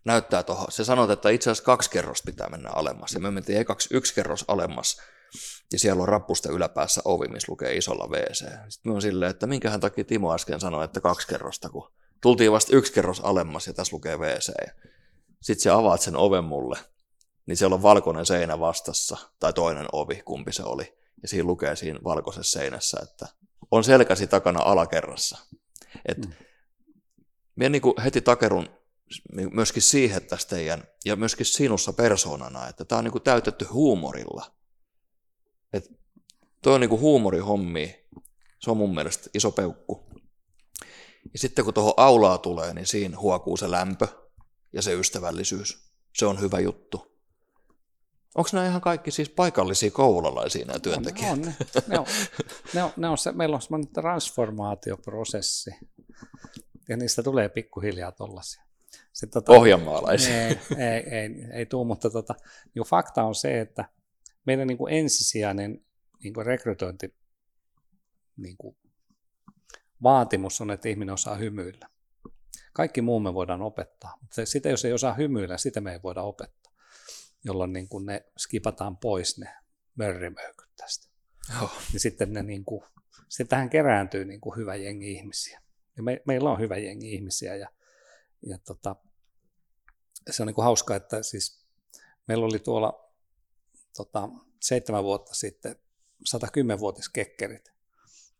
näyttää 0.05 0.43
tuohon. 0.43 0.67
Se 0.69 0.83
sanoi, 0.83 1.13
että 1.13 1.29
itse 1.29 1.49
asiassa 1.49 1.63
kaksi 1.63 1.89
kerrosta 1.89 2.25
pitää 2.25 2.49
mennä 2.49 2.69
alemmas. 2.69 3.13
Ja 3.13 3.19
me 3.19 3.31
mentiin 3.31 3.57
ekaksi 3.57 3.89
yksi 3.91 4.13
kerros 4.13 4.45
alemmas. 4.47 5.01
Ja 5.71 5.79
siellä 5.79 6.01
on 6.01 6.07
rappusten 6.07 6.51
yläpäässä 6.51 7.01
ovi, 7.05 7.27
missä 7.27 7.51
lukee 7.51 7.77
isolla 7.77 8.07
WC. 8.07 8.45
Sitten 8.69 8.91
me 8.91 8.93
on 8.93 9.01
silleen, 9.01 9.31
että 9.31 9.47
minkähän 9.47 9.79
takia 9.79 10.03
Timo 10.03 10.33
äsken 10.33 10.59
sanoi, 10.59 10.85
että 10.85 11.01
kaksi 11.01 11.27
kerrosta, 11.27 11.69
kun 11.69 11.91
tultiin 12.21 12.51
vasta 12.51 12.75
yksi 12.75 12.93
kerros 12.93 13.19
alemmas 13.19 13.67
ja 13.67 13.73
tässä 13.73 13.95
lukee 13.95 14.17
WC. 14.17 14.51
Sitten 15.41 15.63
sä 15.63 15.75
avaat 15.75 16.01
sen 16.01 16.15
oven 16.15 16.43
mulle, 16.43 16.79
niin 17.45 17.57
siellä 17.57 17.73
on 17.73 17.81
valkoinen 17.81 18.25
seinä 18.25 18.59
vastassa, 18.59 19.17
tai 19.39 19.53
toinen 19.53 19.87
ovi, 19.91 20.21
kumpi 20.25 20.53
se 20.53 20.63
oli. 20.63 20.97
Ja 21.21 21.27
siinä 21.27 21.47
lukee 21.47 21.75
siinä 21.75 21.99
valkoisessa 22.03 22.59
seinässä, 22.59 22.99
että 23.03 23.27
on 23.71 23.83
selkäsi 23.83 24.27
takana 24.27 24.59
alakerrassa. 24.63 25.37
Et 26.05 26.17
mm. 26.17 26.33
Minä 27.55 27.69
niin 27.69 28.01
heti 28.03 28.21
takerun 28.21 28.69
myöskin 29.51 29.81
siihen 29.81 30.25
tästä 30.25 30.55
teidän, 30.55 30.83
ja 31.05 31.15
myöskin 31.15 31.45
sinussa 31.45 31.93
persoonana, 31.93 32.67
että 32.67 32.85
tämä 32.85 32.99
on 32.99 33.05
niin 33.05 33.21
täytetty 33.23 33.65
huumorilla. 33.65 34.55
Et 35.73 35.91
toi 36.61 36.73
on 36.73 36.81
niin 36.81 36.89
huumorihommi, 36.89 38.05
se 38.59 38.71
on 38.71 38.77
mun 38.77 38.95
mielestä 38.95 39.29
iso 39.33 39.51
peukku. 39.51 40.03
Ja 41.33 41.39
sitten 41.39 41.65
kun 41.65 41.73
tuohon 41.73 41.93
aulaa 41.97 42.37
tulee, 42.37 42.73
niin 42.73 42.87
siinä 42.87 43.19
huokuu 43.19 43.57
se 43.57 43.71
lämpö 43.71 44.07
ja 44.73 44.81
se 44.81 44.93
ystävällisyys. 44.93 45.93
Se 46.17 46.25
on 46.25 46.41
hyvä 46.41 46.59
juttu. 46.59 47.13
Onko 48.35 48.49
nämä 48.53 48.67
ihan 48.67 48.81
kaikki 48.81 49.11
siis 49.11 49.29
paikallisia 49.29 49.91
koululaisia 49.91 50.65
nämä 50.65 50.79
työntekijät? 50.79 51.31
On, 51.31 51.41
ne, 51.41 51.55
ne 51.87 51.99
on, 51.99 52.05
ne 52.73 52.83
on, 52.83 52.91
ne 52.97 53.09
on 53.09 53.17
se, 53.17 53.31
meillä 53.31 53.55
on 53.55 53.61
semmoinen 53.61 53.93
transformaatioprosessi, 53.93 55.71
ja 56.89 56.97
niistä 56.97 57.23
tulee 57.23 57.49
pikkuhiljaa 57.49 58.11
tollaisia. 58.11 58.63
Se, 59.13 59.27
tota, 59.27 59.53
Pohjanmaalaisia. 59.53 60.47
Ei, 60.47 60.57
ei, 60.77 61.03
ei, 61.09 61.29
ei 61.53 61.65
tule, 61.65 61.87
mutta 61.87 62.09
tota, 62.09 62.35
niin 62.75 62.85
fakta 62.85 63.23
on 63.23 63.35
se, 63.35 63.61
että 63.61 63.85
meidän 64.45 64.67
niin 64.67 64.77
kuin 64.77 64.93
ensisijainen 64.93 65.85
niin 66.23 66.33
kuin 66.33 66.45
rekrytointi 66.45 67.15
niin 68.37 68.57
kuin 68.57 68.77
vaatimus 70.03 70.61
on, 70.61 70.71
että 70.71 70.89
ihminen 70.89 71.13
osaa 71.13 71.35
hymyillä. 71.35 71.89
Kaikki 72.73 73.01
muu 73.01 73.19
me 73.19 73.33
voidaan 73.33 73.61
opettaa, 73.61 74.17
mutta 74.21 74.45
sitä 74.45 74.69
jos 74.69 74.85
ei 74.85 74.93
osaa 74.93 75.13
hymyillä, 75.13 75.57
sitä 75.57 75.81
me 75.81 75.91
ei 75.91 75.99
voida 76.03 76.21
opettaa, 76.21 76.73
jolloin 77.43 77.73
niin 77.73 77.87
kuin 77.87 78.05
ne 78.05 78.25
skipataan 78.37 78.97
pois 78.97 79.37
ne 79.39 79.49
mörrimöykyt 79.95 80.69
tästä. 80.77 81.13
Oh. 81.61 81.81
Niin 81.91 81.99
sitten 81.99 82.33
ne 82.33 82.43
niin 82.43 82.65
kuin, 82.65 82.83
sitten 83.29 83.47
tähän 83.47 83.69
kerääntyy 83.69 84.25
niin 84.25 84.41
kuin 84.41 84.57
hyvä 84.57 84.75
jengi 84.75 85.11
ihmisiä. 85.11 85.61
Ja 85.97 86.03
me, 86.03 86.21
meillä 86.27 86.51
on 86.51 86.59
hyvä 86.59 86.77
jengi 86.77 87.13
ihmisiä 87.13 87.55
ja, 87.55 87.69
ja 88.45 88.57
tota, 88.57 88.95
se 90.31 90.43
on 90.43 90.47
niin 90.47 90.55
kuin 90.55 90.65
hauska, 90.65 90.95
että 90.95 91.23
siis 91.23 91.65
meillä 92.27 92.45
oli 92.45 92.59
tuolla 92.59 93.11
tota, 93.95 94.29
seitsemän 94.61 95.03
vuotta 95.03 95.33
sitten 95.33 95.75
110-vuotiskekkerit, 96.35 97.73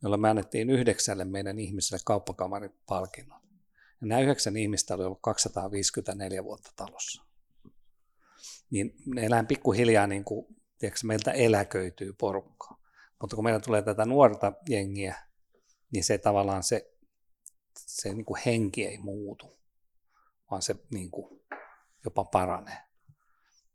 jolla 0.04 0.18
me 0.18 0.30
annettiin 0.30 0.70
yhdeksälle 0.70 1.26
meidän 1.26 1.60
ihmiselle 1.60 2.01
kauppakamarin 2.06 2.74
palkinnon. 2.86 3.41
Ja 4.01 4.08
nämä 4.08 4.22
yhdeksän 4.22 4.58
ihmistä 4.58 4.95
oli 4.95 5.04
ollut 5.04 5.20
254 5.22 6.43
vuotta 6.43 6.72
talossa. 6.76 7.24
Niin 8.70 8.95
ne 9.06 9.26
elää 9.26 9.43
pikkuhiljaa, 9.43 10.08
niin 10.08 10.24
kuin, 10.24 10.45
tiedätkö, 10.78 10.99
meiltä 11.04 11.32
eläköityy 11.32 12.14
porukkaa. 12.14 12.82
Mutta 13.22 13.36
kun 13.36 13.43
meillä 13.43 13.60
tulee 13.60 13.82
tätä 13.82 14.06
nuorta 14.06 14.54
jengiä, 14.70 15.16
niin 15.91 16.04
se 16.04 16.18
tavallaan 16.18 16.64
se, 16.64 16.93
se 17.78 18.14
niin 18.14 18.26
kuin 18.26 18.41
henki 18.45 18.86
ei 18.86 18.97
muutu, 18.97 19.60
vaan 20.52 20.62
se 20.62 20.76
niin 20.91 21.12
kuin 21.12 21.41
jopa 22.06 22.24
paranee. 22.24 22.78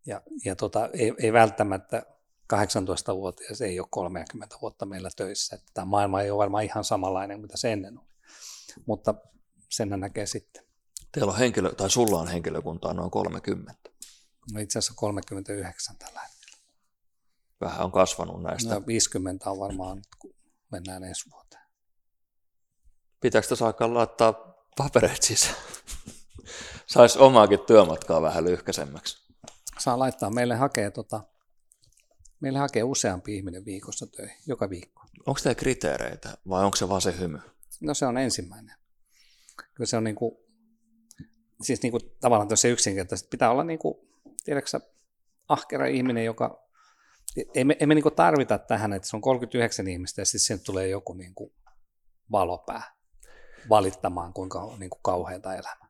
Ja, 0.07 0.23
ja 0.45 0.57
tota, 0.57 0.89
ei, 0.93 1.15
ei 1.19 1.33
välttämättä 1.33 2.03
18-vuotias 2.55 3.61
ei 3.61 3.81
ole 3.81 3.89
30 3.91 4.57
vuotta 4.63 4.87
meillä 4.87 5.11
töissä. 5.17 5.57
Että 5.57 5.71
tämä 5.75 5.85
maailma 5.85 6.23
ei 6.23 6.31
ole 6.31 6.39
varmaan 6.39 6.65
ihan 6.65 6.85
samanlainen 6.85 7.39
kuin 7.39 7.51
se 7.55 7.73
ennen 7.73 7.99
oli. 7.99 8.09
Mutta 8.87 9.15
sen 9.69 9.89
näkee 9.89 10.27
sitten. 10.27 10.65
Teillä 11.13 11.33
on 11.33 11.39
henkilö, 11.39 11.75
tai 11.75 11.91
sulla 11.91 12.21
on 12.21 12.29
henkilökuntaa 12.29 12.93
noin 12.93 13.11
30. 13.11 13.75
No 14.53 14.61
itse 14.61 14.79
asiassa 14.79 14.95
39 14.97 15.97
tällä 15.99 16.21
hetkellä. 16.21 16.57
Vähän 17.61 17.81
on 17.81 17.93
kasvanut 17.93 18.43
näistä. 18.43 18.75
No 18.75 18.87
50 18.87 19.51
on 19.51 19.59
varmaan, 19.59 20.03
kun 20.19 20.35
mennään 20.73 21.05
ensi 21.05 21.31
vuoteen. 21.31 21.65
Pitääkö 23.21 23.49
tässä 23.49 23.67
alkaa 23.67 23.95
laittaa 23.95 24.33
papereita 24.77 25.27
sisään? 25.27 25.57
Saisi 26.87 27.19
omaakin 27.19 27.61
työmatkaa 27.61 28.23
vähän 28.23 28.45
lyhkäisemmäksi. 28.45 29.29
Saa 29.79 29.99
laittaa. 29.99 30.31
Meille 30.31 30.55
hakee, 30.55 30.91
tota, 30.91 31.21
meille 32.41 32.59
hakee 32.59 32.83
useampi 32.83 33.37
ihminen 33.37 33.65
viikossa 33.65 34.07
töihin, 34.07 34.37
joka 34.47 34.71
viikko. 34.71 35.03
Onko 35.27 35.41
tämä 35.43 35.55
kriteereitä 35.55 36.39
vai 36.49 36.65
onko 36.65 36.77
se 36.77 36.89
vaan 36.89 37.01
se 37.01 37.19
hymy? 37.19 37.39
No 37.81 37.95
se 37.95 38.07
on 38.07 38.19
ensimmäinen. 38.19 38.77
Kyllä 39.75 39.89
se 39.89 39.97
on 39.97 40.05
niin 40.05 40.17
kuin, 40.17 40.37
siis 41.63 41.83
niin 41.83 41.91
kuin 41.91 42.03
tavallaan 42.21 42.49
tosi 42.49 42.69
yksinkertaisesti. 42.69 43.29
Pitää 43.31 43.51
olla 43.51 43.65
niin 43.65 43.79
kuin, 43.79 43.95
tiedätkö 44.45 44.81
ahkera 45.49 45.87
ihminen, 45.87 46.25
joka, 46.25 46.69
ei 47.55 47.65
me, 47.65 47.77
ei 47.81 47.87
me 47.87 47.95
niin 47.95 48.03
kuin 48.03 48.15
tarvita 48.15 48.59
tähän, 48.59 48.93
että 48.93 49.09
se 49.09 49.17
on 49.17 49.23
39 49.23 49.89
ihmistä 49.89 50.21
ja 50.21 50.25
sitten 50.25 50.41
siihen 50.41 50.65
tulee 50.65 50.89
joku 50.89 51.13
niin 51.13 51.35
kuin 51.35 51.53
valopää 52.31 52.83
valittamaan, 53.69 54.33
kuinka 54.33 54.61
on 54.61 54.81
niin 54.81 54.91
kuin 54.91 55.03
kauheata 55.03 55.55
elämä. 55.55 55.88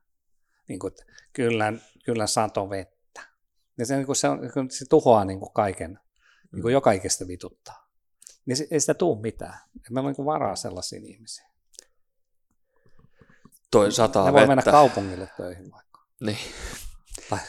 Niin 0.69 0.79
kuin, 0.79 0.93
kyllä, 1.33 1.73
kyllä 2.05 2.27
sato 2.27 2.69
vettä. 2.69 3.21
Ja 3.77 3.85
se, 3.85 3.95
niin 3.95 4.05
kuin 4.05 4.15
se, 4.15 4.29
on, 4.29 4.39
se 4.69 4.85
tuhoaa 4.89 5.25
niin 5.25 5.39
kuin 5.39 5.53
kaiken, 5.53 5.99
niin 6.51 6.61
kuin 6.61 6.73
joka 6.73 6.91
ikistä 6.91 7.27
vituttaa. 7.27 7.89
Niin 8.45 8.57
se, 8.57 8.67
ei 8.71 8.79
sitä 8.79 8.93
tule 8.93 9.21
mitään. 9.21 9.59
Meillä 9.89 10.07
on 10.07 10.15
niin 10.17 10.25
varaa 10.25 10.55
sellaisiin 10.55 11.05
ihmisiin. 11.05 11.49
Toi 13.71 13.91
sataa 13.91 14.25
ne 14.25 14.33
vettä. 14.33 14.47
voi 14.47 14.55
mennä 14.55 14.71
kaupungille 14.71 15.29
töihin 15.37 15.71
vaikka. 15.71 16.01
Niin. 16.19 16.37
Tai, 17.29 17.39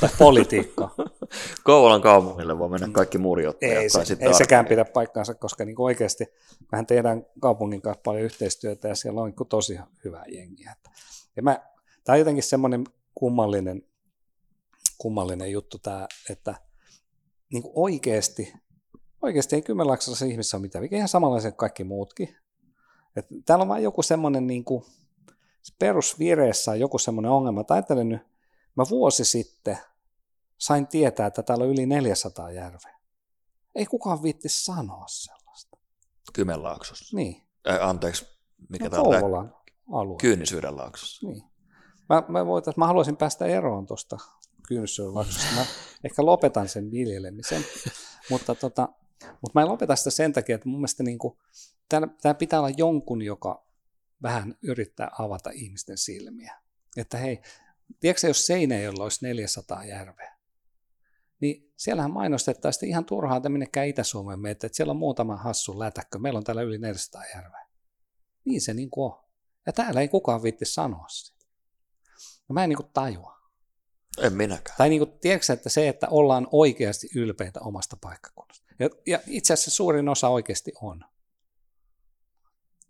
tai 0.00 0.10
politiikka. 0.18 0.94
Kouvolan 1.64 2.02
kaupungille 2.02 2.58
voi 2.58 2.68
mennä 2.68 2.88
kaikki 2.92 3.18
murjottajat. 3.18 3.82
Ei, 3.82 3.90
se, 3.90 4.16
ei 4.20 4.34
sekään 4.34 4.60
arkeen. 4.60 4.66
pidä 4.66 4.84
paikkaansa, 4.84 5.34
koska 5.34 5.64
niin 5.64 5.80
oikeasti 5.80 6.26
mehän 6.72 6.86
tehdään 6.86 7.26
kaupungin 7.40 7.82
kanssa 7.82 8.00
paljon 8.04 8.24
yhteistyötä 8.24 8.88
ja 8.88 8.94
siellä 8.94 9.20
on 9.20 9.26
niin 9.26 9.48
tosi 9.48 9.78
hyvää 10.04 10.24
jengiä. 10.28 10.76
Ja 11.36 11.42
mä, 11.42 11.60
tämä 12.06 12.14
on 12.14 12.18
jotenkin 12.18 12.42
semmoinen 12.42 12.84
kummallinen, 13.14 13.82
kummallinen 14.98 15.52
juttu 15.52 15.78
tämä, 15.78 16.08
että 16.30 16.54
niin 17.52 17.62
oikeasti, 17.74 18.52
oikeasti 19.22 19.56
ei 19.56 19.62
Kymenlaaksossa 19.62 20.24
ihmisessä 20.24 20.56
ole 20.56 20.62
mitään, 20.62 20.82
mikä 20.82 20.96
ihan 20.96 21.08
samanlaisia 21.08 21.50
kuin 21.50 21.58
kaikki 21.58 21.84
muutkin. 21.84 22.36
Että 23.16 23.34
täällä 23.44 23.62
on 23.62 23.68
vain 23.68 23.82
joku 23.82 24.02
semmoinen 24.02 24.46
niin 24.46 24.64
kuin, 24.64 24.84
perusvireessä 25.78 26.70
on 26.70 26.80
joku 26.80 26.98
semmoinen 26.98 27.30
ongelma. 27.30 27.64
Tai 27.64 27.76
ajattelen 27.76 28.08
nyt, 28.08 28.22
mä 28.76 28.84
vuosi 28.90 29.24
sitten 29.24 29.78
sain 30.58 30.86
tietää, 30.86 31.26
että 31.26 31.42
täällä 31.42 31.64
on 31.64 31.70
yli 31.70 31.86
400 31.86 32.50
järveä. 32.50 32.98
Ei 33.74 33.86
kukaan 33.86 34.22
viitti 34.22 34.48
sanoa 34.48 35.04
sellaista. 35.08 35.76
Kymenlaaksossa. 36.32 37.16
Niin, 37.16 37.46
Äh, 37.68 37.88
anteeksi, 37.88 38.26
mikä 38.68 38.84
no, 38.84 38.90
tämä 38.90 39.02
on? 39.02 39.20
Kouvolan 39.20 39.54
alue. 39.92 40.16
Kyynisyyden 40.20 40.76
laaksossa. 40.76 41.26
Niin. 41.26 41.42
Mä, 42.08 42.22
mä, 42.28 42.46
voitais, 42.46 42.76
mä 42.76 42.86
haluaisin 42.86 43.16
päästä 43.16 43.46
eroon 43.46 43.86
tuosta 43.86 44.18
kyynyssyölaaksosta. 44.68 45.54
Mä 45.54 45.66
ehkä 46.04 46.24
lopetan 46.24 46.68
sen 46.68 46.90
viljelemisen, 46.90 47.64
mutta, 48.30 48.54
tota, 48.54 48.88
mutta 49.22 49.50
mä 49.54 49.62
en 49.62 49.68
lopeta 49.68 49.96
sitä 49.96 50.10
sen 50.10 50.32
takia, 50.32 50.54
että 50.54 50.68
mun 50.68 50.78
mielestä 50.78 51.02
niin 51.02 51.18
kuin, 51.18 51.38
täällä, 51.88 52.34
pitää 52.38 52.60
olla 52.60 52.70
jonkun, 52.76 53.22
joka 53.22 53.66
vähän 54.22 54.54
yrittää 54.62 55.10
avata 55.18 55.50
ihmisten 55.50 55.98
silmiä. 55.98 56.60
Että 56.96 57.18
hei, 57.18 57.40
tiedätkö 58.00 58.26
jos 58.26 58.46
Seinäjoella 58.46 59.02
olisi 59.02 59.24
400 59.26 59.84
järveä, 59.84 60.36
niin 61.40 61.72
siellähän 61.76 62.10
mainostettaisiin 62.10 62.90
ihan 62.90 63.04
turhaan, 63.04 63.36
että 63.36 63.48
minnekään 63.48 63.86
Itä-Suomeen 63.86 64.40
menette, 64.40 64.66
että 64.66 64.76
siellä 64.76 64.90
on 64.90 64.96
muutama 64.96 65.36
hassu 65.36 65.78
lätäkkö, 65.78 66.18
meillä 66.18 66.38
on 66.38 66.44
täällä 66.44 66.62
yli 66.62 66.78
400 66.78 67.22
järveä. 67.34 67.66
Niin 68.44 68.60
se 68.60 68.74
niin 68.74 68.90
kuin 68.90 69.12
on. 69.12 69.24
Ja 69.66 69.72
täällä 69.72 70.00
ei 70.00 70.08
kukaan 70.08 70.42
viitti 70.42 70.64
sanoa 70.64 71.08
sitä. 71.08 71.35
No 72.48 72.52
mä 72.52 72.64
en 72.64 72.68
niin 72.68 72.76
kuin 72.76 72.90
tajua. 72.94 73.36
En 74.22 74.32
minäkään. 74.32 74.76
Tai 74.78 74.88
niin 74.88 75.00
kuin, 75.00 75.18
tiedätkö, 75.20 75.52
että 75.52 75.68
se, 75.68 75.88
että 75.88 76.08
ollaan 76.10 76.48
oikeasti 76.52 77.08
ylpeitä 77.14 77.60
omasta 77.60 77.96
paikkakunnasta. 78.00 78.66
Ja, 78.78 78.90
ja 79.06 79.20
itse 79.26 79.52
asiassa 79.52 79.70
suurin 79.70 80.08
osa 80.08 80.28
oikeasti 80.28 80.72
on. 80.82 81.04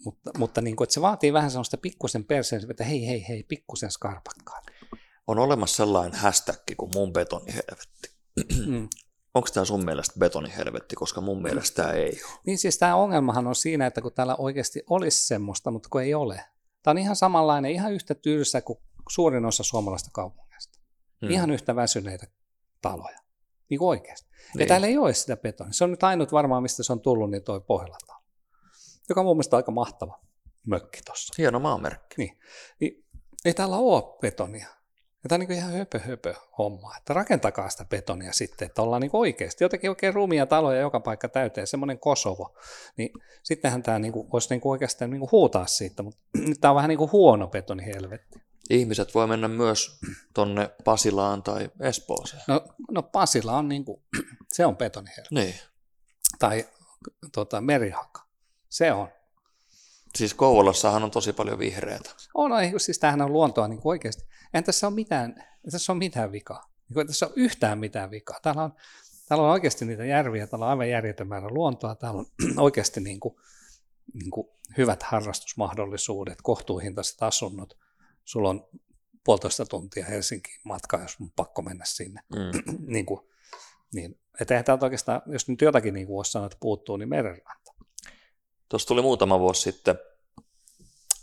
Mutta, 0.04 0.30
mutta 0.38 0.60
niin 0.60 0.76
kuin, 0.76 0.84
että 0.84 0.94
se 0.94 1.00
vaatii 1.00 1.32
vähän 1.32 1.50
sellaista 1.50 1.76
pikkusen 1.76 2.24
perseen, 2.24 2.70
että 2.70 2.84
hei, 2.84 3.06
hei, 3.06 3.28
hei, 3.28 3.42
pikkusen 3.42 3.90
skarpatkaa. 3.90 4.62
On 5.26 5.38
olemassa 5.38 5.76
sellainen 5.76 6.20
hashtag 6.20 6.56
kuin 6.76 6.90
mun 6.94 7.12
betonihelvetti. 7.12 8.10
Mm. 8.66 8.88
Onko 9.34 9.48
tämä 9.54 9.64
sun 9.64 9.84
mielestä 9.84 10.18
betonihelvetti, 10.18 10.96
koska 10.96 11.20
mun 11.20 11.42
mielestä 11.42 11.82
tämä 11.82 11.92
ei 11.94 12.20
ole. 12.24 12.40
Niin 12.46 12.58
siis 12.58 12.78
tämä 12.78 12.96
ongelmahan 12.96 13.46
on 13.46 13.54
siinä, 13.54 13.86
että 13.86 14.00
kun 14.00 14.12
täällä 14.12 14.36
oikeasti 14.36 14.82
olisi 14.90 15.26
semmoista, 15.26 15.70
mutta 15.70 15.88
kun 15.88 16.02
ei 16.02 16.14
ole. 16.14 16.44
Tämä 16.82 16.92
on 16.92 16.98
ihan 16.98 17.16
samanlainen, 17.16 17.70
ihan 17.70 17.92
yhtä 17.92 18.14
tylsä 18.14 18.60
kuin 18.60 18.78
suurin 19.08 19.44
osa 19.44 19.62
suomalaista 19.62 20.10
kaupungeista. 20.12 20.78
Hmm. 21.20 21.30
Ihan 21.30 21.50
yhtä 21.50 21.76
väsyneitä 21.76 22.26
taloja. 22.82 23.18
Niin 23.70 23.78
kuin 23.78 23.88
oikeasti. 23.88 24.30
Niin. 24.30 24.60
Ja 24.60 24.66
täällä 24.66 24.86
ei 24.86 24.98
ole 24.98 25.14
sitä 25.14 25.36
betonia. 25.36 25.72
Se 25.72 25.84
on 25.84 25.90
nyt 25.90 26.02
ainut 26.02 26.32
varmaan, 26.32 26.62
mistä 26.62 26.82
se 26.82 26.92
on 26.92 27.00
tullut, 27.00 27.30
niin 27.30 27.42
toi 27.42 27.60
Pohjola 27.60 28.16
joka 29.08 29.20
on 29.20 29.24
mun 29.26 29.36
mielestä 29.36 29.56
aika 29.56 29.72
mahtava 29.72 30.20
mökki 30.66 31.00
tuossa. 31.04 31.34
Hieno 31.38 31.58
maamerkki. 31.58 32.14
Niin, 32.18 32.38
niin 32.80 33.04
ei 33.44 33.54
täällä 33.54 33.76
ole 33.76 34.18
betonia. 34.20 34.66
Ja 35.24 35.28
tämä 35.28 35.36
on 35.42 35.48
niin 35.48 35.58
ihan 35.58 35.72
höpö, 35.72 35.98
höpö 35.98 36.34
homma, 36.58 36.96
että 36.96 37.14
rakentakaa 37.14 37.68
sitä 37.68 37.84
betonia 37.84 38.32
sitten, 38.32 38.66
että 38.66 38.82
ollaan 38.82 39.02
niin 39.02 39.10
oikeasti 39.12 39.64
jotenkin 39.64 39.90
oikein 39.90 40.14
rumia 40.14 40.46
taloja 40.46 40.80
joka 40.80 41.00
paikka 41.00 41.28
täyteen, 41.28 41.66
semmoinen 41.66 41.98
Kosovo, 41.98 42.56
niin 42.96 43.10
sittenhän 43.42 43.82
tämä 43.82 43.98
niin 43.98 44.12
kuin, 44.12 44.30
voisi 44.32 44.50
niin 44.50 44.60
kuin 44.60 44.70
oikeastaan 44.70 45.10
niin 45.10 45.20
kuin 45.20 45.32
huutaa 45.32 45.66
siitä, 45.66 46.02
mutta 46.02 46.20
nyt 46.48 46.60
tämä 46.60 46.72
on 46.72 46.76
vähän 46.76 46.88
niin 46.88 46.98
kuin 46.98 47.12
huono 47.12 47.46
betoni 47.46 47.86
helvetti. 47.86 48.38
Ihmiset 48.70 49.14
voi 49.14 49.26
mennä 49.26 49.48
myös 49.48 50.00
tonne 50.34 50.70
Pasilaan 50.84 51.42
tai 51.42 51.70
Espooseen. 51.80 52.42
No, 52.48 52.64
no 52.90 53.02
Pasila 53.02 53.56
on 53.58 53.68
niin 53.68 53.84
kuin, 53.84 54.02
se 54.52 54.66
on 54.66 54.76
betoni 54.76 55.10
helvetti. 55.10 55.34
Niin. 55.34 55.54
Tai 56.38 56.68
tota, 57.32 57.60
merihaka, 57.60 58.26
se 58.68 58.92
on. 58.92 59.08
Siis 60.16 60.34
Kouvolassahan 60.34 61.04
on 61.04 61.10
tosi 61.10 61.32
paljon 61.32 61.58
vihreätä. 61.58 62.10
On, 62.34 62.50
no, 62.50 62.56
siis 62.78 62.98
tämähän 62.98 63.22
on 63.22 63.32
luontoa 63.32 63.68
niin 63.68 63.80
oikeasti. 63.84 64.22
Eihän 64.54 64.64
tässä 64.64 64.86
ole 64.86 64.94
mitään, 64.94 65.44
tässä 65.70 65.92
ole 65.92 65.98
mitään 65.98 66.32
vikaa. 66.32 66.70
Niin 66.94 67.06
tässä 67.06 67.26
ole 67.26 67.32
yhtään 67.36 67.78
mitään 67.78 68.10
vikaa. 68.10 68.38
Täällä 68.42 68.62
on, 68.62 68.74
täällä 69.28 69.44
on 69.44 69.50
oikeasti 69.50 69.84
niitä 69.84 70.04
järviä, 70.04 70.46
täällä 70.46 70.64
on 70.64 70.70
aivan 70.70 70.90
järjetön 70.90 71.28
määrä 71.28 71.48
luontoa, 71.48 71.94
täällä 71.94 72.18
on 72.18 72.26
oikeasti 72.66 73.00
niin 73.00 73.20
kuin, 73.20 73.36
niin 74.14 74.30
kuin 74.30 74.48
hyvät 74.76 75.02
harrastusmahdollisuudet, 75.02 76.38
kohtuuhintaiset 76.42 77.22
asunnot. 77.22 77.85
Sulla 78.26 78.48
on 78.48 78.68
puolitoista 79.24 79.66
tuntia 79.66 80.06
Helsinkiin 80.06 80.60
matkaa, 80.64 81.02
jos 81.02 81.16
on 81.20 81.30
pakko 81.36 81.62
mennä 81.62 81.84
sinne. 81.84 82.20
Mm. 82.30 82.74
niin 82.94 83.06
kuin, 83.06 83.20
niin. 83.94 84.20
Että 84.40 84.54
eihän 84.54 84.64
täältä 84.64 84.86
oikeastaan, 84.86 85.22
jos 85.26 85.48
nyt 85.48 85.60
jotakin 85.60 85.94
niin 85.94 86.06
kuin 86.06 86.16
voisi 86.16 86.30
sanoa, 86.30 86.46
että 86.46 86.58
puuttuu, 86.60 86.96
niin 86.96 87.08
merenranta. 87.08 87.74
Tuossa 88.68 88.88
tuli 88.88 89.02
muutama 89.02 89.38
vuosi 89.38 89.62
sitten 89.62 89.98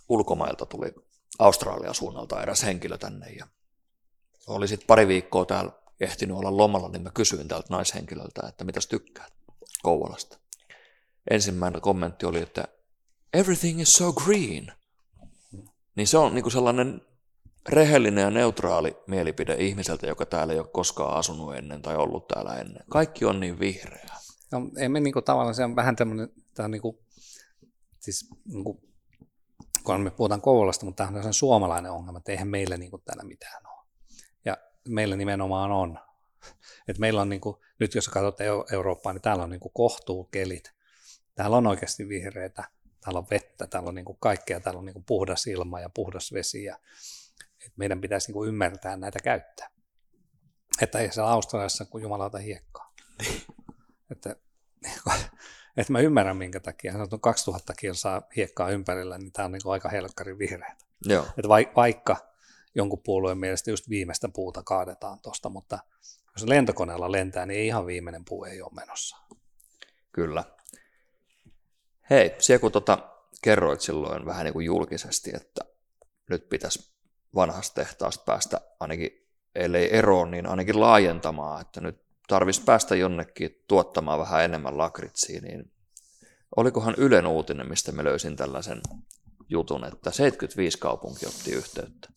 ulkomailta 0.09 0.65
tuli 0.65 0.93
Australian 1.39 1.95
suunnalta 1.95 2.41
eräs 2.43 2.63
henkilö 2.63 2.97
tänne 2.97 3.29
ja 3.29 3.47
oli 4.47 4.67
sitten 4.67 4.87
pari 4.87 5.07
viikkoa 5.07 5.45
täällä 5.45 5.71
ehtinyt 5.99 6.37
olla 6.37 6.57
lomalla, 6.57 6.89
niin 6.89 7.01
mä 7.01 7.11
kysyin 7.13 7.47
tältä 7.47 7.67
naishenkilöltä, 7.69 8.47
että 8.47 8.63
mitäs 8.63 8.87
tykkäät 8.87 9.33
Kouvolasta. 9.83 10.37
Ensimmäinen 11.31 11.81
kommentti 11.81 12.25
oli, 12.25 12.41
että 12.41 12.67
everything 13.33 13.81
is 13.81 13.93
so 13.93 14.13
green. 14.13 14.73
Niin 15.95 16.07
se 16.07 16.17
on 16.17 16.35
niinku 16.35 16.49
sellainen 16.49 17.01
rehellinen 17.69 18.21
ja 18.21 18.29
neutraali 18.29 18.97
mielipide 19.07 19.55
ihmiseltä, 19.59 20.07
joka 20.07 20.25
täällä 20.25 20.53
ei 20.53 20.59
ole 20.59 20.67
koskaan 20.67 21.17
asunut 21.17 21.55
ennen 21.55 21.81
tai 21.81 21.95
ollut 21.95 22.27
täällä 22.27 22.55
ennen. 22.55 22.83
Kaikki 22.89 23.25
on 23.25 23.39
niin 23.39 23.59
vihreää. 23.59 24.17
No, 24.51 24.61
ei 24.77 24.89
me 24.89 24.99
niinku 24.99 25.21
tavallaan, 25.21 25.55
se 25.55 25.63
on 25.63 25.75
vähän 25.75 25.95
tämmöinen, 25.95 26.29
tämä 26.53 26.65
on 26.65 26.71
niinku, 26.71 27.03
siis 27.99 28.29
niinku, 28.45 28.81
kun 29.83 30.01
me 30.01 30.11
puhutaan 30.11 30.41
Kouvolasta, 30.41 30.85
mutta 30.85 31.07
tämä 31.07 31.25
on 31.25 31.33
suomalainen 31.33 31.91
ongelma, 31.91 32.17
että 32.17 32.31
eihän 32.31 32.47
meillä 32.47 32.77
niinku 32.77 32.97
täällä 32.97 33.23
mitään 33.23 33.67
ole. 33.67 33.85
Ja 34.45 34.57
meillä 34.87 35.15
nimenomaan 35.15 35.71
on. 35.71 35.99
Et 36.87 36.97
meillä 36.97 37.21
on, 37.21 37.29
niinku, 37.29 37.61
nyt 37.79 37.95
jos 37.95 38.09
katsot 38.09 38.39
Eu- 38.39 38.73
Eurooppaa, 38.73 39.13
niin 39.13 39.21
täällä 39.21 39.43
on 39.43 39.49
niinku 39.49 39.69
kohtuukelit. 39.69 40.73
Täällä 41.35 41.57
on 41.57 41.67
oikeasti 41.67 42.09
vihreitä, 42.09 42.63
täällä 43.03 43.19
on 43.19 43.27
vettä, 43.31 43.67
täällä 43.67 43.89
on 43.89 43.95
niinku 43.95 44.13
kaikkea, 44.13 44.59
täällä 44.59 44.79
on 44.79 44.85
niinku 44.85 45.03
puhdas 45.07 45.47
ilma 45.47 45.79
ja 45.79 45.89
puhdas 45.89 46.33
vesi. 46.33 46.63
Ja, 46.63 46.79
et 47.65 47.71
meidän 47.77 48.01
pitäisi 48.01 48.27
niinku 48.27 48.45
ymmärtää 48.45 48.97
näitä 48.97 49.19
käyttää. 49.23 49.69
Että 50.81 50.99
ei 50.99 51.11
siellä 51.11 51.31
Australiassa 51.31 51.85
kuin 51.85 52.01
jumalauta 52.01 52.37
hiekkaa. 52.37 52.93
että, 54.11 54.35
että 55.77 55.91
mä 55.91 55.99
ymmärrän 55.99 56.37
minkä 56.37 56.59
takia. 56.59 56.91
Hän 56.91 57.01
on 57.01 57.21
2000 57.21 57.73
kilsaa 57.73 58.21
hiekkaa 58.35 58.69
ympärillä, 58.69 59.17
niin 59.17 59.31
tämä 59.31 59.45
on 59.45 59.51
niin 59.51 59.61
aika 59.65 59.89
helkkarin 59.89 60.39
vihreä. 60.39 60.75
Joo. 61.05 61.23
Että 61.23 61.49
vaikka 61.75 62.17
jonkun 62.75 63.01
puolueen 63.03 63.37
mielestä 63.37 63.71
just 63.71 63.89
viimeistä 63.89 64.29
puuta 64.33 64.63
kaadetaan 64.63 65.19
tuosta, 65.19 65.49
mutta 65.49 65.79
jos 66.35 66.47
lentokoneella 66.47 67.11
lentää, 67.11 67.45
niin 67.45 67.65
ihan 67.65 67.85
viimeinen 67.85 68.25
puu 68.25 68.43
ei 68.43 68.61
ole 68.61 68.71
menossa. 68.73 69.17
Kyllä. 70.11 70.43
Hei, 72.09 72.35
siellä 72.39 72.61
kun 72.61 72.71
tota, 72.71 72.97
kerroit 73.41 73.81
silloin 73.81 74.25
vähän 74.25 74.45
niin 74.45 74.53
kuin 74.53 74.65
julkisesti, 74.65 75.31
että 75.35 75.61
nyt 76.29 76.49
pitäisi 76.49 76.93
vanhasta 77.35 77.75
tehtaasta 77.75 78.23
päästä 78.25 78.61
ainakin, 78.79 79.27
ellei 79.55 79.97
eroon, 79.97 80.31
niin 80.31 80.45
ainakin 80.45 80.79
laajentamaan, 80.79 81.61
että 81.61 81.81
nyt 81.81 82.01
tarvitsisi 82.27 82.65
päästä 82.65 82.95
jonnekin 82.95 83.63
tuottamaan 83.67 84.19
vähän 84.19 84.43
enemmän 84.43 84.77
lakritsia, 84.77 85.41
niin 85.41 85.71
olikohan 86.55 86.95
Ylen 86.97 87.27
uutinen, 87.27 87.69
mistä 87.69 87.91
me 87.91 88.03
löysin 88.03 88.35
tällaisen 88.35 88.81
jutun, 89.49 89.85
että 89.85 90.11
75 90.11 90.77
kaupunki 90.77 91.25
otti 91.25 91.51
yhteyttä. 91.51 92.09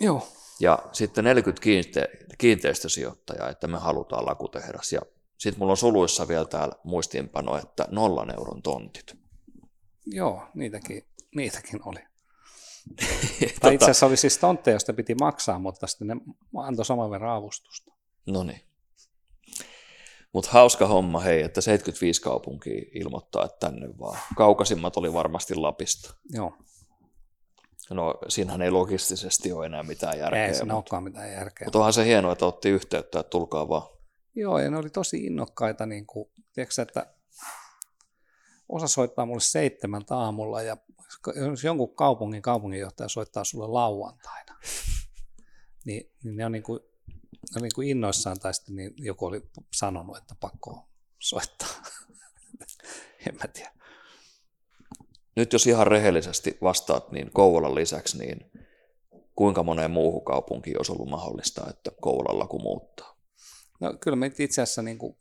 Joo. 0.00 0.28
Ja 0.60 0.78
sitten 0.92 1.24
40 1.24 1.62
kiinte- 1.62 2.26
kiinteistösijoittajaa, 2.38 3.48
että 3.48 3.66
me 3.66 3.78
halutaan 3.78 4.26
lakutehdas. 4.26 4.92
Ja 4.92 5.00
sitten 5.38 5.58
mulla 5.58 5.70
on 5.72 5.76
suluissa 5.76 6.28
vielä 6.28 6.44
täällä 6.44 6.74
muistiinpano, 6.84 7.56
että 7.58 7.84
nollan 7.90 8.34
euron 8.34 8.62
tontit. 8.62 9.16
Joo, 10.06 10.42
niitäkin, 10.54 11.02
niitäkin 11.34 11.80
oli. 11.84 11.98
tai 13.60 13.74
itse 13.74 13.84
Tota- 13.86 13.90
asiassa 13.90 14.06
oli 14.06 14.16
siis 14.16 14.38
tontteja, 14.38 14.72
joista 14.74 14.92
piti 14.92 15.14
maksaa, 15.14 15.58
mutta 15.58 15.86
sitten 15.86 16.08
ne 16.08 16.16
antoi 16.56 16.84
saman 16.84 17.10
verran 17.10 17.36
avustusta. 17.36 17.92
No 18.26 18.42
niin. 18.42 18.60
Mutta 20.32 20.50
hauska 20.52 20.86
homma, 20.86 21.20
hei, 21.20 21.42
että 21.42 21.60
75 21.60 22.22
kaupunkia 22.22 22.82
ilmoittaa, 22.94 23.44
että 23.44 23.66
tänne 23.70 23.88
vaan. 23.98 24.18
Kaukasimmat 24.36 24.96
oli 24.96 25.12
varmasti 25.12 25.54
Lapista. 25.54 26.14
Joo, 26.30 26.52
No, 27.90 28.14
siinähän 28.28 28.62
ei 28.62 28.70
logistisesti 28.70 29.52
ole 29.52 29.66
enää 29.66 29.82
mitään 29.82 30.18
järkeä. 30.18 30.46
ei 30.46 30.54
siinä 30.54 30.64
mutta, 30.64 30.76
olekaan 30.76 31.02
mitään 31.02 31.32
järkeä. 31.32 31.66
mutta 31.66 31.78
onhan 31.78 31.92
se 31.92 32.04
hienoa, 32.04 32.32
että 32.32 32.46
otti 32.46 32.68
yhteyttä, 32.68 33.18
että 33.20 33.30
tulkaa 33.30 33.68
vaan. 33.68 33.97
Joo, 34.38 34.58
ja 34.58 34.70
ne 34.70 34.76
oli 34.76 34.90
tosi 34.90 35.16
innokkaita, 35.16 35.86
niin 35.86 36.06
kuin, 36.06 36.30
tiedätkö, 36.52 36.82
että 36.82 37.14
osa 38.68 38.88
soittaa 38.88 39.26
mulle 39.26 39.40
seitsemältä 39.40 40.16
aamulla, 40.16 40.62
ja 40.62 40.76
jos 41.50 41.64
jonkun 41.64 41.94
kaupungin 41.94 42.42
kaupunginjohtaja 42.42 43.08
soittaa 43.08 43.44
sulle 43.44 43.66
lauantaina, 43.66 44.54
niin, 45.86 46.12
niin 46.24 46.36
ne 46.36 46.46
on 46.46 46.52
niin 46.52 46.62
kuin, 46.62 46.80
ne 47.30 47.56
on 47.56 47.62
niin 47.62 47.74
kuin 47.74 47.88
innoissaan, 47.88 48.38
tai 48.38 48.54
sitten 48.54 48.76
niin 48.76 48.94
joku 48.96 49.26
oli 49.26 49.50
sanonut, 49.74 50.16
että 50.16 50.34
pakko 50.40 50.88
soittaa. 51.18 51.68
en 53.28 53.34
mä 53.34 53.48
tiedä. 53.52 53.72
Nyt 55.36 55.52
jos 55.52 55.66
ihan 55.66 55.86
rehellisesti 55.86 56.58
vastaat, 56.62 57.12
niin 57.12 57.30
Kouvolan 57.32 57.74
lisäksi, 57.74 58.18
niin 58.18 58.50
kuinka 59.36 59.62
moneen 59.62 59.90
muuhun 59.90 60.24
kaupunkiin 60.24 60.78
olisi 60.78 60.92
ollut 60.92 61.08
mahdollista, 61.08 61.70
että 61.70 61.90
Kouvolalla 62.00 62.46
kun 62.46 62.62
muuttaa? 62.62 63.17
No 63.80 63.94
kyllä 64.00 64.16
me 64.16 64.26
itse 64.26 64.62
asiassa 64.62 64.82
niin 64.82 64.98
kuin, 64.98 65.16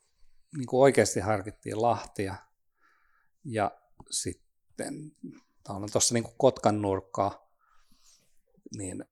niin 0.57 0.67
kuin 0.67 0.81
oikeasti 0.81 1.19
harkittiin 1.19 1.81
Lahtia 1.81 2.35
ja 3.45 3.71
sitten 4.09 5.11
on 5.69 5.89
tuossa 5.91 6.13
niin 6.13 6.23
kuin 6.23 6.35
Kotkan 6.37 6.81
nurkkaa, 6.81 7.49
niin 8.77 9.05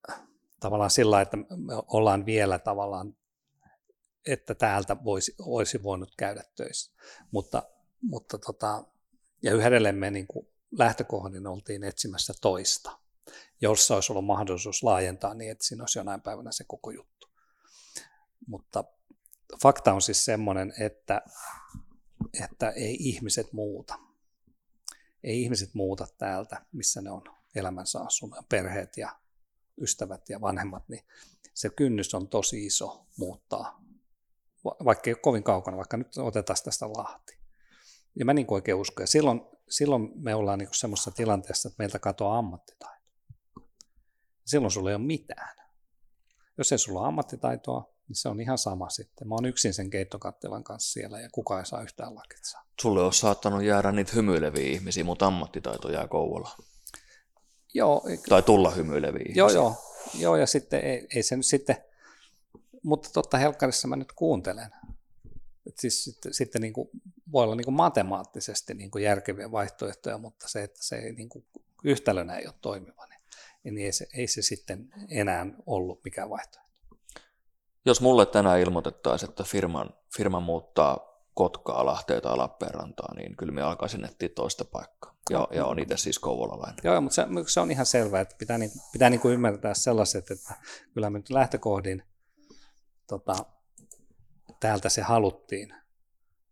tavallaan 0.60 0.92
sillä 0.92 1.22
että 1.22 1.38
me 1.38 1.74
ollaan 1.88 2.26
vielä 2.26 2.60
tavallaan, 2.60 3.16
että 4.26 4.56
täältä 4.56 4.98
voisi, 5.04 5.36
olisi 5.40 5.84
voinut 5.84 6.14
käydä 6.18 6.44
töissä. 6.56 6.92
Mutta, 7.32 7.64
mutta 8.02 8.38
tota, 8.38 8.84
ja 9.42 9.54
yhä 9.54 9.68
edelleen 9.68 9.96
me 9.96 10.12
niin 10.12 10.28
lähtökohdin 10.72 11.48
oltiin 11.48 11.84
etsimässä 11.84 12.34
toista, 12.42 13.00
jossa 13.62 13.96
olisi 13.96 14.12
ollut 14.12 14.26
mahdollisuus 14.26 14.84
laajentaa 14.84 15.34
niin, 15.34 15.52
että 15.52 15.66
siinä 15.66 15.84
olisi 15.84 16.00
jonain 16.00 16.22
päivänä 16.22 16.52
se 16.52 16.64
koko 16.68 16.92
juttu. 16.92 17.28
Mutta 18.48 18.84
fakta 19.62 19.94
on 19.94 20.02
siis 20.02 20.26
semmoinen, 20.26 20.74
että, 20.80 21.22
että 22.44 22.70
ei 22.70 22.96
ihmiset 23.00 23.54
muuta. 23.54 24.00
Ei 25.24 25.42
ihmiset 25.42 25.74
muuta 25.74 26.08
täältä, 26.18 26.66
missä 26.72 27.02
ne 27.02 27.12
on 27.12 27.24
elämänsä 27.56 28.00
asunut, 28.00 28.50
perheet 28.50 28.98
ja 28.98 29.20
ystävät 29.82 30.30
ja 30.30 30.42
vanhemmat, 30.42 30.90
niin 30.90 31.06
se 31.54 31.70
kynnys 31.70 32.14
on 32.14 32.28
tosi 32.28 32.66
iso 32.66 33.06
muuttaa, 33.18 33.82
vaikka 34.64 35.10
ei 35.10 35.14
ole 35.14 35.22
kovin 35.22 35.44
kaukana, 35.44 35.78
vaikka 35.78 35.98
nyt 35.98 36.18
otetaan 36.18 36.58
tästä 36.64 36.88
Lahti. 36.88 37.38
Ja 38.20 38.26
mä 38.26 38.34
niin 38.34 38.48
oikein 38.50 38.78
uskon, 38.78 39.04
ja 39.04 39.08
silloin, 39.08 39.42
silloin 39.70 40.12
me 40.16 40.36
ollaan 40.36 40.60
niin 40.60 40.70
semmoisessa 40.72 41.12
tilanteessa, 41.12 41.70
että 41.70 41.82
meiltä 41.84 42.00
katoaa 42.00 42.38
ammattitaito. 42.38 43.06
Silloin 44.46 44.72
sulla 44.72 44.90
ei 44.90 44.96
ole 44.96 45.04
mitään. 45.04 45.56
Jos 46.58 46.72
ei 46.72 46.78
sulla 46.78 47.00
ole 47.00 47.08
ammattitaitoa, 47.08 47.95
niin 48.08 48.16
se 48.16 48.30
on 48.30 48.42
ihan 48.42 48.58
sama 48.58 48.90
sitten. 48.90 49.28
Mä 49.28 49.36
oon 49.36 49.46
yksin 49.46 49.74
sen 49.74 49.90
keittokattilan 49.90 50.64
kanssa 50.64 50.94
siellä 50.94 51.20
ja 51.20 51.30
kukaan 51.32 51.60
ei 51.60 51.66
saa 51.66 51.82
yhtään 51.82 52.16
lakitsaa. 52.16 52.66
Sulle 52.82 53.04
olisi 53.04 53.20
saattanut 53.20 53.64
jäädä 53.64 53.92
niitä 53.92 54.12
hymyileviä 54.16 54.72
ihmisiä, 54.72 55.04
mutta 55.04 55.28
ammattitaito 55.28 55.92
jää 55.92 56.08
Kouvola. 56.08 56.52
Joo, 57.74 58.04
Tai 58.30 58.44
tulla 58.44 58.72
hymyileviä 58.72 59.34
joo, 59.36 59.50
joo, 59.50 59.76
joo, 60.20 60.36
ja 60.36 60.48
sitten 60.48 60.82
ei, 60.82 61.08
ei 61.16 61.24
se 61.24 61.36
nyt 61.36 61.46
sitten, 61.46 61.78
mutta 62.84 63.10
totta 63.14 63.38
helkkarissa 63.38 63.88
mä 63.88 63.96
nyt 63.96 64.12
kuuntelen. 64.12 64.72
Et 65.68 65.78
siis 65.80 66.04
sitten, 66.04 66.34
sitten 66.34 66.62
niin 66.62 66.74
kuin, 66.74 66.90
voi 67.32 67.44
olla 67.44 67.56
niin 67.56 67.66
kuin 67.66 67.76
matemaattisesti 67.76 68.74
niin 68.74 68.92
kuin 68.92 69.04
järkeviä 69.04 69.52
vaihtoehtoja, 69.52 70.18
mutta 70.18 70.48
se, 70.48 70.64
että 70.64 70.84
se 70.84 70.96
ei 70.96 71.14
niin 71.14 71.30
kuin, 71.30 71.46
yhtälönä 71.84 72.38
ei 72.38 72.48
ole 72.48 72.56
toimiva, 72.62 73.08
niin, 73.08 73.22
niin 73.64 73.86
ei, 73.86 73.92
se, 73.92 74.08
ei 74.14 74.28
se 74.28 74.42
sitten 74.42 74.90
enää 75.10 75.46
ollut 75.66 76.04
mikään 76.04 76.30
vaihtoehto. 76.30 76.65
Jos 77.86 78.02
mulle 78.02 78.26
tänään 78.26 78.60
ilmoitettaisiin, 78.60 79.30
että 79.30 79.44
firman, 79.44 79.90
firma 80.18 80.40
muuttaa 80.40 81.16
Kotkaa, 81.34 81.86
Lahteen 81.86 82.22
tai 82.22 82.38
Lappeenrantaa, 82.38 83.16
niin 83.16 83.38
kyllä 83.38 83.52
me 83.52 83.62
alkaisin 83.62 84.06
etsiä 84.06 84.30
toista 84.30 84.66
paikkaa. 84.66 85.16
Ja, 85.30 85.48
ja 85.52 85.66
on 85.66 85.80
itse 85.80 85.98
siis 85.98 86.20
kouvolalainen. 86.20 86.80
Joo, 86.84 87.02
mutta 87.02 87.16
se, 87.16 87.26
se 87.48 87.60
on 87.60 87.72
ihan 87.72 87.86
selvää, 87.86 88.22
että 88.22 88.36
pitää, 88.40 88.58
niin, 88.58 88.72
pitää 88.92 89.10
niin 89.10 89.20
kuin 89.20 89.34
ymmärtää 89.34 89.74
sellaiset, 89.74 90.32
että 90.32 90.54
kyllä 90.94 91.10
me 91.10 91.20
nyt 91.20 91.30
lähtökohdin 91.30 92.04
tota, 93.08 93.46
täältä 94.60 94.90
se 94.90 95.02
haluttiin, 95.02 95.74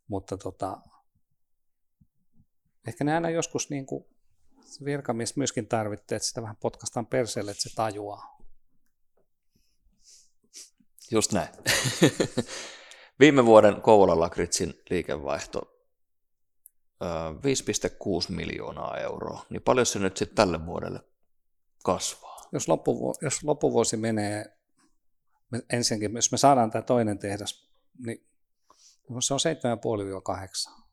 mutta 0.07 0.37
tota, 0.37 0.77
ehkä 2.87 3.03
ne 3.03 3.13
aina 3.13 3.29
joskus 3.29 3.69
niin 3.69 3.85
kuin, 3.85 4.05
se 4.65 4.85
virkamies 4.85 5.37
myöskin 5.37 5.67
tarvitsee, 5.67 6.15
että 6.15 6.27
sitä 6.27 6.41
vähän 6.41 6.55
potkastaan 6.55 7.05
perseelle, 7.05 7.51
että 7.51 7.63
se 7.63 7.75
tajuaa. 7.75 8.37
Just 11.11 11.31
näin. 11.31 11.49
Viime 13.19 13.45
vuoden 13.45 13.81
Kouvolan 13.81 14.19
Lakritsin 14.19 14.73
liikevaihto 14.89 15.61
5,6 17.03 18.35
miljoonaa 18.35 18.97
euroa. 18.97 19.45
Niin 19.49 19.61
paljon 19.61 19.85
se 19.85 19.99
nyt 19.99 20.17
sitten 20.17 20.35
tälle 20.35 20.65
vuodelle 20.65 20.99
kasvaa? 21.83 22.41
Jos, 22.51 22.67
loppuvu- 22.67 23.17
jos 23.21 23.43
loppuvuosi 23.43 23.97
menee, 23.97 24.57
me 25.51 25.61
ensinnäkin, 25.69 26.15
jos 26.15 26.31
me 26.31 26.37
saadaan 26.37 26.71
tämä 26.71 26.81
toinen 26.81 27.19
tehdas, 27.19 27.69
niin 28.05 28.27
se 29.19 29.33
on 29.33 29.39
7,5-8. 29.39 30.83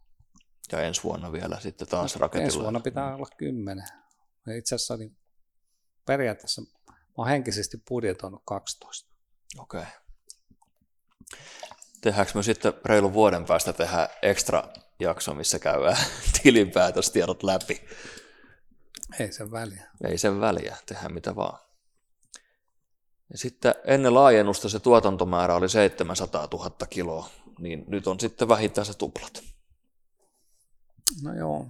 Ja 0.73 0.83
ensi 0.83 1.03
vuonna 1.03 1.33
vielä 1.33 1.61
sitten 1.61 1.89
taas 1.89 2.03
Ensi 2.03 2.19
raketilla. 2.19 2.63
vuonna 2.63 2.81
pitää 2.81 3.15
olla 3.15 3.27
10. 3.37 3.85
Ja 4.47 4.57
itse 4.57 4.75
asiassa 4.75 4.97
niin 4.97 5.17
periaatteessa 6.07 6.63
mä 6.63 6.69
oon 7.17 7.29
henkisesti 7.29 7.77
budjetoinut 7.89 8.43
12. 8.45 9.10
Okei. 9.59 9.81
Okay. 9.81 9.93
Tehdäänkö 12.01 12.33
me 12.35 12.43
sitten 12.43 12.73
reilun 12.85 13.13
vuoden 13.13 13.45
päästä 13.45 13.73
tehdä 13.73 14.09
ekstra 14.23 14.65
jakso, 15.01 15.35
missä 15.35 15.59
käydään 15.59 15.97
tilinpäätöstiedot 16.43 17.43
läpi? 17.43 17.81
Ei 19.19 19.33
sen 19.33 19.51
väliä. 19.51 19.91
Ei 20.05 20.19
sen 20.19 20.41
väliä, 20.41 20.77
tehdään 20.87 21.15
mitä 21.15 21.37
vaan. 21.37 21.59
Ja 23.33 23.39
sitten 23.39 23.75
ennen 23.85 24.15
laajennusta 24.15 24.69
se 24.69 24.81
tuotantomäärä 24.81 25.55
oli 25.55 25.69
700 25.69 26.49
000 26.53 26.71
kiloa, 26.91 27.29
niin 27.59 27.85
nyt 27.89 28.07
on 28.07 28.21
sitten 28.21 28.49
vähintään 28.49 28.87
se 28.87 28.95
tuplat. 28.99 29.43
No 31.23 31.35
joo. 31.35 31.67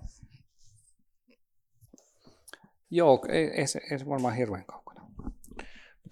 Joo, 2.90 3.26
ei, 3.28 3.44
ei, 3.44 3.66
se, 3.66 3.80
ei 3.90 3.98
se 3.98 4.06
varmaan 4.08 4.34
hirveän 4.34 4.64
kaukana. 4.64 4.89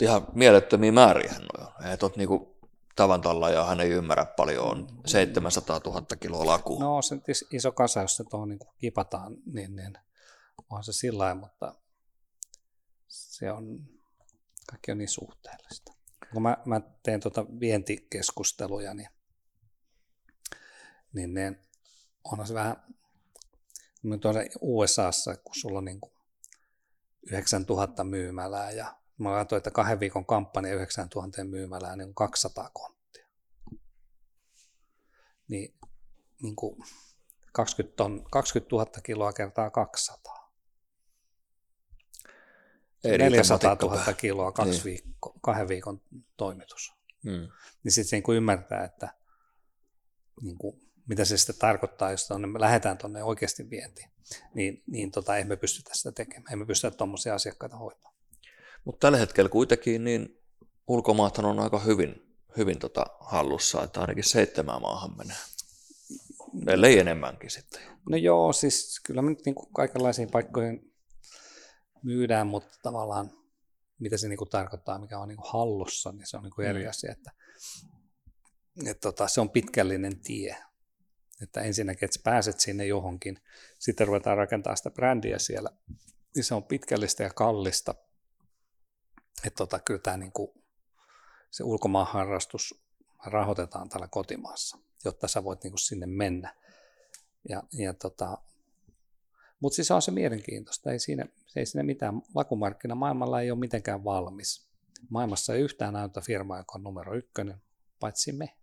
Ihan 0.03 0.27
mielettömiä 0.35 0.93
määriä 0.93 1.33
hän 1.33 1.43
on. 1.59 1.87
Ei 1.91 1.97
tot 1.97 2.17
niinku 2.17 2.59
tavan 2.97 3.23
ja 3.53 3.65
hän 3.65 3.81
ei 3.81 3.91
ymmärrä 3.91 4.27
paljon, 4.27 4.67
on 4.67 4.87
700 5.07 5.81
000 5.85 6.03
kiloa 6.21 6.47
laku. 6.47 6.79
No 6.79 7.03
se 7.03 7.17
iso 7.53 7.73
kasa, 7.73 8.01
jos 8.01 8.17
se 8.17 8.25
tuohon 8.31 8.49
niin 8.49 8.59
kipataan, 8.79 9.37
niin, 9.47 9.77
niin 9.77 9.99
on 10.71 10.85
se 10.85 10.93
sillä 10.93 11.19
lailla, 11.19 11.41
mutta 11.41 11.75
se 13.09 13.53
on, 13.53 13.89
kaikki 14.71 14.93
on 14.93 14.99
niin 14.99 15.09
suhteellista. 15.09 15.93
Kun 16.33 16.43
mä, 16.43 16.57
mä 16.65 16.81
teen 17.03 17.21
tuota 17.21 17.47
vientikeskusteluja, 17.61 18.95
niin, 18.95 19.09
niin 21.13 21.35
ne, 21.35 21.61
onhan 22.25 22.47
se 22.47 22.55
vähän, 22.55 22.77
nyt 24.03 24.25
on 24.25 24.35
USAssa, 24.61 25.37
kun 25.37 25.55
sulla 25.55 25.79
on 25.79 25.85
niin 25.85 26.01
kuin 26.01 26.13
9000 27.33 28.05
myymälää 28.05 28.71
ja 28.71 28.95
mä 29.19 29.31
katsoin, 29.31 29.59
että 29.59 29.71
kahden 29.71 30.01
viikon 30.01 30.27
kampanja 30.27 30.75
9000 30.75 31.45
myymälää 31.45 31.97
niin 31.97 32.09
on 32.09 32.15
200 32.15 32.71
konttia. 32.73 33.29
Niin, 35.49 35.75
niin 36.43 36.57
kuin 36.57 36.85
20, 37.53 37.97
ton, 37.97 38.25
20 38.31 38.77
000 38.77 38.87
kiloa 39.03 39.33
kertaa 39.33 39.71
200. 39.71 40.53
Ei 43.05 43.11
riitä 43.11 43.25
400 43.25 43.71
matikkakaan. 43.71 44.01
000 44.01 44.13
kiloa 44.13 44.53
kaksi 44.53 44.73
Niin. 44.73 44.85
viikko, 44.85 45.39
kahden 45.41 45.69
viikon 45.69 46.01
toimitus. 46.37 46.95
Hmm. 47.25 47.49
Niin 47.85 47.93
sitten 47.93 48.23
niin 48.27 48.37
ymmärtää, 48.37 48.85
että 48.85 49.15
niin 50.43 50.59
kuin, 50.59 50.91
mitä 51.09 51.25
se 51.25 51.37
sitten 51.39 51.59
tarkoittaa, 51.59 52.11
jos 52.11 52.29
tonne, 52.29 52.47
me 52.47 52.61
lähdetään 52.61 52.99
tuonne 52.99 53.23
oikeasti 53.23 53.71
vientiin. 53.71 54.11
Niin, 54.55 54.83
niin 54.87 55.11
tota, 55.11 55.37
emme 55.37 55.57
pystytä 55.57 55.91
sitä 55.95 56.13
tekemään. 56.13 56.53
Emme 56.53 56.67
pystytä 56.67 56.97
tuommoisia 56.97 57.35
asiakkaita 57.35 57.77
hoitamaan. 57.77 58.18
Mutta 58.89 59.07
tällä 59.07 59.19
hetkellä 59.19 59.49
kuitenkin 59.49 60.05
niin 60.05 60.43
ulkomaathan 60.87 61.45
on 61.45 61.61
aika 61.61 61.79
hyvin, 61.79 62.37
hyvin 62.57 62.79
tota 62.79 63.07
hallussa, 63.21 63.85
että 63.85 64.01
ainakin 64.01 64.25
seitsemään 64.25 64.83
maahan 64.83 65.17
menee. 65.17 65.37
ellei 66.67 66.99
enemmänkin 66.99 67.51
sitten. 67.51 67.81
No 68.11 68.17
joo, 68.17 68.53
siis 68.53 69.01
kyllä 69.05 69.23
me 69.23 69.31
nyt 69.31 69.45
niin 69.45 69.55
kuin 69.55 69.73
kaikenlaisiin 69.73 70.31
paikkoihin 70.31 70.95
myydään, 72.03 72.47
mutta 72.47 72.79
tavallaan 72.83 73.31
mitä 73.99 74.17
se 74.17 74.29
niin 74.29 74.39
kuin 74.39 74.51
tarkoittaa, 74.51 74.99
mikä 74.99 75.19
on 75.19 75.29
niin 75.29 75.37
kuin 75.37 75.53
hallussa, 75.53 76.13
niin 76.13 76.27
se 76.27 76.37
on 76.37 76.43
niin 76.43 76.55
kuin 76.55 76.69
eri 76.69 76.83
Mm. 76.83 76.91
asia. 76.91 77.13
Että, 77.13 77.31
että 78.87 79.01
tota, 79.01 79.29
se 79.29 79.41
on 79.41 79.51
pitkällinen 79.51 80.21
tie. 80.21 80.57
Että 81.43 81.61
ensinnäkin, 81.61 82.05
että 82.05 82.21
pääset 82.25 82.61
sinne 82.61 82.87
johonkin, 82.87 83.39
sitten 83.79 84.07
ruvetaan 84.07 84.37
rakentamaan 84.37 84.77
sitä 84.77 84.91
brändiä 84.91 85.39
siellä, 85.39 85.71
niin 86.35 86.45
se 86.45 86.55
on 86.55 86.65
pitkällistä 86.65 87.23
ja 87.23 87.31
kallista. 87.31 87.95
Että 89.45 89.57
tota, 89.57 89.79
kyllä 89.79 90.01
tämä 90.01 90.17
niin 90.17 90.33
kuin, 90.33 90.51
se 91.51 91.65
ulkomaanharrastus 91.65 92.81
rahoitetaan 93.27 93.89
täällä 93.89 94.09
kotimaassa, 94.09 94.79
jotta 95.05 95.29
sä 95.29 95.45
voit 95.45 95.63
niin 95.63 95.71
kuin 95.71 95.79
sinne 95.79 96.07
mennä. 96.07 96.55
Ja, 97.49 97.63
ja 97.73 97.95
tota, 97.95 98.39
mutta 99.61 99.77
siis 99.77 99.91
on 99.91 100.03
se 100.03 100.11
mielenkiintoista, 100.11 100.93
ei 100.93 100.99
siinä, 100.99 101.27
ei 101.57 101.67
siinä 101.67 101.83
mitään. 101.83 102.23
Lakumarkkina 102.35 102.95
maailmalla 102.95 103.41
ei 103.41 103.51
ole 103.51 103.59
mitenkään 103.59 104.05
valmis. 104.05 104.69
Maailmassa 105.11 105.55
ei 105.55 105.61
yhtään 105.61 105.95
näytä 105.95 106.21
firmaa, 106.21 106.59
joka 106.59 106.73
on 106.75 106.83
numero 106.83 107.15
ykkönen, 107.15 107.63
paitsi 108.01 108.33
me. 108.33 108.55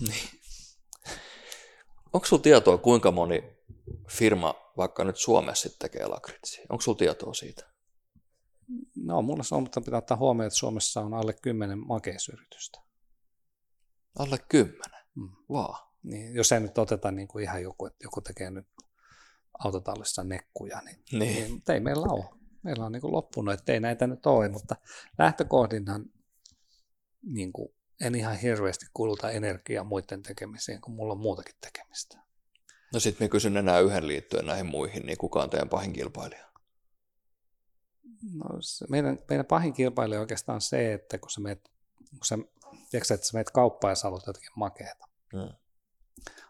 Niin. 0.00 0.28
Onko 2.12 2.26
sulla 2.26 2.42
tietoa, 2.42 2.78
kuinka 2.78 3.12
moni 3.12 3.44
firma 4.08 4.54
vaikka 4.76 5.04
nyt 5.04 5.16
Suomessa 5.16 5.68
tekee 5.78 6.06
lakritsia? 6.06 6.66
Onko 6.68 6.82
sulla 6.82 6.98
tietoa 6.98 7.34
siitä? 7.34 7.75
No, 9.06 9.22
mulla 9.22 9.42
se 9.42 9.54
on, 9.54 9.62
mutta 9.62 9.80
pitää 9.80 9.98
ottaa 9.98 10.16
huomioon, 10.16 10.46
että 10.46 10.58
Suomessa 10.58 11.00
on 11.00 11.14
alle 11.14 11.34
kymmenen 11.42 11.78
makeisyritystä. 11.86 12.78
Alle 14.18 14.38
kymmenen. 14.48 15.00
Mm. 15.14 15.30
Vaan. 15.48 15.86
Niin, 16.02 16.34
jos 16.34 16.52
ei 16.52 16.60
nyt 16.60 16.78
oteta 16.78 17.10
niin 17.10 17.28
kuin 17.28 17.42
ihan 17.44 17.62
joku, 17.62 17.86
että 17.86 18.04
joku 18.04 18.20
tekee 18.20 18.50
nyt 18.50 18.66
autotallissa 19.58 20.24
nekkuja, 20.24 20.80
niin, 20.84 20.96
Niin. 21.12 21.20
niin 21.20 21.52
mutta 21.52 21.74
ei 21.74 21.80
meillä 21.80 22.06
ole. 22.12 22.24
Meillä 22.62 22.84
on 22.86 22.92
niin 22.92 23.00
kuin 23.00 23.12
loppunut, 23.12 23.54
että 23.54 23.72
ei 23.72 23.80
näitä 23.80 24.06
nyt 24.06 24.26
ole, 24.26 24.48
mutta 24.48 24.76
lähtökohdinhan 25.18 26.04
niin 27.22 27.52
kuin, 27.52 27.68
en 28.00 28.14
ihan 28.14 28.36
hirveästi 28.36 28.86
kuluta 28.94 29.30
energiaa 29.30 29.84
muiden 29.84 30.22
tekemiseen, 30.22 30.80
kun 30.80 30.94
mulla 30.94 31.12
on 31.12 31.20
muutakin 31.20 31.54
tekemistä. 31.60 32.18
No 32.92 33.00
sitten 33.00 33.24
mä 33.24 33.28
kysyn 33.28 33.56
enää 33.56 33.80
yhden 33.80 34.08
liittyen 34.08 34.46
näihin 34.46 34.66
muihin, 34.66 35.06
niin 35.06 35.18
kuka 35.18 35.42
on 35.42 35.50
teidän 35.50 35.68
pahin 35.68 35.92
kilpailija? 35.92 36.45
No, 38.34 38.44
se 38.60 38.86
meidän, 38.88 39.18
meidän 39.28 39.46
pahin 39.46 39.72
kilpailija 39.72 40.20
oikeastaan 40.20 40.60
se, 40.60 40.92
että 40.92 41.18
kun 41.18 41.30
sä 41.30 41.40
meet, 41.40 41.70
kun 42.10 42.24
sä, 42.24 42.38
tiedätkö, 42.90 43.14
että 43.14 43.26
sä 43.26 43.34
meet 43.34 43.50
kauppaan 43.50 43.90
ja 43.90 43.94
sä 43.94 44.02
haluat 44.02 44.26
jotakin 44.26 44.50
makeata. 44.56 45.08
Mm. 45.32 45.52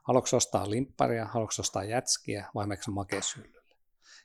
Haluatko 0.03 0.37
ostaa 0.37 0.71
limpparia, 0.71 1.25
haluatko 1.25 1.55
ostaa 1.59 1.85
jätskiä 1.85 2.51
vai 2.55 2.67
meneekö 2.67 2.85
sä 2.85 2.91
makeishyllylle? 2.91 3.77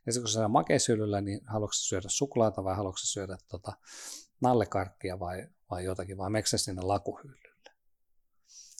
Ja 0.05 0.13
sitten 0.13 0.23
kun 0.23 0.29
sä 0.29 0.34
syödät 0.34 0.51
makeishyllyllä, 0.51 1.21
niin 1.21 1.41
haluatko 1.45 1.73
syödä 1.73 2.09
suklaata 2.09 2.63
vai 2.63 2.75
haluatko 2.75 2.97
syödä 2.97 3.38
tota, 3.47 3.73
nallekarkkia 4.41 5.19
vai, 5.19 5.47
vai 5.71 5.84
jotakin, 5.84 6.17
vai 6.17 6.29
meneekö 6.29 6.57
sinne 6.57 6.82
lakuhyllylle? 6.82 7.71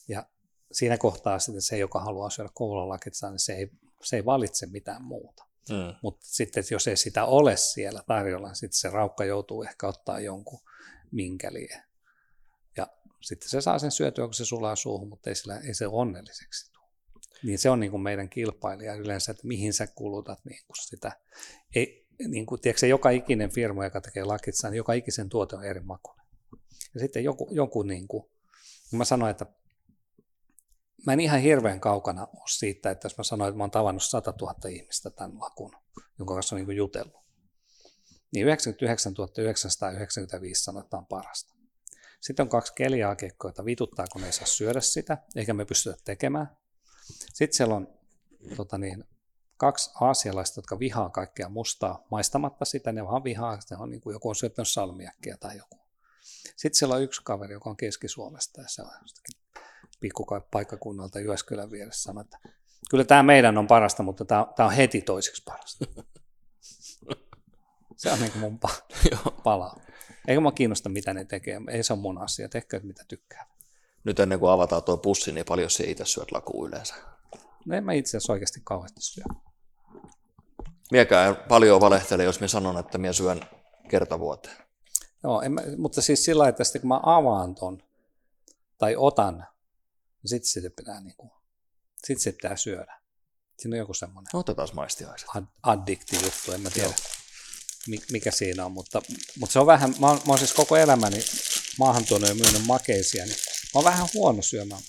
Ja 0.08 0.26
siinä 0.72 0.98
kohtaa 0.98 1.38
sitten 1.38 1.62
se, 1.62 1.78
joka 1.78 2.00
haluaa 2.00 2.30
syödä 2.30 2.50
koulalakitsaa, 2.54 3.30
niin 3.30 3.38
se 3.38 3.54
ei, 3.54 3.70
se 4.02 4.16
ei 4.16 4.24
valitse 4.24 4.66
mitään 4.66 5.02
muuta. 5.02 5.44
Mm. 5.70 5.94
Mutta 6.02 6.26
sitten 6.26 6.64
jos 6.70 6.88
ei 6.88 6.96
sitä 6.96 7.24
ole 7.24 7.56
siellä 7.56 8.02
tarjolla, 8.06 8.48
niin 8.48 8.56
sitten 8.56 8.78
se 8.78 8.90
raukka 8.90 9.24
joutuu 9.24 9.62
ehkä 9.62 9.88
ottaa 9.88 10.20
jonkun 10.20 10.60
minkäliä. 11.10 11.84
Ja 12.76 12.86
sitten 13.20 13.48
se 13.48 13.60
saa 13.60 13.78
sen 13.78 13.90
syötyä, 13.90 14.24
kun 14.24 14.34
se 14.34 14.44
sulaa 14.44 14.76
suuhun, 14.76 15.08
mutta 15.08 15.30
ei, 15.30 15.34
sillä, 15.34 15.58
ei 15.58 15.74
se 15.74 15.86
onnelliseksi 15.86 16.72
tule. 16.72 16.88
Niin 17.42 17.58
se 17.58 17.70
on 17.70 17.80
niin 17.80 17.90
kuin 17.90 18.02
meidän 18.02 18.28
kilpailija 18.28 18.94
yleensä, 18.94 19.32
että 19.32 19.46
mihin 19.46 19.72
sä 19.72 19.86
kulutat 19.86 20.44
niin 20.44 20.60
kuin 20.66 20.76
sitä. 20.80 21.12
Ei, 21.74 22.06
niin 22.28 22.46
kuin, 22.46 22.60
tiedätkö, 22.60 22.86
joka 22.86 23.10
ikinen 23.10 23.50
firma, 23.50 23.84
joka 23.84 24.00
tekee 24.00 24.24
lakitsaa, 24.24 24.70
niin 24.70 24.76
joka 24.76 24.92
ikisen 24.92 25.28
tuote 25.28 25.56
on 25.56 25.64
eri 25.64 25.80
makuinen. 25.80 26.26
Ja 26.94 27.00
sitten 27.00 27.24
joku, 27.24 27.48
joku 27.52 27.82
niin 27.82 28.08
kuin, 28.08 28.22
kun 28.90 28.98
mä 28.98 29.04
sanoin, 29.04 29.30
että 29.30 29.46
mä 31.06 31.12
en 31.12 31.20
ihan 31.20 31.40
hirveän 31.40 31.80
kaukana 31.80 32.22
ole 32.22 32.48
siitä, 32.48 32.90
että 32.90 33.06
jos 33.06 33.18
mä 33.18 33.24
sanoin, 33.24 33.48
että 33.48 33.56
mä 33.56 33.62
oon 33.62 33.70
tavannut 33.70 34.02
100 34.02 34.34
000 34.40 34.54
ihmistä 34.68 35.10
tämän 35.10 35.40
lakun, 35.40 35.76
jonka 36.18 36.34
kanssa 36.34 36.56
on 36.56 36.64
niin 36.64 36.76
jutellut, 36.76 37.24
niin 38.32 38.46
99 38.46 39.14
995 39.42 40.64
sanoo, 40.64 40.82
että 40.82 40.96
on 40.96 41.06
parasta. 41.06 41.54
Sitten 42.20 42.44
on 42.44 42.48
kaksi 42.48 42.72
keliaakikkoa, 42.74 43.48
joita 43.48 43.64
vituttaa, 43.64 44.06
kun 44.12 44.24
ei 44.24 44.32
saa 44.32 44.46
syödä 44.46 44.80
sitä, 44.80 45.18
eikä 45.36 45.54
me 45.54 45.64
pystytä 45.64 45.96
tekemään. 46.04 46.56
Sitten 47.34 47.56
siellä 47.56 47.74
on 47.74 47.88
tota 48.56 48.78
niin, 48.78 49.04
kaksi 49.56 49.90
aasialaista, 50.00 50.58
jotka 50.58 50.78
vihaa 50.78 51.10
kaikkea 51.10 51.48
mustaa 51.48 52.06
maistamatta 52.10 52.64
sitä, 52.64 52.92
ne 52.92 53.04
vaan 53.04 53.24
vihaa, 53.24 53.58
ne 53.70 53.76
on 53.76 53.90
niin 53.90 54.00
kuin 54.00 54.14
joku 54.14 54.28
on 54.28 54.36
syöttänyt 54.36 54.68
salmiakkia 54.68 55.36
tai 55.36 55.56
joku. 55.56 55.78
Sitten 56.56 56.78
siellä 56.78 56.94
on 56.94 57.02
yksi 57.02 57.20
kaveri, 57.24 57.52
joka 57.52 57.70
on 57.70 57.76
Keski-Suomesta 57.76 58.60
ja 58.60 58.68
se 58.68 58.82
on 58.82 58.90
jostakin 59.02 59.41
pikkupaikkakunnalta 60.02 61.20
Jyväskylän 61.20 61.70
vieressä 61.70 62.02
sanoi, 62.02 62.20
että 62.20 62.38
kyllä 62.90 63.04
tämä 63.04 63.22
meidän 63.22 63.58
on 63.58 63.66
parasta, 63.66 64.02
mutta 64.02 64.24
tämä, 64.24 64.46
tämä 64.56 64.66
on 64.66 64.72
heti 64.72 65.00
toiseksi 65.00 65.42
parasta. 65.44 65.84
Se 67.96 68.12
on 68.12 68.20
niin 68.20 68.32
kuin 68.32 68.40
mun 68.40 68.60
palaa. 69.44 69.80
Eikä 70.28 70.40
mä 70.40 70.52
kiinnosta, 70.52 70.88
mitä 70.88 71.14
ne 71.14 71.24
tekee. 71.24 71.60
Ei 71.70 71.82
se 71.82 71.92
ole 71.92 72.00
mun 72.00 72.18
asia. 72.18 72.48
Tehkää, 72.48 72.80
mitä 72.82 73.04
tykkää. 73.08 73.46
Nyt 74.04 74.20
ennen 74.20 74.40
kuin 74.40 74.52
avataan 74.52 74.82
tuo 74.82 74.96
pussi, 74.96 75.32
niin 75.32 75.44
paljon 75.48 75.70
se 75.70 75.84
itse 75.84 76.04
syöt 76.04 76.32
lakua 76.32 76.68
yleensä. 76.68 76.94
No 77.66 77.76
en 77.76 77.84
mä 77.84 77.92
itse 77.92 78.10
asiassa 78.10 78.32
oikeasti 78.32 78.60
kauheasti 78.64 79.00
syö. 79.00 79.24
Miekään 80.90 81.36
paljon 81.48 81.80
valehtele, 81.80 82.24
jos 82.24 82.40
minä 82.40 82.48
sanon, 82.48 82.78
että 82.78 82.98
minä 82.98 83.12
syön 83.12 83.40
kertavuoteen. 83.88 84.56
Joo, 85.24 85.42
en 85.42 85.52
mä, 85.52 85.62
mutta 85.76 86.02
siis 86.02 86.24
sillä 86.24 86.42
lailla, 86.42 86.56
että 86.60 86.78
kun 86.78 86.88
mä 86.88 87.00
avaan 87.02 87.54
ton 87.54 87.82
tai 88.78 88.96
otan, 88.96 89.46
sitten 90.28 90.48
sitä 90.48 90.70
pitää, 90.76 91.00
niin 91.00 91.16
kuin, 91.16 91.30
sit 92.06 92.20
se 92.20 92.32
pitää 92.32 92.56
syödä. 92.56 93.00
Siinä 93.58 93.74
on 93.74 93.78
joku 93.78 93.94
semmoinen 93.94 94.30
Otetaan 94.36 94.68
maistiaiset. 94.72 95.28
ad- 95.34 95.46
addikti 95.62 96.16
juttu, 96.24 96.52
en 96.52 96.60
mä 96.60 96.70
tiedä 96.70 96.94
mi- 97.88 98.02
mikä 98.12 98.30
siinä 98.30 98.64
on, 98.64 98.72
mutta, 98.72 99.02
mutta 99.40 99.52
se 99.52 99.58
on 99.58 99.66
vähän, 99.66 99.94
mä 99.98 100.06
oon, 100.06 100.16
mä 100.26 100.32
oon 100.32 100.38
siis 100.38 100.52
koko 100.52 100.76
elämäni 100.76 101.24
maahan 101.78 102.04
tuonut 102.04 102.28
ja 102.28 102.34
myynyt 102.34 102.66
makeisia, 102.66 103.24
niin 103.24 103.36
mä 103.74 103.78
oon 103.78 103.84
vähän 103.84 104.08
huono 104.14 104.42
syömään 104.42 104.82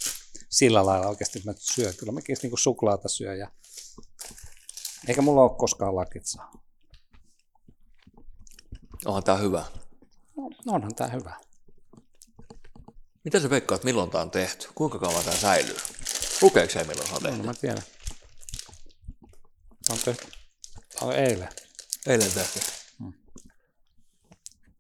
sillä 0.50 0.86
lailla 0.86 1.08
oikeasti, 1.08 1.40
että 1.40 1.52
mä 1.52 1.56
syön. 1.60 1.94
Kyllä 1.98 2.12
mäkin 2.12 2.38
niin 2.44 2.58
suklaata 2.58 3.10
syö 3.10 3.36
ja 3.36 3.52
eikä 5.08 5.22
mulla 5.22 5.42
ole 5.42 5.58
koskaan 5.58 5.96
lakitsaa. 5.96 6.52
Onhan 9.06 9.24
tää 9.24 9.38
hyvä. 9.38 9.66
No, 10.66 10.74
onhan 10.74 10.96
tää 10.96 11.08
hyvä. 11.08 11.40
Mitä 13.24 13.40
sä 13.40 13.50
veikkaat, 13.50 13.84
milloin 13.84 14.10
tää 14.10 14.22
on 14.22 14.32
tehty? 14.32 14.68
Kuinka 14.76 15.00
kauan 15.00 15.24
tää 15.26 15.36
säilyy? 15.36 15.78
Lukeeko 16.42 16.74
se, 16.74 16.84
milloin 16.84 17.08
se 17.08 17.14
on 17.16 17.24
No, 17.24 17.30
tehty? 17.30 17.46
mä 17.46 17.54
tiedän. 17.54 17.84
On 19.92 19.98
tehty. 20.06 20.28
On 21.02 21.16
eilen. 21.16 21.50
Eilen 22.08 22.32
tehty. 22.32 22.60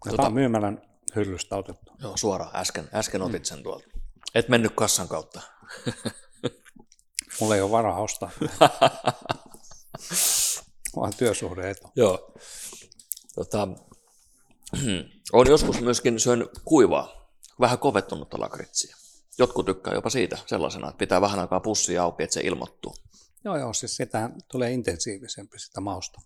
Ja 0.06 0.12
Tota- 0.12 0.16
Tää 0.16 0.26
on 0.26 0.34
myymälän 0.34 0.82
hyllystä 1.16 1.56
otettu. 1.56 1.92
Joo, 2.00 2.18
suoraan. 2.18 2.56
Äsken, 2.56 2.90
äsken 2.94 3.22
otit 3.22 3.46
sen 3.46 3.64
tuolta. 3.64 3.86
Et 4.36 4.50
mennyt 4.50 4.72
kassan 4.76 5.08
kautta. 5.08 5.42
Mulla 7.40 7.56
ei 7.56 7.62
ole 7.62 7.72
varaa 7.72 8.02
ostaa. 8.02 8.32
Vaan 10.96 11.14
työsuhde 11.18 11.70
etu. 11.70 11.92
Joo. 11.96 12.34
Tota, 13.36 13.68
on 15.34 15.48
joskus 15.48 15.82
myöskin 15.82 16.20
syön 16.20 16.50
kuivaa, 16.66 17.23
vähän 17.64 17.80
kovettunutta 17.80 18.40
lakritsia. 18.40 18.98
Jotkut 19.38 19.66
tykkää 19.66 19.94
jopa 19.94 20.10
siitä 20.10 20.38
sellaisena, 20.46 20.90
että 20.90 20.98
pitää 20.98 21.22
vähän 21.22 21.40
aikaa 21.40 21.60
pussia 21.60 22.04
auki, 22.04 22.24
että 22.24 22.34
se 22.34 22.42
ilmoittuu. 22.42 22.96
Joo, 23.46 23.58
joo, 23.58 23.74
siis 23.74 23.96
sitä 23.96 24.30
tulee 24.52 24.72
intensiivisempi 24.72 25.60
sitä 25.60 25.82
mausta. 25.82 26.22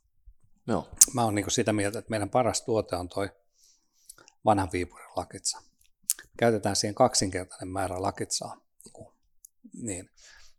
Joo. 0.68 0.90
Mä 1.14 1.24
oon 1.24 1.36
niin 1.36 1.52
sitä 1.52 1.74
mieltä, 1.74 2.00
että 2.00 2.10
meidän 2.10 2.30
paras 2.30 2.62
tuote 2.62 2.96
on 2.96 3.10
toi 3.10 3.30
vanhan 4.46 4.70
viipurin 4.74 5.08
lakitsa. 5.16 5.62
Käytetään 6.38 6.76
siihen 6.76 6.96
kaksinkertainen 6.96 7.68
määrä 7.68 8.02
lakitsaa. 8.02 8.56
Niin, 8.56 8.94
kuin, 8.94 9.14
niin. 9.74 10.10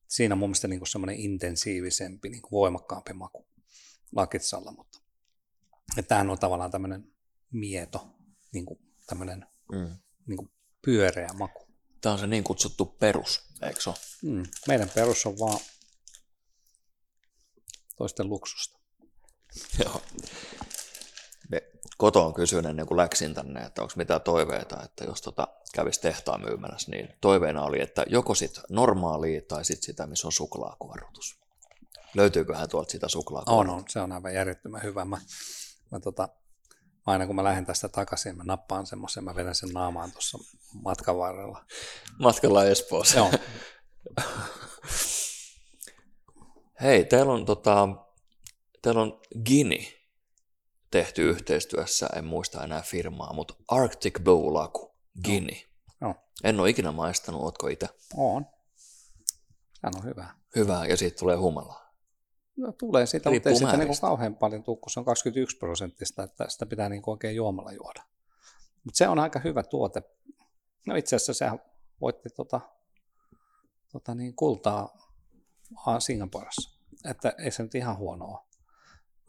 Siinä 0.08 0.34
on 0.34 0.38
mun 0.38 0.48
mielestä 0.48 0.68
niin 0.68 0.86
semmoinen 0.86 1.16
intensiivisempi, 1.16 2.28
niin 2.28 2.42
voimakkaampi 2.50 3.12
maku 3.12 3.46
lakitsalla, 4.16 4.72
mutta 4.72 4.98
tämähän 6.08 6.30
on 6.30 6.38
tavallaan 6.38 6.70
tämmöinen 6.70 7.12
mieto, 7.50 8.06
niin 8.52 8.66
kuin 8.66 8.80
tämmöinen 9.06 9.46
Mm. 9.72 9.96
niin 10.26 10.36
kuin 10.36 10.50
pyöreä 10.84 11.28
maku. 11.38 11.68
Tämä 12.00 12.12
on 12.12 12.18
se 12.18 12.26
niin 12.26 12.44
kutsuttu 12.44 12.84
perus, 12.84 13.40
eikö 13.62 13.80
se? 13.80 13.90
Mm. 14.22 14.42
Meidän 14.68 14.90
perus 14.94 15.26
on 15.26 15.38
vaan 15.38 15.60
toisten 17.96 18.28
luksusta. 18.28 18.78
Joo. 19.84 20.02
Me 21.48 21.62
kotoon 21.98 22.34
kysyin 22.34 22.66
ennen 22.66 22.86
kuin 22.86 22.98
läksin 22.98 23.34
tänne, 23.34 23.60
että 23.60 23.82
onko 23.82 23.94
mitään 23.96 24.20
toiveita, 24.20 24.82
että 24.84 25.04
jos 25.04 25.22
tota 25.22 25.48
kävisi 25.74 26.00
tehtaan 26.00 26.40
myymälässä, 26.40 26.90
niin 26.90 27.08
toiveena 27.20 27.62
oli, 27.62 27.82
että 27.82 28.04
joko 28.08 28.34
sit 28.34 28.60
normaalia 28.68 29.40
tai 29.48 29.64
sit 29.64 29.82
sitä, 29.82 30.06
missä 30.06 30.28
on 30.28 30.32
suklaakuorutus. 30.32 31.38
Löytyyköhän 32.14 32.68
tuolta 32.68 32.90
sitä 32.90 33.08
suklaakuorutusta? 33.08 33.72
On, 33.72 33.78
on, 33.78 33.84
se 33.88 34.00
on 34.00 34.12
aivan 34.12 34.34
järjettömän 34.34 34.82
hyvä. 34.82 35.04
Mä, 35.04 35.18
mä 35.90 36.00
tota, 36.00 36.28
aina 37.08 37.26
kun 37.26 37.36
mä 37.36 37.44
lähden 37.44 37.66
tästä 37.66 37.88
takaisin, 37.88 38.36
mä 38.36 38.44
nappaan 38.46 38.86
semmoisen, 38.86 39.24
mä 39.24 39.34
vedän 39.34 39.54
sen 39.54 39.68
naamaan 39.68 40.12
tuossa 40.12 40.38
matkan 40.74 41.18
varrella. 41.18 41.64
Matkalla 42.18 42.64
Espoossa. 42.64 43.18
Joo. 43.18 43.30
Hei, 46.82 47.04
teillä 47.04 47.32
on, 47.32 47.44
tota, 47.44 47.88
teillä 48.82 49.02
on 49.02 49.20
Gini 49.44 49.98
tehty 50.90 51.30
yhteistyössä, 51.30 52.08
en 52.16 52.24
muista 52.24 52.64
enää 52.64 52.82
firmaa, 52.82 53.32
mutta 53.32 53.54
Arctic 53.68 54.20
Bow 54.24 54.54
Laku, 54.54 54.94
Gini. 55.24 55.66
Joo. 56.00 56.14
En 56.44 56.60
ole 56.60 56.70
ikinä 56.70 56.92
maistanut, 56.92 57.42
ootko 57.42 57.68
itse? 57.68 57.88
On. 58.16 58.46
Sehän 59.72 59.96
on 59.96 60.04
hyvä. 60.04 60.34
Hyvää, 60.56 60.86
ja 60.86 60.96
siitä 60.96 61.18
tulee 61.18 61.36
humalaa. 61.36 61.87
No, 62.58 62.72
tulee 62.72 63.06
siitä, 63.06 63.30
mutta 63.30 63.48
ei 63.48 63.56
sitä 63.56 63.70
niin 63.70 63.78
määristä. 63.78 64.00
kauhean 64.06 64.36
paljon 64.36 64.62
tule, 64.62 64.76
kun 64.76 64.90
se 64.90 65.00
on 65.00 65.06
21 65.06 65.56
prosenttista, 65.56 66.22
että 66.22 66.44
sitä 66.48 66.66
pitää 66.66 66.88
niin 66.88 67.02
oikein 67.06 67.36
juomalla 67.36 67.72
juoda. 67.72 68.02
Mutta 68.84 68.98
se 68.98 69.08
on 69.08 69.18
aika 69.18 69.38
hyvä 69.38 69.62
tuote. 69.62 70.02
No 70.86 70.96
itse 70.96 71.16
asiassa 71.16 71.34
sehän 71.34 71.58
voitti 72.00 72.28
tota, 72.36 72.60
tota 73.92 74.14
niin, 74.14 74.34
kultaa 74.34 75.12
Singaporessa, 75.98 76.80
että 77.10 77.34
ei 77.38 77.50
se 77.50 77.62
nyt 77.62 77.74
ihan 77.74 77.96
huonoa. 77.96 78.46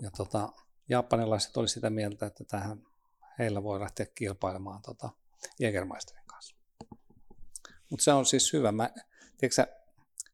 Ja 0.01 0.11
tota, 0.11 0.49
japanilaiset 0.89 1.57
oli 1.57 1.67
sitä 1.67 1.89
mieltä, 1.89 2.25
että 2.25 2.43
tähän 2.43 2.83
heillä 3.39 3.63
voi 3.63 3.79
lähteä 3.79 4.05
kilpailemaan 4.15 4.81
tota, 4.81 5.09
Jägermeisterin 5.59 6.25
kanssa. 6.25 6.55
Mutta 7.89 8.03
se 8.03 8.13
on 8.13 8.25
siis 8.25 8.53
hyvä. 8.53 8.71
Mä, 8.71 8.89
tiedätkö 9.37 9.79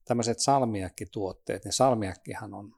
tämmöiset 0.06 0.39
salmiakkituotteet, 0.39 1.64
niin 1.64 1.74
salmiakkihan 1.74 2.54
on, 2.54 2.76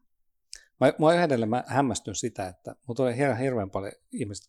mä, 0.79 0.93
mä 0.99 1.23
edelleen 1.23 1.49
mä 1.49 1.63
hämmästyn 1.67 2.15
sitä, 2.15 2.47
että 2.47 2.75
mutta 2.87 3.03
tulee 3.03 3.17
hirveän, 3.17 3.37
hirveän 3.37 3.69
paljon 3.69 3.93
ihmiset, 4.11 4.47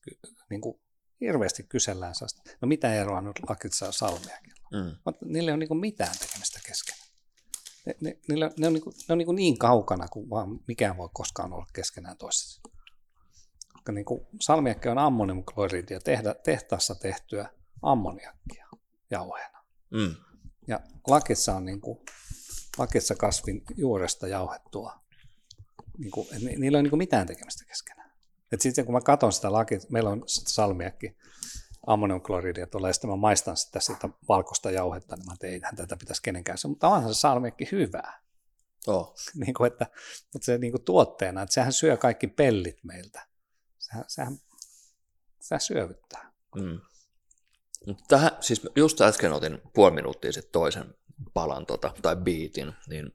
niin 0.50 0.60
kuin, 0.60 0.80
hirveästi 1.20 1.62
kysellään 1.62 2.14
sellaista, 2.14 2.42
no 2.60 2.68
mitä 2.68 2.94
eroa 2.94 3.20
nyt 3.20 3.40
lakitsa 3.48 3.86
ja 3.86 3.92
salmiakilla? 3.92 4.68
Mm. 4.72 4.96
Mutta 5.04 5.26
niillä 5.26 5.50
ei 5.50 5.52
ole 5.52 5.58
niin 5.58 5.68
kuin 5.68 5.80
mitään 5.80 6.18
tekemistä 6.18 6.60
keskenään. 6.66 7.08
Ne, 7.86 7.96
ne, 8.00 8.18
niillä, 8.28 8.50
ne 8.58 8.66
on, 8.66 8.72
niin, 8.72 8.82
kuin, 8.82 8.94
ne 9.08 9.12
on 9.12 9.18
niin, 9.18 9.26
kuin 9.26 9.36
niin 9.36 9.58
kaukana 9.58 10.08
kuin 10.08 10.30
vaan 10.30 10.60
mikään 10.66 10.96
voi 10.96 11.08
koskaan 11.12 11.52
olla 11.52 11.66
keskenään 11.72 12.16
toisessa. 12.16 12.60
Koska 13.72 13.92
niin 13.92 14.04
kuin 14.04 14.20
salmiakki 14.40 14.88
on 14.88 14.98
ammoniumkloridia, 14.98 16.00
tehdä, 16.00 16.34
tehtaassa 16.34 16.94
tehtyä 16.94 17.48
ammoniakkia 17.82 18.66
jauheena. 19.10 19.64
Mm. 19.90 20.14
Ja 20.66 20.80
lakitsa 21.06 21.56
on 21.56 21.64
niin 21.64 21.80
kuin, 21.80 21.98
lakitsa 22.78 23.14
kasvin 23.14 23.62
juuresta 23.76 24.28
jauhettua. 24.28 25.07
Niin 25.98 26.10
kuin, 26.10 26.28
ni, 26.30 26.56
niillä 26.56 26.64
ei 26.64 26.68
ole 26.68 26.82
niin 26.82 26.90
kuin 26.90 26.98
mitään 26.98 27.26
tekemistä 27.26 27.64
keskenään. 27.64 28.10
Et 28.52 28.60
sitten 28.60 28.84
kun 28.84 28.94
mä 28.94 29.00
katson 29.00 29.32
sitä 29.32 29.52
lakit, 29.52 29.90
meillä 29.90 30.10
on 30.10 30.22
salmiakki, 30.26 31.16
ammoniumkloridia 31.86 32.66
tulee, 32.66 32.88
ja 32.88 32.92
sitten 32.92 33.10
mä 33.10 33.16
maistan 33.16 33.56
sitä, 33.56 33.80
sitä 33.80 34.08
valkoista 34.28 34.70
jauhetta, 34.70 35.16
niin 35.16 35.26
mä 35.26 35.30
ajattelin, 35.32 35.54
eihän 35.54 35.76
tätä 35.76 35.96
pitäisi 35.96 36.22
kenenkään 36.22 36.58
se, 36.58 36.68
mutta 36.68 36.88
onhan 36.88 37.14
se 37.14 37.20
salmiakki 37.20 37.68
hyvää. 37.72 38.20
Oh. 38.86 39.14
Niin 39.44 39.54
kuin, 39.54 39.72
että, 39.72 39.86
mutta 40.32 40.46
se 40.46 40.58
niin 40.58 40.72
kuin 40.72 40.84
tuotteena, 40.84 41.42
että 41.42 41.54
sehän 41.54 41.72
syö 41.72 41.96
kaikki 41.96 42.26
pellit 42.26 42.84
meiltä. 42.84 43.26
Sehän, 43.78 44.04
sehän, 44.08 44.38
sehän 45.40 45.60
syövyttää. 45.60 46.32
Mm. 46.54 46.80
Tähän, 48.08 48.30
siis 48.40 48.62
just 48.76 49.00
äsken 49.00 49.32
otin 49.32 49.58
puoli 49.74 49.94
minuuttia 49.94 50.32
sitten 50.32 50.52
toisen 50.52 50.94
palan 51.34 51.66
tota, 51.66 51.94
tai 52.02 52.16
biitin, 52.16 52.72
niin 52.88 53.12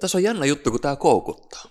tässä 0.00 0.18
on 0.18 0.22
jännä 0.22 0.46
juttu, 0.46 0.70
kun 0.70 0.80
tämä 0.80 0.96
koukuttaa. 0.96 1.62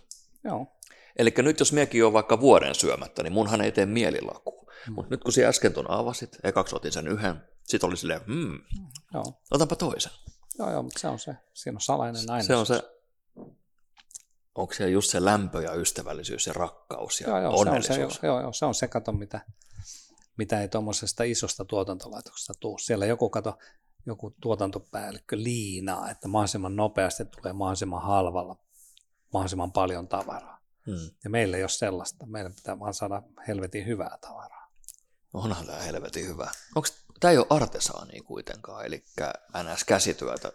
Joo, 0.44 0.68
Eli 1.16 1.34
nyt 1.38 1.60
jos 1.60 1.74
miekin 1.74 2.06
on 2.06 2.14
vaikka 2.14 2.40
vuoden 2.40 2.76
syömättä, 2.76 3.24
niin 3.24 3.34
munhan 3.34 3.62
ei 3.62 3.72
tee 3.72 3.86
mielilakua. 3.86 4.72
Mm. 4.88 4.94
Mutta 4.94 5.10
nyt 5.10 5.24
kun 5.24 5.34
sinä 5.34 5.48
äsken 5.48 5.74
ton 5.74 5.92
avasit, 5.92 6.38
ekaksi 6.44 6.76
otin 6.76 6.92
sen 6.92 7.08
yhden, 7.08 7.36
sitten 7.64 7.88
oli 7.88 7.98
silleen, 7.98 8.22
hmm, 8.26 8.60
joo, 9.14 9.42
otanpa 9.52 9.76
toisen. 9.76 10.12
joo, 10.60 10.72
joo, 10.72 10.84
mutta 10.84 11.00
se 11.00 11.08
on 11.08 11.20
se. 11.20 11.36
Siinä 11.54 11.78
on 11.78 11.82
salainen 11.82 12.30
aina. 12.30 12.44
Se 12.44 12.56
on 12.56 12.66
se, 12.66 12.82
onko 14.56 14.74
se 14.74 14.90
just 14.90 15.10
se 15.12 15.26
lämpö 15.26 15.62
ja 15.62 15.74
ystävällisyys 15.74 16.48
ja 16.48 16.54
rakkaus 16.54 17.22
ja 17.22 17.30
Joo, 17.30 17.40
joo, 17.42 17.52
se 17.52 17.58
on 17.58 17.84
se, 17.84 17.94
onnellisuus. 17.94 18.20
joo, 18.24 18.42
joo, 18.42 18.54
se 18.54 18.66
on 18.66 18.76
se 18.76 18.88
kato, 18.88 19.12
mitä, 19.12 19.42
mitä 20.38 20.62
ei 20.62 20.68
tuommoisesta 20.68 21.24
isosta 21.24 21.66
tuotantolaitoksesta 21.66 22.54
tuu. 22.60 22.78
Siellä 22.78 23.06
joku 23.06 23.30
kato, 23.30 23.58
joku 24.06 24.36
tuotantopäällikkö 24.42 25.38
liinaa, 25.38 26.10
että 26.10 26.28
mahdollisimman 26.28 26.76
nopeasti 26.76 27.26
tulee 27.26 27.54
mahdollisimman 27.54 28.02
halvalla 28.02 28.56
mahdollisimman 29.34 29.72
paljon 29.72 30.08
tavaraa. 30.08 30.60
Hmm. 30.86 31.10
Ja 31.24 31.30
meillä 31.30 31.58
ei 31.58 31.64
ole 31.64 31.70
sellaista. 31.70 32.26
Meidän 32.26 32.54
pitää 32.54 32.80
vaan 32.80 32.94
saada 32.94 33.22
helvetin 33.48 33.86
hyvää 33.86 34.18
tavaraa. 34.22 34.72
Onhan 35.34 35.66
tämä 35.66 35.80
helvetin 35.80 36.28
hyvä. 36.28 36.52
Onko 36.76 36.88
tämä 37.20 37.32
ei 37.32 37.38
ole 37.38 37.48
artesaania 37.50 38.24
kuitenkaan, 38.24 38.86
eli 38.86 39.04
NS-käsityötä, 39.64 40.52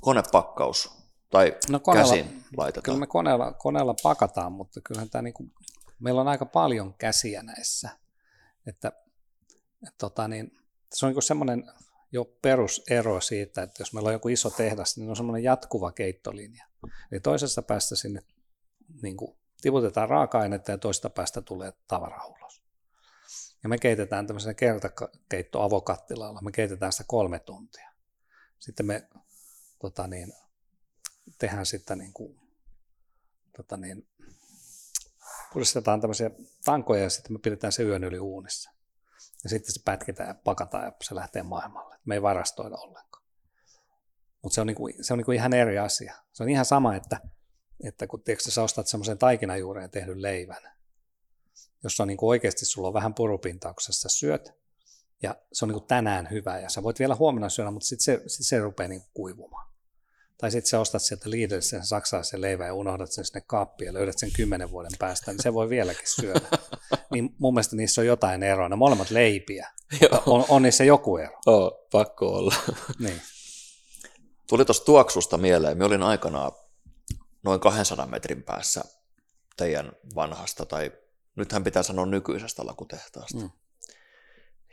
konepakkaus 0.00 0.90
tai 1.30 1.56
No 1.70 1.78
koneella- 1.78 2.14
käsin 2.14 2.44
laitetaan. 2.56 2.82
Kyllä 2.82 2.98
me 2.98 3.06
koneella, 3.06 3.52
koneella 3.52 3.94
pakataan, 4.02 4.52
mutta 4.52 4.80
kyllähän 4.84 5.10
tämä 5.10 5.22
niin 5.22 5.34
kuin, 5.34 5.52
meillä 5.98 6.20
on 6.20 6.28
aika 6.28 6.46
paljon 6.46 6.94
käsiä 6.94 7.42
näissä. 7.42 7.90
Että, 8.66 8.88
että 9.86 9.98
tota 9.98 10.28
niin, 10.28 10.58
se 10.92 11.06
on 11.06 11.12
niin 11.12 11.22
semmoinen 11.22 11.72
jo 12.12 12.24
perusero 12.24 13.20
siitä, 13.20 13.62
että 13.62 13.80
jos 13.80 13.92
meillä 13.92 14.06
on 14.06 14.12
joku 14.12 14.28
iso 14.28 14.50
tehdas, 14.50 14.96
niin 14.96 15.10
on 15.10 15.16
semmoinen 15.16 15.44
jatkuva 15.44 15.92
keittolinja. 15.92 16.66
Eli 17.12 17.20
toisessa 17.20 17.62
päästä 17.62 17.96
sinne 17.96 18.22
niin 19.02 19.16
kuin, 19.16 19.36
tiputetaan 19.60 20.08
raaka-ainetta 20.08 20.70
ja 20.70 20.78
toisesta 20.78 21.10
päästä 21.10 21.42
tulee 21.42 21.72
tavara 21.88 22.26
ulos. 22.26 22.62
Ja 23.62 23.68
me 23.68 23.78
keitetään 23.78 24.26
tämmöisellä 24.26 24.54
kertakeitto-avokattilalla, 24.54 26.42
me 26.42 26.52
keitetään 26.52 26.92
sitä 26.92 27.04
kolme 27.06 27.38
tuntia. 27.38 27.90
Sitten 28.58 28.86
me 28.86 29.08
tota 29.78 30.06
niin, 30.06 30.32
tehdään 31.38 31.66
sitten 31.66 31.98
niin 31.98 32.12
kuin, 32.12 32.40
tota 33.56 33.76
niin, 33.76 34.08
puristetaan 35.52 36.00
tämmöisiä 36.00 36.30
tankoja 36.64 37.02
ja 37.02 37.10
sitten 37.10 37.32
me 37.32 37.38
pidetään 37.38 37.72
se 37.72 37.82
yön 37.82 38.04
yli 38.04 38.18
uunissa. 38.18 38.70
Ja 39.44 39.50
sitten 39.50 39.72
se 39.72 39.80
pätkitään 39.84 40.28
ja 40.28 40.34
pakataan 40.34 40.84
ja 40.84 40.92
se 41.02 41.14
lähtee 41.14 41.42
maailmalle. 41.42 41.91
Me 42.04 42.14
ei 42.14 42.22
varastoida 42.22 42.76
ollenkaan. 42.76 43.24
Mutta 44.42 44.54
se 44.54 44.60
on, 44.60 44.66
niinku, 44.66 44.88
se 45.00 45.12
on 45.12 45.18
niinku 45.18 45.32
ihan 45.32 45.52
eri 45.52 45.78
asia. 45.78 46.14
Se 46.32 46.42
on 46.42 46.48
ihan 46.48 46.64
sama, 46.64 46.94
että, 46.94 47.20
että 47.84 48.06
kun 48.06 48.22
tiedätkö, 48.22 48.50
sä 48.50 48.62
ostat 48.62 48.86
semmoisen 48.86 49.18
taikinajuureen 49.18 49.90
tehdyn 49.90 50.22
leivän, 50.22 50.62
jossa 51.82 52.02
on 52.02 52.08
niinku 52.08 52.28
oikeasti 52.28 52.64
sulla 52.64 52.88
on 52.88 52.94
vähän 52.94 53.14
purupintaa, 53.14 53.74
kun 53.74 53.82
sä 53.82 54.08
syöt, 54.08 54.52
ja 55.22 55.36
se 55.52 55.64
on 55.64 55.68
niinku 55.68 55.86
tänään 55.86 56.30
hyvä, 56.30 56.58
ja 56.58 56.68
sä 56.68 56.82
voit 56.82 56.98
vielä 56.98 57.14
huomenna 57.14 57.48
syödä, 57.48 57.70
mutta 57.70 57.86
sitten 57.86 58.04
se, 58.04 58.22
sit 58.26 58.46
se 58.46 58.58
rupeaa 58.58 58.88
niinku 58.88 59.08
kuivumaan. 59.14 59.71
Tai 60.42 60.50
sitten 60.50 60.70
sä 60.70 60.80
ostat 60.80 61.02
sieltä 61.02 61.30
Lidlistä 61.30 61.70
sen 61.70 61.86
saksalaisen 61.86 62.40
leivän 62.40 62.66
ja 62.66 62.74
unohdat 62.74 63.12
sen 63.12 63.24
sinne 63.24 63.40
kaappiin 63.46 63.86
ja 63.86 63.92
löydät 63.92 64.18
sen 64.18 64.32
kymmenen 64.32 64.70
vuoden 64.70 64.90
päästä, 64.98 65.32
niin 65.32 65.42
se 65.42 65.54
voi 65.54 65.68
vieläkin 65.68 66.10
syödä. 66.10 66.40
niin 67.12 67.34
mun 67.38 67.54
mielestä 67.54 67.76
niissä 67.76 68.00
on 68.00 68.06
jotain 68.06 68.42
eroa. 68.42 68.68
Ne 68.68 68.76
molemmat 68.76 69.10
leipiä. 69.10 69.70
Joo, 70.00 70.22
On, 70.26 70.44
on 70.48 70.62
niissä 70.62 70.84
joku 70.84 71.16
ero. 71.16 71.38
oh, 71.46 71.88
pakko 71.92 72.28
olla. 72.28 72.54
Niin. 72.98 73.22
Tuli 74.48 74.64
tuosta 74.64 74.84
tuoksusta 74.84 75.38
mieleen, 75.38 75.78
me 75.78 75.84
olin 75.84 76.02
aikanaan 76.02 76.52
noin 77.42 77.60
200 77.60 78.06
metrin 78.06 78.42
päässä 78.42 78.84
teidän 79.56 79.92
vanhasta, 80.14 80.66
tai 80.66 80.92
nythän 81.36 81.64
pitää 81.64 81.82
sanoa 81.82 82.06
nykyisestä 82.06 82.66
lakutehtaasta. 82.66 83.38
Mm. 83.38 83.50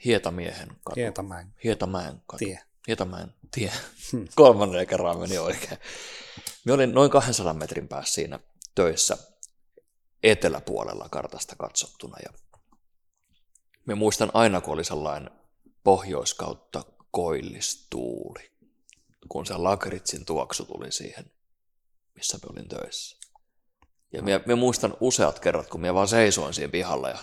Hietamiehen 0.06 0.70
katu. 0.70 1.00
Hietamäen 1.00 1.54
Hietamäen 1.64 2.22
katu. 2.28 2.46
tie. 2.46 2.60
Hietamäen 2.90 3.34
tie. 3.52 3.72
Hmm. 4.12 4.28
Kolmannen 4.36 4.88
kerran 4.88 5.20
meni 5.20 5.38
oikein. 5.38 5.78
Me 6.66 6.74
olin 6.74 6.94
noin 6.94 7.12
200 7.12 7.54
metrin 7.54 7.88
päässä 7.88 8.14
siinä 8.14 8.40
töissä 8.76 9.18
eteläpuolella 10.24 11.10
kartasta 11.10 11.56
katsottuna. 11.56 12.18
Ja 12.24 12.30
me 13.86 13.96
muistan 13.96 14.32
aina, 14.34 14.62
kun 14.62 14.74
oli 14.74 14.84
sellainen 14.84 15.32
pohjoiskautta 15.84 16.84
koillistuuli, 17.12 18.52
kun 19.30 19.46
se 19.46 19.58
lakritsin 19.58 20.26
tuoksu 20.26 20.66
tuli 20.66 20.92
siihen, 20.92 21.32
missä 22.16 22.38
me 22.38 22.50
olin 22.54 22.68
töissä. 22.68 23.18
Ja 24.14 24.22
me, 24.22 24.42
me 24.46 24.56
muistan 24.56 24.98
useat 25.00 25.40
kerrat, 25.40 25.70
kun 25.70 25.82
me 25.82 25.94
vaan 25.94 26.08
seisoin 26.08 26.54
siinä 26.54 26.72
pihalla 26.72 27.10
ja 27.10 27.18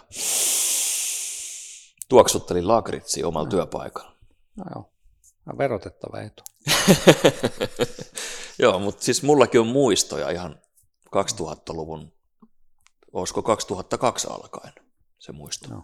tuoksuttelin 2.09 2.69
lakritsia 2.69 3.29
omalla 3.29 3.49
työpaikalla. 3.49 4.17
No 4.57 4.65
joo. 4.75 4.96
Verotettava 5.59 6.21
etu. 6.21 6.43
Joo, 8.63 8.79
mutta 8.79 9.05
siis 9.05 9.23
mullakin 9.23 9.61
on 9.61 9.67
muistoja 9.67 10.31
ihan 10.31 10.61
2000-luvun, 11.07 12.13
olisiko 13.13 13.43
2002 13.43 14.29
alkaen. 14.31 14.73
se 15.19 15.33
muisto. 15.33 15.69
No. 15.69 15.83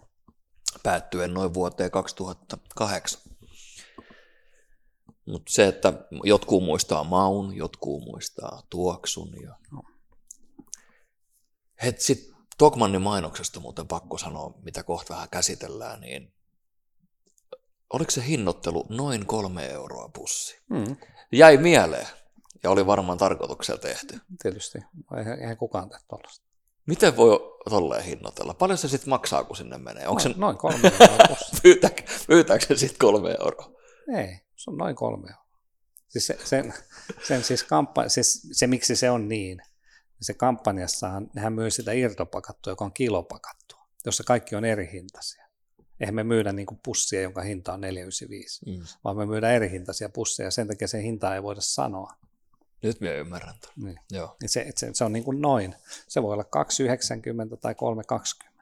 Päättyen 0.83 1.33
noin 1.33 1.53
vuoteen 1.53 1.91
2008. 1.91 3.21
Mutta 5.25 5.53
se, 5.53 5.67
että 5.67 5.93
jotkut 6.23 6.63
muistaa 6.63 7.03
maun, 7.03 7.55
jotkut 7.55 8.03
muistaa 8.03 8.63
tuoksun. 8.69 9.41
Ja... 9.41 9.55
No. 9.71 9.81
Het 11.83 12.01
sit 12.01 12.33
Tokmannin 12.57 13.01
mainoksesta 13.01 13.59
muuten 13.59 13.87
pakko 13.87 14.17
sanoa, 14.17 14.53
mitä 14.61 14.83
kohta 14.83 15.13
vähän 15.13 15.29
käsitellään, 15.29 16.01
niin 16.01 16.33
oliko 17.93 18.11
se 18.11 18.25
hinnoittelu 18.25 18.85
noin 18.89 19.25
kolme 19.25 19.67
euroa 19.67 20.09
pussi? 20.13 20.61
Mm, 20.69 20.95
Jäi 21.31 21.57
mieleen 21.57 22.07
ja 22.63 22.69
oli 22.69 22.85
varmaan 22.85 23.17
tarkoituksella 23.17 23.81
tehty. 23.81 24.19
tietysti. 24.41 24.79
Eihän, 25.17 25.39
eihän 25.39 25.57
kukaan 25.57 25.89
tee 25.89 25.99
tuollaista. 26.09 26.45
Miten 26.85 27.17
voi 27.17 27.57
tolleen 27.69 28.03
hinnoitella? 28.03 28.53
Paljon 28.53 28.77
se 28.77 28.87
sitten 28.87 29.09
maksaa, 29.09 29.43
kun 29.43 29.55
sinne 29.57 29.77
menee? 29.77 30.07
Onko 30.07 30.19
se, 30.19 30.29
Noin, 30.29 30.39
noin 30.39 30.57
kolme 30.57 30.91
euroa 30.99 31.17
pussi. 31.27 31.45
pyytääkö, 31.63 32.03
pyytääkö 32.27 32.65
se 32.65 32.75
sitten 32.75 32.99
kolme 32.99 33.31
euroa? 33.39 33.71
Ei, 34.17 34.39
se 34.55 34.69
on 34.71 34.77
noin 34.77 34.95
kolme 34.95 35.29
euroa. 35.29 35.43
Siis 36.07 36.27
se, 36.27 36.37
sen, 36.43 36.73
sen 37.27 37.43
siis 37.43 37.63
kampa, 37.63 38.09
siis 38.09 38.47
se, 38.51 38.67
miksi 38.67 38.95
se 38.95 39.09
on 39.09 39.27
niin, 39.27 39.61
se 40.21 40.33
kampanjassahan, 40.33 41.29
nehän 41.35 41.53
myy 41.53 41.71
sitä 41.71 41.91
irtopakattua, 41.91 42.71
joka 42.71 42.85
on 42.85 42.93
kilopakattua, 42.93 43.87
jossa 44.05 44.23
kaikki 44.23 44.55
on 44.55 44.65
eri 44.65 44.89
hintaisia. 44.93 45.42
Eihän 46.03 46.15
me 46.15 46.23
myydä 46.23 46.51
niin 46.53 46.67
pussia, 46.83 47.21
jonka 47.21 47.41
hinta 47.41 47.73
on 47.73 47.81
495, 47.81 48.65
Mm. 48.65 48.85
vaan 49.03 49.17
me 49.17 49.25
myydään 49.25 49.53
eri 49.53 49.69
hintaisia 49.69 50.09
pusseja, 50.09 50.51
sen 50.51 50.67
takia 50.67 50.87
sen 50.87 51.01
hintaa 51.01 51.35
ei 51.35 51.43
voida 51.43 51.61
sanoa. 51.61 52.13
Nyt 52.81 53.01
minä 53.01 53.13
ymmärrän 53.13 53.55
tämän. 53.61 53.73
Niin. 53.83 53.99
Joo. 54.11 54.35
Se, 54.45 54.71
se, 54.75 54.89
se 54.93 55.03
on 55.03 55.13
niin 55.13 55.23
kuin 55.23 55.41
noin. 55.41 55.75
Se 56.07 56.21
voi 56.23 56.33
olla 56.33 56.43
2,90 57.53 57.57
tai 57.61 57.75
3,20. 58.43 58.53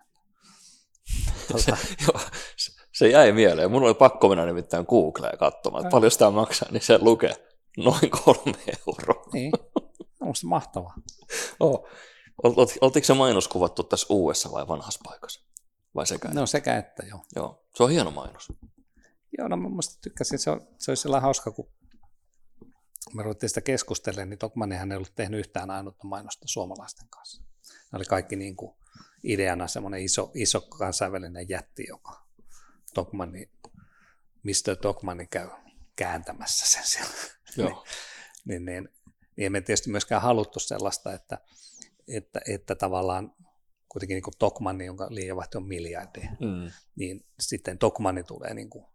Tota, 1.51 1.77
Joo, 2.07 2.21
se- 2.57 2.71
se 2.93 3.07
jäi 3.07 3.31
mieleen. 3.31 3.71
Mun 3.71 3.83
oli 3.83 3.93
pakko 3.93 4.29
mennä 4.29 4.45
nimittäin 4.45 4.85
Googleen 4.89 5.37
katsomaan, 5.37 5.83
että 5.85 5.91
paljon 5.91 6.11
sitä 6.11 6.29
maksaa, 6.29 6.69
niin 6.71 6.81
se 6.81 6.97
lukee 7.01 7.35
noin 7.77 8.09
kolme 8.23 8.57
euroa. 8.87 9.25
niin, 9.33 9.51
on 10.21 10.27
musta 10.27 10.47
mahtavaa. 10.47 10.93
Oh. 11.59 11.87
Ol- 12.43 12.53
ol- 12.57 12.77
Oltiinko 12.81 13.05
se 13.05 13.13
mainos 13.13 13.47
kuvattu 13.47 13.83
tässä 13.83 14.07
uudessa 14.09 14.51
vai 14.51 14.67
vanhassa 14.67 14.99
paikassa? 15.03 15.41
Vai 15.95 16.07
sekä? 16.07 16.29
No 16.33 16.45
sekä 16.45 16.77
että 16.77 17.03
joo. 17.05 17.25
Joo, 17.35 17.65
se 17.75 17.83
on 17.83 17.89
hieno 17.89 18.11
mainos. 18.11 18.47
Joo, 19.37 19.47
no 19.47 19.57
mä 19.57 19.69
musta 19.69 20.01
tykkäsin, 20.01 20.39
se, 20.39 20.49
on, 20.49 20.67
se 20.77 20.91
olisi 20.91 21.01
sellainen 21.01 21.23
hauska, 21.23 21.51
kun 21.51 21.71
me 23.13 23.23
ruvettiin 23.23 23.49
sitä 23.49 23.61
keskustelemaan, 23.61 24.29
niin 24.29 24.37
Tokmannihan 24.37 24.91
ei 24.91 24.95
ollut 24.95 25.15
tehnyt 25.15 25.39
yhtään 25.39 25.69
ainutta 25.69 26.07
mainosta 26.07 26.47
suomalaisten 26.47 27.09
kanssa. 27.09 27.43
Ne 27.91 27.97
oli 27.97 28.05
kaikki 28.05 28.35
niin 28.35 28.55
kuin 28.55 28.75
ideana 29.23 29.67
semmoinen 29.67 30.01
iso, 30.01 30.31
iso 30.33 30.61
kansainvälinen 30.61 31.49
jätti, 31.49 31.85
joka 31.87 32.25
Tokmanni, 32.93 33.51
Mr. 34.43 34.75
Tokmanni 34.81 35.27
käy 35.27 35.49
kääntämässä 35.95 36.65
sen 36.67 36.87
siellä. 36.87 37.13
Joo. 37.57 37.85
niin, 38.45 38.65
niin, 38.65 38.89
niin 39.35 39.45
emme 39.45 39.61
tietysti 39.61 39.89
myöskään 39.89 40.21
haluttu 40.21 40.59
sellaista, 40.59 41.13
että, 41.13 41.37
että, 42.07 42.41
että 42.47 42.75
tavallaan 42.75 43.35
kuitenkin 43.91 44.15
niin 44.15 44.23
kuin 44.23 44.33
Tokmanni, 44.39 44.85
jonka 44.85 45.07
liikevaihto 45.09 45.57
on 45.57 45.67
miljardia, 45.67 46.31
Mm. 46.31 46.71
niin 46.95 47.25
sitten 47.39 47.77
Tokmanni 47.77 48.23
tulee 48.23 48.53
niin 48.53 48.69
kuin, 48.69 48.85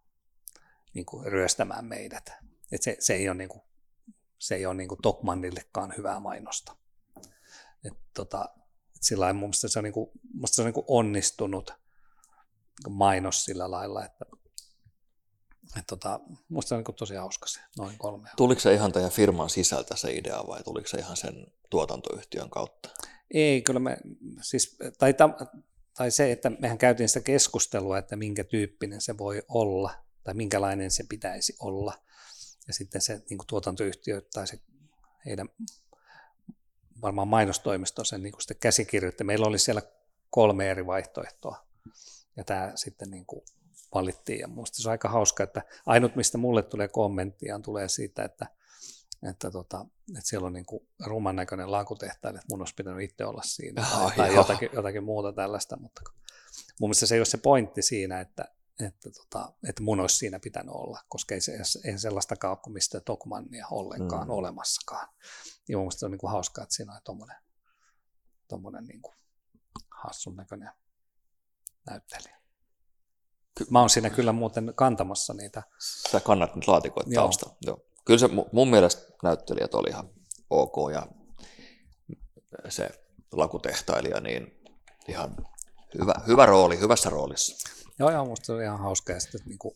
niin 0.94 1.06
kuin 1.06 1.26
ryöstämään 1.26 1.84
meidät. 1.84 2.32
Et 2.72 2.82
se, 2.82 2.96
se 3.00 3.14
ei 3.14 3.28
ole, 3.28 3.36
niin 3.36 3.48
kuin, 3.48 3.62
se 4.38 4.54
ei 4.54 4.66
ole 4.66 4.74
niin 4.74 4.88
kuin 4.88 5.02
Tokmannillekaan 5.02 5.94
hyvää 5.96 6.20
mainosta. 6.20 6.76
Et 7.84 7.94
tota, 8.14 8.48
et 8.96 9.02
sillä 9.02 9.22
lailla 9.22 9.38
mun 9.38 9.48
mielestä 9.48 9.68
se 9.68 9.78
on, 9.78 9.84
niin 9.84 9.92
kuin, 9.92 10.10
se 10.46 10.62
on 10.62 10.66
niin 10.66 10.74
kuin 10.74 10.84
onnistunut 10.88 11.70
mainos 12.88 13.44
sillä 13.44 13.70
lailla, 13.70 14.04
että 14.04 14.24
et 15.78 15.84
tota, 15.86 16.20
musta 16.48 16.68
se 16.68 16.74
on 16.74 16.78
niin 16.78 16.84
kuin 16.84 16.96
tosi 16.96 17.14
hauska 17.14 17.46
se, 17.46 17.60
noin 17.78 17.98
kolme. 17.98 18.28
Tuliko 18.36 18.60
se 18.60 18.74
ihan 18.74 18.92
teidän 18.92 19.10
firman 19.10 19.50
sisältä 19.50 19.96
se 19.96 20.12
idea 20.12 20.44
vai 20.46 20.62
tuliko 20.62 20.88
se 20.88 20.98
ihan 20.98 21.16
sen 21.16 21.46
tuotantoyhtiön 21.70 22.50
kautta? 22.50 22.88
Ei, 23.34 23.62
kyllä 23.62 23.80
me, 23.80 23.96
siis, 24.42 24.76
tai, 24.98 25.14
tai 25.96 26.10
se, 26.10 26.32
että 26.32 26.50
mehän 26.50 26.78
käytiin 26.78 27.08
sitä 27.08 27.20
keskustelua, 27.20 27.98
että 27.98 28.16
minkä 28.16 28.44
tyyppinen 28.44 29.00
se 29.00 29.18
voi 29.18 29.42
olla, 29.48 29.94
tai 30.24 30.34
minkälainen 30.34 30.90
se 30.90 31.04
pitäisi 31.08 31.56
olla. 31.60 31.94
Ja 32.66 32.74
sitten 32.74 33.00
se 33.00 33.22
niin 33.30 33.38
kuin 33.38 33.46
tuotantoyhtiö 33.46 34.20
tai 34.34 34.46
se 34.46 34.60
heidän 35.26 35.48
varmaan 37.02 37.28
sen 38.04 38.22
niin 38.22 38.32
käsikirjoitti. 38.60 39.24
Meillä 39.24 39.46
oli 39.46 39.58
siellä 39.58 39.82
kolme 40.30 40.70
eri 40.70 40.86
vaihtoehtoa, 40.86 41.66
ja 42.36 42.44
tämä 42.44 42.72
sitten 42.74 43.10
niin 43.10 43.26
kuin 43.26 43.42
valittiin. 43.94 44.40
Ja 44.40 44.48
minusta 44.48 44.82
se 44.82 44.88
on 44.88 44.92
aika 44.92 45.08
hauska, 45.08 45.44
että 45.44 45.62
ainut 45.86 46.16
mistä 46.16 46.38
mulle 46.38 46.62
tulee 46.62 46.88
kommenttia 46.88 47.54
tulee 47.62 47.88
siitä, 47.88 48.24
että 48.24 48.46
että, 49.30 49.50
tota, 49.50 49.86
että 50.08 50.28
siellä 50.28 50.46
on 50.46 50.52
niin 50.52 50.66
kuin 50.66 50.88
ruman 51.06 51.36
näköinen 51.36 51.70
laakutehtaille, 51.70 52.38
että 52.38 52.52
mun 52.54 52.60
olisi 52.60 52.74
pitänyt 52.74 53.10
itse 53.10 53.24
olla 53.24 53.42
siinä 53.42 53.82
Ah, 53.82 53.98
tai, 54.00 54.16
tai 54.16 54.34
jotakin, 54.34 54.70
jotakin 54.72 55.04
muuta 55.04 55.32
tällaista, 55.32 55.76
mutta 55.76 56.02
mun 56.80 56.88
mielestä 56.88 57.06
se 57.06 57.14
ei 57.14 57.18
ole 57.20 57.24
se 57.26 57.38
pointti 57.38 57.82
siinä, 57.82 58.20
että, 58.20 58.44
että, 58.86 59.10
tota, 59.10 59.52
että 59.68 59.82
mun 59.82 60.00
olisi 60.00 60.16
siinä 60.16 60.40
pitänyt 60.40 60.74
olla, 60.74 61.00
koska 61.08 61.34
ei, 61.34 61.40
se, 61.40 61.58
ei 61.84 61.98
sellaistakaan 61.98 62.50
ole 62.50 62.58
kuin 62.62 62.74
mistä 62.74 63.00
Tokmannia 63.00 63.66
ollenkaan 63.70 64.26
Mm. 64.26 64.30
olemassakaan. 64.30 65.08
Ja 65.68 65.76
mun 65.76 65.82
mielestä 65.84 65.98
se 66.00 66.06
on 66.06 66.10
niin 66.12 66.18
kuin 66.18 66.30
hauskaa, 66.30 66.62
että 66.62 66.74
siinä 66.74 66.92
on 66.94 67.00
tommonen, 67.04 67.36
tommonen 68.48 68.84
niin 68.84 69.02
kuin 69.02 69.14
hassun 69.90 70.36
näköinen 70.36 70.70
näyttelijä. 71.86 72.36
Mä 73.70 73.80
oon 73.80 73.90
siinä 73.90 74.10
kyllä 74.10 74.32
muuten 74.32 74.72
kantamassa 74.76 75.34
niitä. 75.34 75.62
Sä 76.10 76.20
kannat 76.20 76.54
nyt 76.54 76.68
laatikoita 76.68 77.10
taustalla. 77.14 77.56
Joo. 77.66 77.85
Kyllä 78.06 78.18
se 78.18 78.26
mu- 78.26 78.48
mun 78.52 78.70
mielestä 78.70 79.12
näyttelijät 79.22 79.74
oli 79.74 79.88
ihan 79.88 80.10
ok 80.50 80.74
ja 80.92 81.06
se 82.68 82.90
lakutehtailija 83.32 84.20
niin 84.20 84.60
ihan 85.08 85.36
hyvä, 85.98 86.14
hyvä 86.26 86.46
rooli, 86.46 86.80
hyvässä 86.80 87.10
roolissa. 87.10 87.70
Joo, 87.98 88.10
joo, 88.10 88.24
musta 88.24 88.46
se 88.46 88.52
on 88.52 88.62
ihan 88.62 88.78
hauska. 88.78 89.12
Ja 89.12 89.20
sitten, 89.20 89.40
niin 89.46 89.58
kuin, 89.58 89.74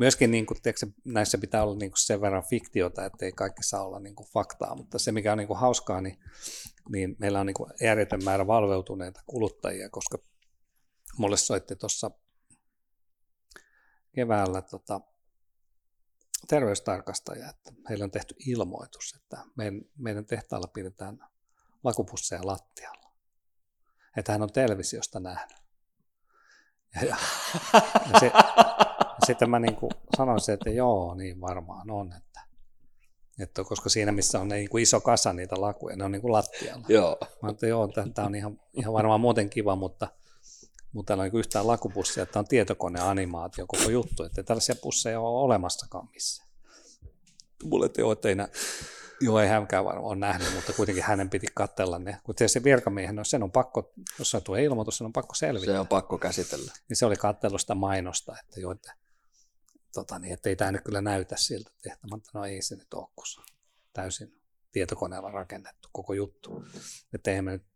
myöskin 0.00 0.30
niin 0.30 0.46
kuin, 0.46 0.62
tiedätkö, 0.62 0.86
näissä 1.04 1.38
pitää 1.38 1.62
olla 1.62 1.76
niin 1.78 1.90
kuin 1.90 1.98
sen 1.98 2.20
verran 2.20 2.44
fiktiota, 2.50 3.04
että 3.04 3.24
ei 3.24 3.32
kaikki 3.32 3.62
saa 3.62 3.84
olla 3.86 4.00
niin 4.00 4.14
kuin 4.14 4.28
faktaa, 4.28 4.74
mutta 4.74 4.98
se 4.98 5.12
mikä 5.12 5.32
on 5.32 5.38
niin 5.38 5.48
kuin 5.48 5.58
hauskaa, 5.58 6.00
niin, 6.00 6.18
niin 6.88 7.16
meillä 7.18 7.40
on 7.40 7.46
niin 7.46 7.54
kuin 7.54 7.70
järjetön 7.80 8.24
määrä 8.24 8.46
valveutuneita 8.46 9.20
kuluttajia, 9.26 9.88
koska 9.88 10.18
mulle 11.18 11.36
soitti 11.36 11.76
tuossa 11.76 12.10
keväällä 14.14 14.62
tota, 14.62 15.00
terveystarkastaja, 16.48 17.48
että 17.48 17.72
heillä 17.88 18.04
on 18.04 18.10
tehty 18.10 18.34
ilmoitus, 18.46 19.14
että 19.16 19.44
meidän, 19.56 19.80
meidän 19.98 20.26
tehtaalla 20.26 20.66
pidetään 20.66 21.18
lakupusseja 21.84 22.40
lattialla. 22.44 23.12
Että 24.16 24.32
hän 24.32 24.42
on 24.42 24.52
televisiosta 24.52 25.20
nähnyt. 25.20 25.58
Ja, 26.94 27.04
ja, 27.04 27.16
ja, 28.12 28.20
se, 28.20 28.32
sitten 29.26 29.50
mä 29.50 29.58
niin 29.58 29.76
kuin 29.76 29.90
sanoin 30.16 30.40
se, 30.40 30.52
että 30.52 30.70
joo, 30.70 31.14
niin 31.14 31.40
varmaan 31.40 31.90
on, 31.90 32.12
että, 32.12 32.40
että 33.40 33.64
koska 33.64 33.88
siinä 33.88 34.12
missä 34.12 34.40
on 34.40 34.48
niin 34.48 34.68
kuin 34.68 34.82
iso 34.82 35.00
kasa 35.00 35.32
niitä 35.32 35.60
lakuja, 35.60 35.96
ne 35.96 36.04
on 36.04 36.12
niin 36.12 36.22
kuin 36.22 36.32
lattialla. 36.32 36.86
Joo. 36.88 37.18
Mä 37.42 37.50
että 37.50 37.66
joo, 37.66 37.88
tämä 37.88 38.26
on 38.26 38.34
ihan, 38.34 38.60
ihan 38.72 38.92
varmaan 38.92 39.20
muuten 39.20 39.50
kiva, 39.50 39.76
mutta, 39.76 40.08
mutta 40.92 41.10
täällä 41.10 41.22
on 41.22 41.30
niin 41.32 41.38
yhtään 41.38 41.66
lakupussia, 41.66 42.22
että 42.22 42.38
on 42.38 42.48
tietokoneanimaatio 42.48 43.66
koko 43.66 43.90
juttu, 43.90 44.22
että 44.22 44.42
tällaisia 44.42 44.74
pusseja 44.82 45.20
ole 45.20 45.44
olemassakaan 45.44 46.08
missään. 46.12 46.48
Mulle, 47.64 47.86
että 47.86 48.28
ei 48.28 48.34
nä, 48.34 48.48
joo, 49.20 49.40
ei 49.40 49.48
hänkään 49.48 49.84
varmaan 49.84 50.06
ole 50.06 50.16
nähnyt, 50.16 50.54
mutta 50.54 50.72
kuitenkin 50.72 51.04
hänen 51.04 51.30
piti 51.30 51.46
katsella 51.54 51.98
ne. 51.98 52.20
Kun 52.24 52.34
se 52.46 52.64
virkamiehen, 52.64 53.16
no 53.16 53.24
sen 53.24 53.42
on 53.42 53.52
pakko, 53.52 53.92
jos 54.18 54.30
se 54.30 54.40
tulee 54.40 54.64
ilmoitus, 54.64 54.98
sen 54.98 55.04
on 55.04 55.12
pakko 55.12 55.34
selvittää 55.34 55.74
Se 55.74 55.80
on 55.80 55.88
pakko 55.88 56.18
käsitellä. 56.18 56.72
niin 56.88 56.96
se 56.96 57.06
oli 57.06 57.16
katsellut 57.16 57.60
sitä 57.60 57.74
mainosta, 57.74 58.36
että 58.40 58.60
joo, 58.60 58.72
että, 58.72 58.94
tota, 59.94 60.18
niin, 60.18 60.32
että 60.32 60.48
ei 60.48 60.56
tämä 60.56 60.72
nyt 60.72 60.84
kyllä 60.84 61.00
näytä 61.00 61.36
siltä 61.38 61.70
tehtävä, 61.82 62.08
mutta 62.10 62.30
no 62.34 62.44
ei 62.44 62.62
se 62.62 62.76
nyt 62.76 62.94
ole, 62.94 63.08
kun 63.16 63.24
on 63.38 63.44
täysin 63.92 64.42
tietokoneella 64.72 65.30
rakennettu 65.30 65.88
koko 65.92 66.12
juttu. 66.12 66.64
Että 67.14 67.30
eihän 67.30 67.44
me 67.44 67.50
nyt 67.50 67.71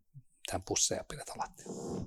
mitään 0.47 0.63
pusseja 0.63 1.05
pidetä 1.09 1.33
lattialla. 1.37 2.05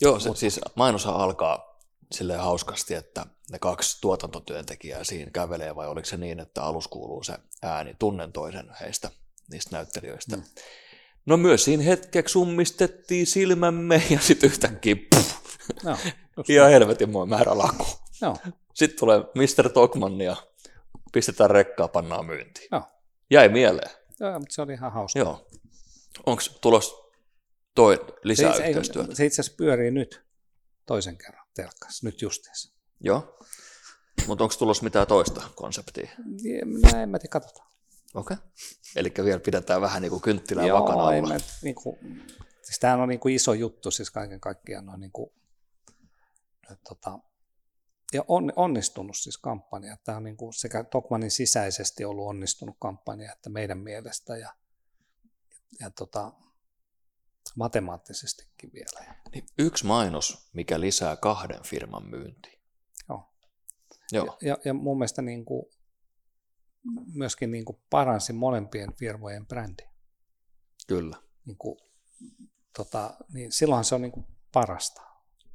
Joo, 0.00 0.20
se, 0.20 0.30
siis 0.34 0.60
mainoshan 0.74 1.14
alkaa 1.14 1.78
silleen 2.12 2.40
hauskasti, 2.40 2.94
että 2.94 3.26
ne 3.50 3.58
kaksi 3.58 4.00
tuotantotyöntekijää 4.00 5.04
siinä 5.04 5.30
kävelee, 5.30 5.76
vai 5.76 5.88
oliko 5.88 6.06
se 6.06 6.16
niin, 6.16 6.40
että 6.40 6.62
alus 6.62 6.88
kuuluu 6.88 7.22
se 7.22 7.34
ääni, 7.62 7.96
tunnen 7.98 8.32
toisen 8.32 8.70
heistä, 8.80 9.10
niistä 9.50 9.76
näyttelijöistä. 9.76 10.36
Mm. 10.36 10.42
No 11.26 11.36
myös 11.36 11.64
siinä 11.64 11.82
hetkeksi 11.82 12.32
summistettiin 12.32 13.26
silmämme 13.26 14.02
ja 14.10 14.20
sitten 14.20 14.50
yhtäkkiä 14.50 14.96
puff, 15.14 15.36
Joo, 15.84 15.96
just, 16.36 16.50
ihan 16.50 16.70
helvetin 16.70 17.10
moi 17.10 17.26
määrä 17.26 17.58
laku. 17.58 17.86
joo, 18.22 18.36
Sitten 18.74 18.98
tulee 18.98 19.18
Mr. 19.18 19.68
Tokman 19.70 20.20
ja 20.20 20.36
pistetään 21.12 21.50
rekkaa, 21.50 21.88
pannaan 21.88 22.26
myyntiin. 22.26 22.68
joo. 22.72 22.82
Jäi 23.30 23.48
mieleen. 23.48 23.90
joo, 24.20 24.38
mutta 24.38 24.54
se 24.54 24.62
oli 24.62 24.72
ihan 24.72 24.92
hauska. 24.92 25.18
Toisen 30.86 31.18
kerran 31.18 31.46
telkkassa, 31.54 32.06
nyt 32.06 32.22
justiinsa. 32.22 32.74
Joo. 33.00 33.38
Mutta 34.26 34.44
onko 34.44 34.54
tulossa 34.58 34.84
mitään 34.84 35.06
toista 35.06 35.42
konseptia? 35.54 36.08
Minä 36.64 37.02
en 37.02 37.08
mä 37.08 37.18
tiedä, 37.18 37.30
katsotaan. 37.30 37.68
Okei. 38.14 38.34
Okay. 38.34 38.48
Eli 38.96 39.12
vielä 39.24 39.40
pidetään 39.40 39.80
vähän 39.80 40.02
niin 40.02 40.10
kuin 40.10 40.22
kynttilää 40.22 40.66
Joo, 40.66 40.80
vakana 40.80 41.12
ei 41.12 41.18
alla. 41.18 41.34
mä, 41.34 41.40
niin 41.62 41.74
kuin, 41.74 41.98
siis 42.62 42.78
tämähän 42.78 43.00
on 43.00 43.08
niin 43.08 43.20
kuin 43.20 43.34
iso 43.34 43.54
juttu 43.54 43.90
siis 43.90 44.10
kaiken 44.10 44.40
kaikkiaan 44.40 44.86
noin 44.86 45.00
niin 45.00 45.12
kuin, 45.12 45.30
tota, 46.88 47.18
ja 48.12 48.24
on, 48.28 48.52
onnistunut 48.56 49.16
siis 49.16 49.38
kampanja. 49.38 49.96
Tämä 50.04 50.18
on 50.18 50.24
niin 50.24 50.36
kuin 50.36 50.52
sekä 50.52 50.84
Tokmanin 50.84 51.30
sisäisesti 51.30 52.04
ollut 52.04 52.28
onnistunut 52.28 52.76
kampanja, 52.80 53.32
että 53.32 53.50
meidän 53.50 53.78
mielestä 53.78 54.36
ja, 54.36 54.54
ja 55.80 55.90
tota, 55.90 56.32
matemaattisestikin 57.56 58.72
vielä. 58.72 59.14
Niin 59.34 59.46
yksi 59.58 59.86
mainos, 59.86 60.50
mikä 60.52 60.80
lisää 60.80 61.16
kahden 61.16 61.62
firman 61.62 62.08
myyntiä. 62.08 62.58
Joo. 63.08 63.34
Joo. 64.12 64.38
Ja, 64.42 64.58
ja 64.64 64.74
mun 64.74 64.98
mielestä 64.98 65.22
niin 65.22 65.44
kuin, 65.44 65.66
myöskin 67.14 67.50
niin 67.50 67.64
kuin 67.64 67.78
paransi 67.90 68.32
molempien 68.32 68.94
firmojen 68.94 69.46
brändiä. 69.46 69.90
Kyllä. 70.86 71.16
Niin 71.44 71.58
kuin, 71.58 71.78
tota, 72.76 73.14
niin 73.32 73.52
silloinhan 73.52 73.84
se 73.84 73.94
on 73.94 74.02
niin 74.02 74.12
kuin 74.12 74.26
parasta. 74.52 75.02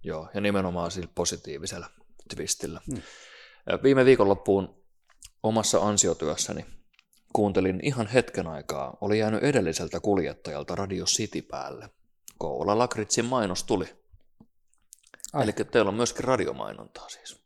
Joo, 0.03 0.29
ja 0.33 0.41
nimenomaan 0.41 0.91
sillä 0.91 1.09
positiivisella 1.15 1.89
twistillä. 2.35 2.81
Hmm. 2.91 3.01
Viime 3.83 4.05
viikonloppuun 4.05 4.83
omassa 5.43 5.79
ansiotyössäni 5.79 6.65
kuuntelin 7.33 7.79
ihan 7.83 8.07
hetken 8.07 8.47
aikaa, 8.47 8.97
oli 9.01 9.19
jäänyt 9.19 9.43
edelliseltä 9.43 9.99
kuljettajalta 9.99 10.75
Radio 10.75 11.05
City 11.05 11.41
päälle. 11.41 11.89
Kouvola 12.37 12.77
Lakritsin 12.77 13.25
mainos 13.25 13.63
tuli. 13.63 13.85
Ai. 15.33 15.43
Eli 15.43 15.51
teillä 15.51 15.89
on 15.89 15.95
myöskin 15.95 16.23
radiomainontaa 16.23 17.09
siis. 17.09 17.43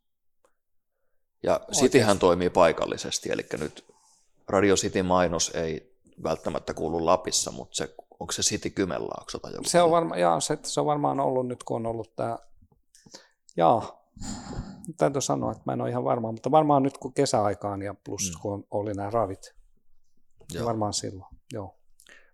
Ja. 1.43 1.59
Cityhän 1.71 2.19
toimii 2.19 2.49
paikallisesti, 2.49 3.31
eli 3.31 3.45
nyt 3.59 3.85
Radio 4.47 4.75
City 4.75 5.03
mainos 5.03 5.49
ei 5.49 5.97
välttämättä 6.23 6.73
kuulu 6.73 7.05
Lapissa, 7.05 7.51
mutta 7.51 7.75
se, 7.75 7.95
onko 8.19 8.31
se 8.31 8.41
City 8.41 8.69
Kymenlaakso 8.69 9.39
tai 9.39 9.51
joku? 9.51 9.63
Se 9.69 9.81
on, 9.81 9.91
varma, 9.91 10.17
jaa, 10.17 10.39
se, 10.39 10.57
se 10.63 10.79
on 10.79 10.85
varmaan 10.85 11.19
ollut 11.19 11.47
nyt, 11.47 11.63
kun 11.63 11.75
on 11.75 11.85
ollut 11.85 12.15
tämä, 12.15 12.37
jaa, 13.57 14.03
täytyy 14.97 15.21
sanoa, 15.21 15.51
että 15.51 15.63
mä 15.65 15.73
en 15.73 15.81
ole 15.81 15.89
ihan 15.89 16.03
varma, 16.03 16.31
mutta 16.31 16.51
varmaan 16.51 16.83
nyt 16.83 16.97
kun 16.97 17.13
kesäaikaan 17.13 17.81
ja 17.81 17.95
plus 18.03 18.31
Mm. 18.35 18.41
kun 18.41 18.67
oli 18.71 18.93
nämä 18.93 19.09
ravit, 19.09 19.55
Joo. 20.53 20.65
varmaan 20.65 20.93
silloin, 20.93 21.35
joo. 21.53 21.77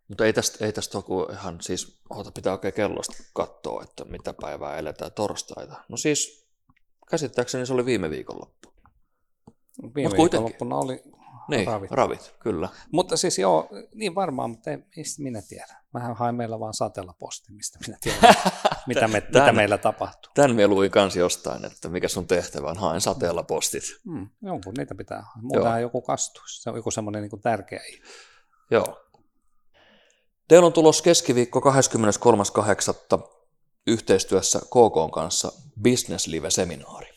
Mutta 0.07 0.25
ei 0.25 0.33
tästä, 0.33 0.65
ei 0.65 0.73
tästä 0.73 0.97
ole 0.97 1.03
kuin 1.03 1.31
ihan 1.31 1.61
siis, 1.61 2.01
oota, 2.09 2.31
pitää 2.31 2.53
oikein 2.53 2.73
kellosta 2.73 3.23
katsoa, 3.33 3.83
että 3.83 4.05
mitä 4.05 4.33
päivää 4.41 4.77
eletään 4.77 5.11
torstaita. 5.11 5.83
No 5.89 5.97
siis, 5.97 6.47
käsittääkseni 7.09 7.65
se 7.65 7.73
oli 7.73 7.85
viime 7.85 8.09
viikonloppu. 8.09 8.73
Viime 9.95 10.09
Mut 10.09 10.17
kuitenkin. 10.17 10.19
viikonloppuna 10.19 10.77
oli 10.77 11.03
Niin, 11.47 11.67
ravit. 11.67 11.91
ravit. 11.91 12.35
kyllä. 12.39 12.69
Mutta 12.91 13.17
siis 13.17 13.39
joo, 13.39 13.69
niin 13.93 14.15
varmaan, 14.15 14.49
mutta 14.49 14.71
ei, 14.71 14.77
mistä 14.97 15.23
minä 15.23 15.41
tiedän. 15.49 15.77
Mähän 15.93 16.15
haen 16.15 16.35
meillä 16.35 16.59
vaan 16.59 16.73
sateella 16.73 17.13
posti, 17.19 17.53
mistä 17.53 17.79
minä 17.87 17.97
tiedän, 18.01 18.35
mitä, 18.87 19.07
me, 19.07 19.23
mitä 19.27 19.47
Tän- 19.47 19.55
meillä 19.55 19.77
tapahtuu. 19.77 20.31
Tän 20.35 20.55
me 20.55 20.67
luin 20.67 20.91
kanssa 20.91 21.19
jostain, 21.19 21.65
että 21.65 21.89
mikä 21.89 22.07
sun 22.07 22.27
tehtävä 22.27 22.69
on, 22.69 22.77
haen 22.77 23.01
sateella 23.01 23.43
postit. 23.43 23.83
Hmm, 24.05 24.29
jonkun 24.41 24.73
niitä 24.77 24.95
pitää. 24.95 25.23
Muutenhan 25.41 25.81
joku 25.81 26.01
kastuisi. 26.01 26.61
Se 26.61 26.69
on 26.69 26.75
joku 26.75 26.91
semmoinen 26.91 27.21
niin 27.21 27.41
tärkeä. 27.41 27.81
Joo. 28.71 28.99
Teillä 30.47 30.65
on 30.65 30.73
tulos 30.73 31.01
keskiviikko 31.01 31.59
23.8. 31.59 33.29
yhteistyössä 33.87 34.59
KK 34.59 35.11
kanssa 35.13 35.51
Business 35.83 36.27
Live-seminaari. 36.27 37.13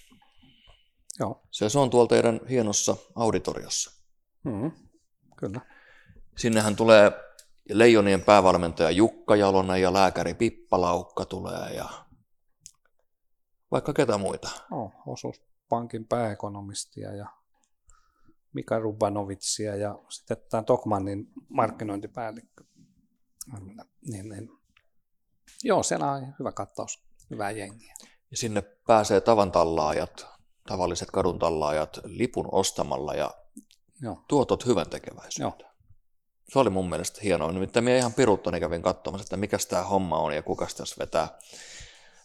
Joo, 1.21 1.43
Se 1.51 1.69
se 1.69 1.79
on 1.79 1.91
tuolla 1.91 2.09
teidän 2.09 2.41
hienossa 2.51 2.97
auditoriossa. 3.15 3.96
Hmm, 4.47 4.73
kyllä. 5.37 5.61
Sinnehän 6.37 6.77
tulee 6.77 7.13
Leijonien 7.71 8.23
päävalmentaja 8.23 8.91
Jukka 8.91 9.37
Jalonen 9.37 9.83
ja 9.83 9.93
lääkäri 9.93 10.35
Pippa 10.35 10.81
Laukka 10.81 11.25
tulee 11.25 11.75
ja 11.75 11.89
vaikka 13.71 13.93
ketä 13.93 14.19
muita. 14.19 14.49
No, 14.71 14.93
osuuspankin 15.07 16.07
pääekonomistia 16.07 17.15
ja 17.15 17.27
Mika 18.53 18.79
Rubanovitsia 18.79 19.77
ja 19.77 19.99
sitten 20.09 20.37
tämä 20.51 20.63
Tokmannin 20.63 21.33
markkinointipäällikkö. 21.49 22.65
Niin, 24.11 24.29
niin. 24.29 24.51
Joo, 25.65 25.83
siellä 25.83 26.13
on 26.13 26.35
hyvä 26.39 26.53
kattaus, 26.53 27.05
hyvää 27.31 27.51
jengiä. 27.51 27.95
Ja 28.31 28.37
sinne 28.37 28.63
pääsee 28.87 29.21
tavan 29.21 29.53
tallaajat, 29.53 30.27
tavalliset 30.69 31.11
kadun 31.11 31.39
tallaajat 31.39 32.01
lipun 32.05 32.49
ostamalla 32.53 33.15
ja 33.15 33.31
Joo, 34.03 34.25
tuotot 34.29 34.67
hyvän 34.67 34.91
tekeväisyyteen. 34.91 35.71
Se 36.49 36.59
oli 36.59 36.71
mun 36.71 36.89
mielestä 36.89 37.21
hienoa. 37.23 37.53
Nimittäin 37.53 37.85
minä 37.85 37.97
ihan 37.97 38.15
piruuttani 38.15 38.61
kävin 38.61 38.83
katsomassa, 38.83 39.25
että 39.25 39.37
mikä 39.37 39.59
tämä 39.69 39.83
homma 39.83 40.19
on 40.19 40.35
ja 40.35 40.43
kuka 40.43 40.67
tässä 40.77 40.97
vetää 40.99 41.39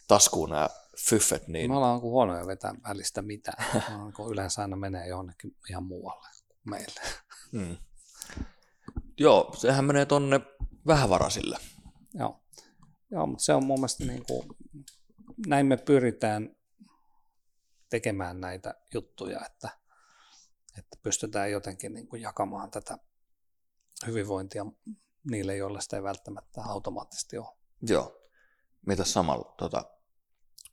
taskuun 0.08 0.50
nämä 0.50 0.70
fyffet. 0.98 1.48
Niin 1.48 1.72
Me 1.72 1.78
ollaan 1.78 2.02
huonoja 2.02 2.48
vetää 2.48 2.74
välistä 2.88 3.22
mitään, 3.22 3.84
kun 4.16 4.32
yleensä 4.32 4.62
aina 4.62 4.76
menee 4.76 5.08
jonnekin 5.08 5.56
ihan 5.70 5.84
muualle 5.84 6.28
kuin 6.48 6.58
meille. 6.64 7.02
Mm. 7.52 7.78
Joo, 9.18 9.54
sehän 9.58 9.86
menee 9.86 10.06
tonne 10.06 10.42
vähävaraisille. 10.88 11.58
Joo. 12.14 12.42
Joo, 13.12 13.26
mutta 13.28 13.44
se 13.44 13.54
on 13.54 13.66
mun 13.66 13.80
mielestä 13.80 14.06
niin 14.06 14.26
kuin, 14.26 14.48
näin 15.48 15.66
me 15.66 15.78
pyritään 15.78 16.56
tekemään 17.90 18.42
näitä 18.42 18.74
juttuja, 18.94 19.46
että, 19.46 19.70
että 20.78 20.98
pystytään 21.04 21.52
jotenkin 21.52 21.94
niin 21.94 22.08
kuin 22.08 22.22
jakamaan 22.22 22.72
tätä 22.72 22.98
hyvinvointia 24.08 24.66
niille, 25.30 25.56
joilla 25.56 25.82
sitä 25.82 25.96
ei 25.98 26.04
välttämättä 26.04 26.62
automaattisesti 26.64 27.38
ole. 27.38 27.58
Joo. 27.82 28.18
Mitä 28.86 29.04
samalla, 29.04 29.54
tota, 29.58 29.84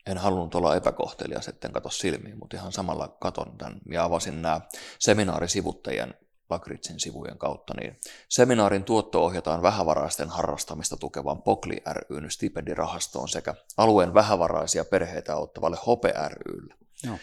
en 0.07 0.19
halunnut 0.19 0.55
olla 0.55 0.77
epäkohtelias, 0.77 1.49
etten 1.49 1.73
kato 1.73 1.91
silmiin, 1.91 2.39
mutta 2.39 2.57
ihan 2.57 2.73
samalla 2.73 3.17
katon 3.21 3.59
tämän 3.59 3.81
ja 3.93 4.05
avasin 4.05 4.43
nämä 4.43 4.61
seminaarisivuttajien 4.99 6.15
Lakritsin 6.51 7.01
sivujen 7.01 7.39
kautta, 7.39 7.75
niin 7.81 8.01
seminaarin 8.29 8.85
tuotto 8.85 9.25
ohjataan 9.25 9.63
vähävaraisten 9.63 10.29
harrastamista 10.29 10.97
tukevan 10.97 11.43
Pokli 11.43 11.83
ryn 12.11 12.31
stipendirahastoon 12.31 13.29
sekä 13.29 13.55
alueen 13.77 14.15
vähävaraisia 14.15 14.85
perheitä 14.85 15.35
auttavalle 15.35 15.77
Hope 15.87 16.15
rylle. 16.31 16.75
Joo. 17.05 17.19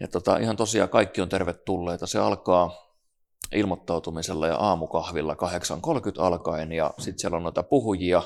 Ja 0.00 0.08
tota, 0.08 0.36
ihan 0.36 0.56
tosiaan 0.56 0.88
kaikki 0.88 1.20
on 1.20 1.28
tervetulleita. 1.28 2.06
Se 2.06 2.18
alkaa 2.18 2.88
ilmoittautumisella 3.52 4.46
ja 4.46 4.56
aamukahvilla 4.56 5.34
8.30 5.34 5.40
alkaen 6.18 6.72
ja 6.72 6.94
sitten 6.98 7.18
siellä 7.18 7.36
on 7.36 7.42
noita 7.42 7.62
puhujia. 7.62 8.22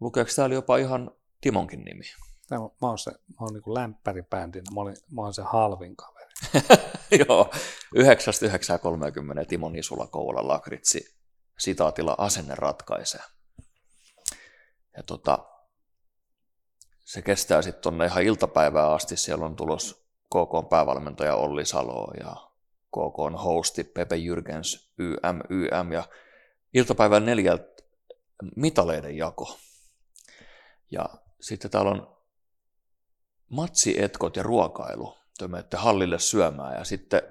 Lukeeko 0.00 0.30
täällä 0.36 0.54
jopa 0.54 0.76
ihan 0.76 1.10
Timonkin 1.40 1.84
nimi? 1.84 2.04
Tämä 2.48 2.60
mä 2.60 2.88
oon, 2.88 2.98
se, 2.98 3.10
mä 3.10 3.36
oon 3.40 3.52
niin 3.52 3.74
lämpäribändinä, 3.74 4.64
mä, 4.74 4.80
olin, 4.80 4.96
mä 5.10 5.22
oon 5.22 5.34
se 5.34 5.42
halvin 5.42 5.96
kaveri. 5.96 6.30
Joo, 7.28 7.50
9.9.30 7.98 9.46
Timo 9.48 9.68
Nisula 9.68 10.06
Kouvola 10.06 10.48
Lakritsi 10.48 11.16
sitaatilla 11.58 12.14
asenne 12.18 12.54
ratkaisee. 12.54 13.20
Ja 14.96 15.02
tota, 15.02 15.38
se 17.04 17.22
kestää 17.22 17.62
sitten 17.62 17.82
tuonne 17.82 18.06
ihan 18.06 18.22
iltapäivään 18.22 18.92
asti. 18.92 19.16
Siellä 19.16 19.46
on 19.46 19.56
tulos 19.56 20.03
KK 20.34 20.68
päävalmentaja 20.70 21.34
Olli 21.34 21.64
Salo 21.64 22.12
ja 22.20 22.36
KK 22.88 23.42
hosti 23.44 23.84
Pepe 23.84 24.16
Jürgens 24.16 24.92
YM, 24.98 25.40
YM 25.50 25.92
ja 25.92 26.04
iltapäivän 26.74 27.26
neljältä 27.26 27.82
mitaleiden 28.56 29.16
jako. 29.16 29.58
Ja 30.90 31.08
sitten 31.40 31.70
täällä 31.70 31.90
on 31.90 32.16
matsietkot 33.48 34.36
ja 34.36 34.42
ruokailu. 34.42 35.14
Te 35.38 35.48
menette 35.48 35.76
hallille 35.76 36.18
syömään 36.18 36.78
ja 36.78 36.84
sitten 36.84 37.22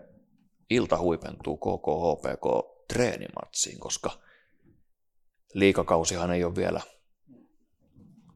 ilta 0.69 0.97
huipentuu 0.97 1.57
KKHPK 1.57 2.73
treenimatsiin, 2.87 3.79
koska 3.79 4.11
liikakausihan 5.53 6.31
ei 6.31 6.43
ole 6.43 6.55
vielä 6.55 6.81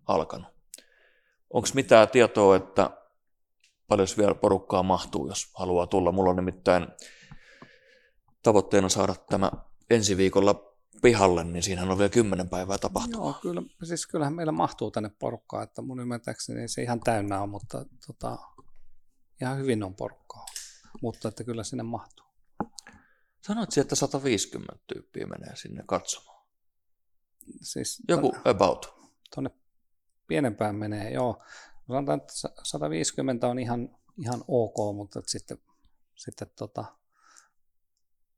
alkanut. 0.06 0.48
Onko 1.50 1.68
mitään 1.74 2.10
tietoa, 2.10 2.56
että 2.56 2.90
paljon 3.88 4.08
vielä 4.18 4.36
porukkaa 4.36 4.84
mahtuu, 4.84 5.28
jos 5.28 5.52
haluaa 5.54 5.88
tulla? 5.88 6.12
Mulla 6.12 6.30
on 6.30 6.36
nimittäin 6.36 6.88
tavoitteena 8.44 8.90
saada 8.90 9.16
tämä 9.30 9.52
ensi 9.90 10.18
viikolla 10.18 10.78
pihalle, 11.02 11.44
niin 11.44 11.64
siinähän 11.64 11.92
on 11.92 11.98
vielä 11.98 12.10
kymmenen 12.10 12.50
päivää 12.50 12.78
tapahtumaa. 12.78 13.26
Joo, 13.26 13.40
kyllä, 13.42 13.62
siis 13.84 14.08
kyllähän 14.08 14.36
meillä 14.36 14.52
mahtuu 14.52 14.92
tänne 14.92 15.10
porukkaa, 15.20 15.64
että 15.64 15.82
mun 15.82 16.00
ymmärtääkseni 16.00 16.68
se 16.68 16.82
ihan 16.82 17.00
täynnä 17.00 17.42
on, 17.42 17.50
mutta 17.50 17.86
tota, 18.08 18.38
ihan 19.42 19.58
hyvin 19.58 19.84
on 19.84 19.96
porukkaa. 19.96 20.46
Mutta 21.02 21.28
että 21.28 21.44
kyllä 21.44 21.64
sinne 21.64 21.84
mahtuu. 21.84 22.26
Sanoit 23.42 23.78
että 23.78 23.96
150 23.96 24.76
tyyppiä 24.94 25.26
menee 25.26 25.56
sinne 25.56 25.84
katsomaan. 25.88 26.48
Siis 27.62 28.04
Joku 28.08 28.32
tonne, 28.32 28.50
about. 28.50 28.94
tonne 29.36 29.50
pienempään 30.28 30.76
menee, 30.76 31.12
joo. 31.12 31.44
Sanotaan, 31.88 32.22
että 32.22 32.34
150 32.64 33.48
on 33.48 33.60
ihan, 33.60 33.98
ihan 34.18 34.44
ok, 34.48 34.96
mutta 34.96 35.22
sitten, 35.26 35.58
sitten 36.16 36.48
tota, 36.56 36.86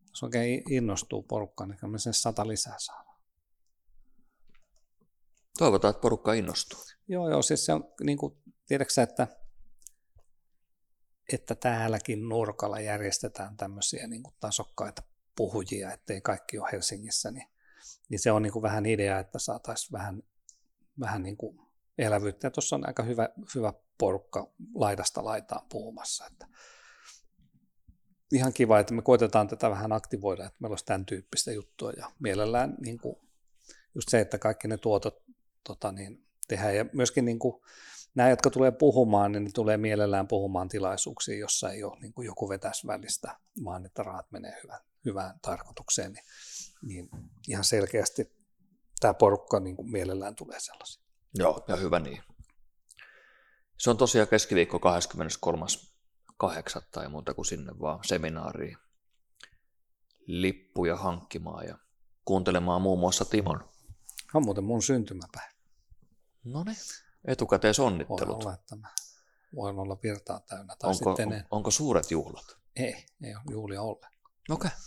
jos 0.09 0.23
oikein 0.23 0.63
innostuu 0.69 1.23
porukka, 1.23 1.65
niin 1.65 1.77
kyllä 1.77 1.91
me 1.91 1.99
sen 1.99 2.13
sata 2.13 2.47
lisää 2.47 2.75
saa. 2.77 3.19
Toivotaan, 5.57 5.89
että 5.89 6.01
porukka 6.01 6.33
innostuu. 6.33 6.79
Joo, 7.07 7.29
joo, 7.29 7.41
siis 7.41 7.65
se 7.65 7.73
on, 7.73 7.93
niin 8.03 8.17
kuin, 8.17 8.37
tiedätkö 8.67 9.01
että, 9.01 9.27
että 11.33 11.55
täälläkin 11.55 12.29
nurkalla 12.29 12.79
järjestetään 12.79 13.57
tämmöisiä 13.57 14.07
niin 14.07 14.23
kuin 14.23 14.35
tasokkaita 14.39 15.03
puhujia, 15.35 15.93
ettei 15.93 16.21
kaikki 16.21 16.59
ole 16.59 16.69
Helsingissä, 16.71 17.31
niin, 17.31 17.47
niin 18.09 18.19
se 18.19 18.31
on 18.31 18.41
niin 18.41 18.53
kuin 18.53 18.63
vähän 18.63 18.85
idea, 18.85 19.19
että 19.19 19.39
saataisiin 19.39 19.91
vähän, 19.91 20.23
vähän 20.99 21.23
niin 21.23 21.37
kuin 21.37 21.68
elävyyttä. 21.99 22.47
Ja 22.47 22.51
tuossa 22.51 22.75
on 22.75 22.87
aika 22.87 23.03
hyvä, 23.03 23.29
hyvä 23.55 23.73
porukka 23.97 24.53
laidasta 24.75 25.23
laitaan 25.23 25.65
puhumassa. 25.69 26.25
Että 26.31 26.47
ihan 28.31 28.53
kiva, 28.53 28.79
että 28.79 28.93
me 28.93 29.01
koitetaan 29.01 29.47
tätä 29.47 29.69
vähän 29.69 29.91
aktivoida, 29.91 30.45
että 30.45 30.57
meillä 30.59 30.73
olisi 30.73 30.85
tämän 30.85 31.05
tyyppistä 31.05 31.51
juttua 31.51 31.91
ja 31.91 32.11
mielellään 32.19 32.75
niin 32.85 32.97
kuin, 32.97 33.15
just 33.95 34.09
se, 34.09 34.19
että 34.19 34.37
kaikki 34.37 34.67
ne 34.67 34.77
tuotot 34.77 35.23
tota 35.63 35.91
niin, 35.91 36.25
tehdään 36.47 36.75
ja 36.75 36.85
myöskin 36.93 37.25
niin 37.25 37.39
kuin, 37.39 37.61
nämä, 38.15 38.29
jotka 38.29 38.49
tulee 38.49 38.71
puhumaan, 38.71 39.31
niin 39.31 39.43
ne 39.43 39.49
tulee 39.53 39.77
mielellään 39.77 40.27
puhumaan 40.27 40.69
tilaisuuksiin, 40.69 41.39
jossa 41.39 41.71
ei 41.71 41.83
ole 41.83 41.99
niin 41.99 42.13
kuin 42.13 42.25
joku 42.25 42.49
vetäisi 42.49 42.87
välistä, 42.87 43.39
vaan 43.63 43.85
että 43.85 44.03
rahat 44.03 44.31
menee 44.31 44.59
hyvään, 44.63 44.81
hyvään 45.05 45.39
tarkoitukseen, 45.41 46.13
niin, 46.13 46.25
niin 46.81 47.09
ihan 47.47 47.63
selkeästi 47.63 48.31
tämä 48.99 49.13
porukka 49.13 49.59
niin 49.59 49.75
kuin 49.75 49.91
mielellään 49.91 50.35
tulee 50.35 50.59
sellaisia. 50.59 51.08
Joo, 51.35 51.65
ja 51.67 51.75
hyvä 51.75 51.99
niin. 51.99 52.23
Se 53.77 53.89
on 53.89 53.97
tosiaan 53.97 54.27
keskiviikko 54.27 54.77
23.8. 54.77 56.81
tai 56.91 57.09
muuta 57.09 57.33
kuin 57.33 57.45
sinne 57.45 57.79
vaan 57.79 57.99
seminaariin 58.03 58.77
lippuja 60.27 60.95
hankkimaan 60.95 61.65
ja 61.65 61.77
kuuntelemaan 62.25 62.81
muun 62.81 62.99
muassa 62.99 63.25
Timon. 63.25 63.69
On 64.33 64.45
muuten 64.45 64.63
mun 64.63 64.81
syntymäpäivä. 64.81 65.53
No 66.43 66.63
niin, 66.63 66.77
etukäteisonnittelut. 67.25 68.27
Voi 68.27 68.35
olla, 68.35 68.53
että 68.53 68.75
mä 68.75 68.87
voin 69.55 69.79
olla 69.79 69.97
virtaa 70.03 70.39
täynnä. 70.39 70.75
Tai 70.79 70.89
onko, 70.89 71.15
sitten 71.15 71.33
en. 71.33 71.45
onko 71.51 71.71
suuret 71.71 72.11
juhlat? 72.11 72.57
Ei, 72.75 73.05
ei 73.23 73.35
ole 73.35 73.43
juhlia 73.51 73.81
ollenkaan. 73.81 74.13
Okei. 74.49 74.67
Okay. 74.67 74.79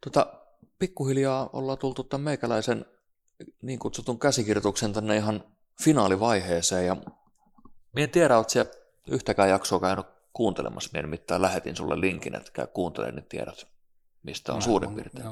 Tota, 0.00 0.40
pikkuhiljaa 0.78 1.50
ollaan 1.52 1.78
tultu 1.78 2.04
tämän 2.04 2.24
meikäläisen 2.24 2.86
niin 3.64 3.78
kutsutun 3.78 4.18
käsikirjoituksen 4.18 4.92
tänne 4.92 5.16
ihan 5.16 5.44
finaalivaiheeseen 5.82 6.86
ja 6.86 6.96
en 7.96 8.10
tiedä, 8.10 8.36
oletko 8.36 8.58
yhtäkään 9.08 9.48
jaksoa 9.48 9.80
käynyt 9.80 10.06
kuuntelemassa. 10.32 10.90
Minä 10.92 11.02
nimittäin 11.02 11.42
lähetin 11.42 11.76
sulle 11.76 12.00
linkin, 12.00 12.34
että 12.36 12.50
käy 12.52 12.66
kuuntelemaan, 12.66 13.16
niin 13.16 13.28
tiedät, 13.28 13.66
mistä 14.22 14.52
on 14.52 14.58
Mä 14.58 14.64
suurin 14.64 14.94
piirtein. 14.94 15.26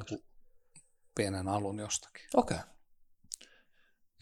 pienen 1.14 1.48
alun 1.48 1.78
jostakin. 1.78 2.24
Okei. 2.34 2.56
Okay. 2.56 2.68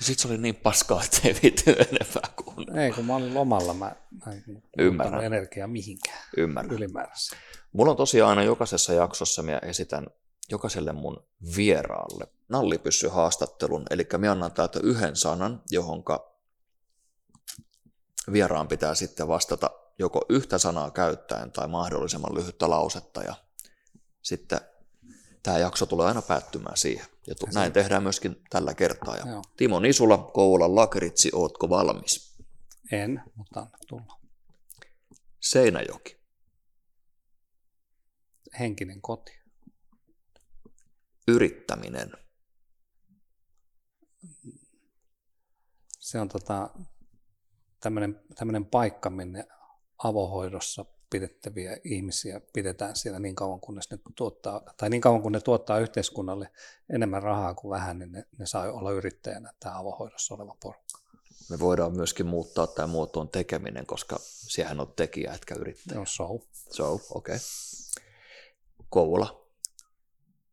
Sitten 0.01 0.23
se 0.23 0.29
oli 0.29 0.39
niin 0.39 0.55
paskaa, 0.55 1.03
että 1.05 1.21
ei 1.25 1.35
viitti 1.43 1.71
enempää 1.71 2.31
kuunnella. 2.45 2.81
Ei, 2.81 2.93
kun 2.93 3.05
mä 3.05 3.17
olin 3.17 3.35
lomalla, 3.35 3.75
mä, 3.75 3.97
mä 4.27 4.33
en 4.33 4.63
Ymmärrän. 4.79 5.25
energiaa 5.25 5.69
mihinkään 5.69 6.25
Ymmärrän. 6.37 6.73
ylimäärässä. 6.75 7.37
Mulla 7.73 7.91
on 7.91 7.97
tosiaan 7.97 8.31
aina 8.31 8.43
jokaisessa 8.43 8.93
jaksossa, 8.93 9.43
mä 9.43 9.59
esitän 9.63 10.07
jokaiselle 10.51 10.93
mun 10.93 11.25
vieraalle 11.57 12.29
nallipyssy-haastattelun, 12.49 13.87
eli 13.91 14.09
mä 14.19 14.33
annan 14.33 14.53
täältä 14.53 14.81
yhden 14.83 15.17
sanan, 15.17 15.63
johonka 15.71 16.37
vieraan 18.33 18.69
pitää 18.69 18.95
sitten 18.95 19.29
vastata 19.29 19.71
joko 19.99 20.25
yhtä 20.29 20.59
sanaa 20.59 20.91
käyttäen 20.91 21.53
tai 21.53 21.69
mahdollisimman 21.69 22.35
lyhyttä 22.35 22.71
lausetta, 22.71 23.23
ja 23.23 23.35
sitten 24.23 24.61
tämä 25.43 25.59
jakso 25.59 25.87
tulee 25.87 26.07
aina 26.07 26.23
päättymään 26.23 26.77
siihen. 26.77 27.07
Ja 27.27 27.35
tu- 27.35 27.47
näin 27.55 27.73
tehdään 27.73 28.03
myöskin 28.03 28.43
tällä 28.51 28.75
kertaa. 28.75 29.17
Ja 29.17 29.27
Joo. 29.27 29.43
Timo 29.57 29.81
Nisula, 29.81 30.19
Kouvolan 30.19 30.75
Lakritsi, 30.75 31.31
ootko 31.35 31.69
valmis? 31.69 32.37
En, 32.93 33.23
mutta 33.35 33.61
anna 33.61 33.79
tulla. 33.89 34.21
Seinäjoki. 35.41 36.21
Henkinen 38.59 39.01
koti. 39.01 39.40
Yrittäminen. 41.31 42.13
Se 45.99 46.21
on 46.21 46.29
tota, 46.29 46.71
tämmöinen 48.37 48.67
paikka, 48.71 49.11
minne 49.11 49.47
avohoidossa 49.99 50.85
pidettäviä 51.11 51.77
ihmisiä 51.85 52.41
pidetään 52.53 52.97
siellä 52.97 53.19
niin 53.19 53.35
kauan, 53.35 53.61
kunnes 53.61 53.91
ne 53.91 53.99
tuottaa, 54.17 54.63
tai 54.77 54.91
niin 54.91 55.01
kauan 55.01 55.23
kun 55.23 55.33
ne 55.33 55.41
tuottaa 55.41 55.79
yhteiskunnalle 55.79 56.51
enemmän 56.95 57.23
rahaa 57.23 57.55
kuin 57.55 57.71
vähän, 57.71 57.99
niin 57.99 58.13
ne, 58.13 58.27
ne 58.39 58.47
saa 58.47 58.73
olla 58.73 58.91
yrittäjänä 58.91 59.53
tämä 59.61 59.79
avohoidossa 59.79 60.35
oleva 60.35 60.57
porukka. 60.63 61.01
Me 61.51 61.59
voidaan 61.59 61.97
myöskin 61.97 62.27
muuttaa 62.27 62.67
tämä 62.67 62.87
muotoon 62.87 63.29
tekeminen, 63.29 63.87
koska 63.87 64.17
siihen 64.23 64.81
on 64.81 64.93
tekijä, 64.97 65.35
etkä 65.35 65.55
yrittäjä. 65.55 65.99
No, 65.99 66.07
so. 66.07 66.41
So, 66.71 67.01
okei. 67.11 67.37
Okay. 67.37 67.39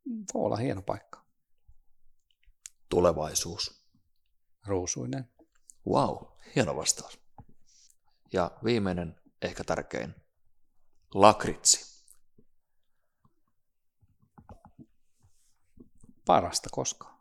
Kouvola. 0.08 0.26
Kouvola 0.34 0.56
hieno 0.56 0.82
paikka. 0.82 1.26
Tulevaisuus. 2.90 3.84
Ruusuinen. 4.66 5.30
Wow, 5.88 6.18
hieno 6.56 6.76
vastaus. 6.76 7.20
Ja 8.34 8.52
viimeinen, 8.64 9.16
ehkä 9.42 9.64
tärkein, 9.64 10.16
lakritsi. 11.14 12.04
Parasta 16.26 16.70
koskaan. 16.72 17.18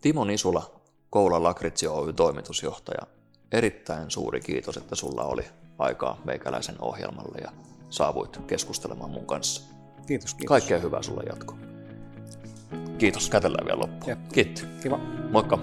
Timo 0.00 0.24
Nisula, 0.24 0.82
Koulan 1.10 1.42
Lakritsi 1.42 1.86
Oy 1.86 2.12
toimitusjohtaja. 2.12 3.06
Erittäin 3.52 4.10
suuri 4.10 4.40
kiitos, 4.40 4.76
että 4.76 4.94
sulla 4.94 5.24
oli 5.24 5.44
aikaa 5.78 6.20
meikäläisen 6.24 6.80
ohjelmalle 6.82 7.38
ja 7.38 7.52
saavuit 7.90 8.38
keskustelemaan 8.46 9.10
mun 9.10 9.26
kanssa. 9.26 9.81
Kiitos, 10.06 10.34
kiitos. 10.34 10.48
Kaikkea 10.48 10.78
hyvää 10.78 11.02
sulle 11.02 11.22
jatkoon. 11.28 11.58
Kiitos, 12.98 13.30
kätellään 13.30 13.66
vielä 13.66 13.80
loppuun. 13.80 14.16
Kiitos. 14.32 14.64
Kiva. 14.82 14.98
Moikka. 15.30 15.58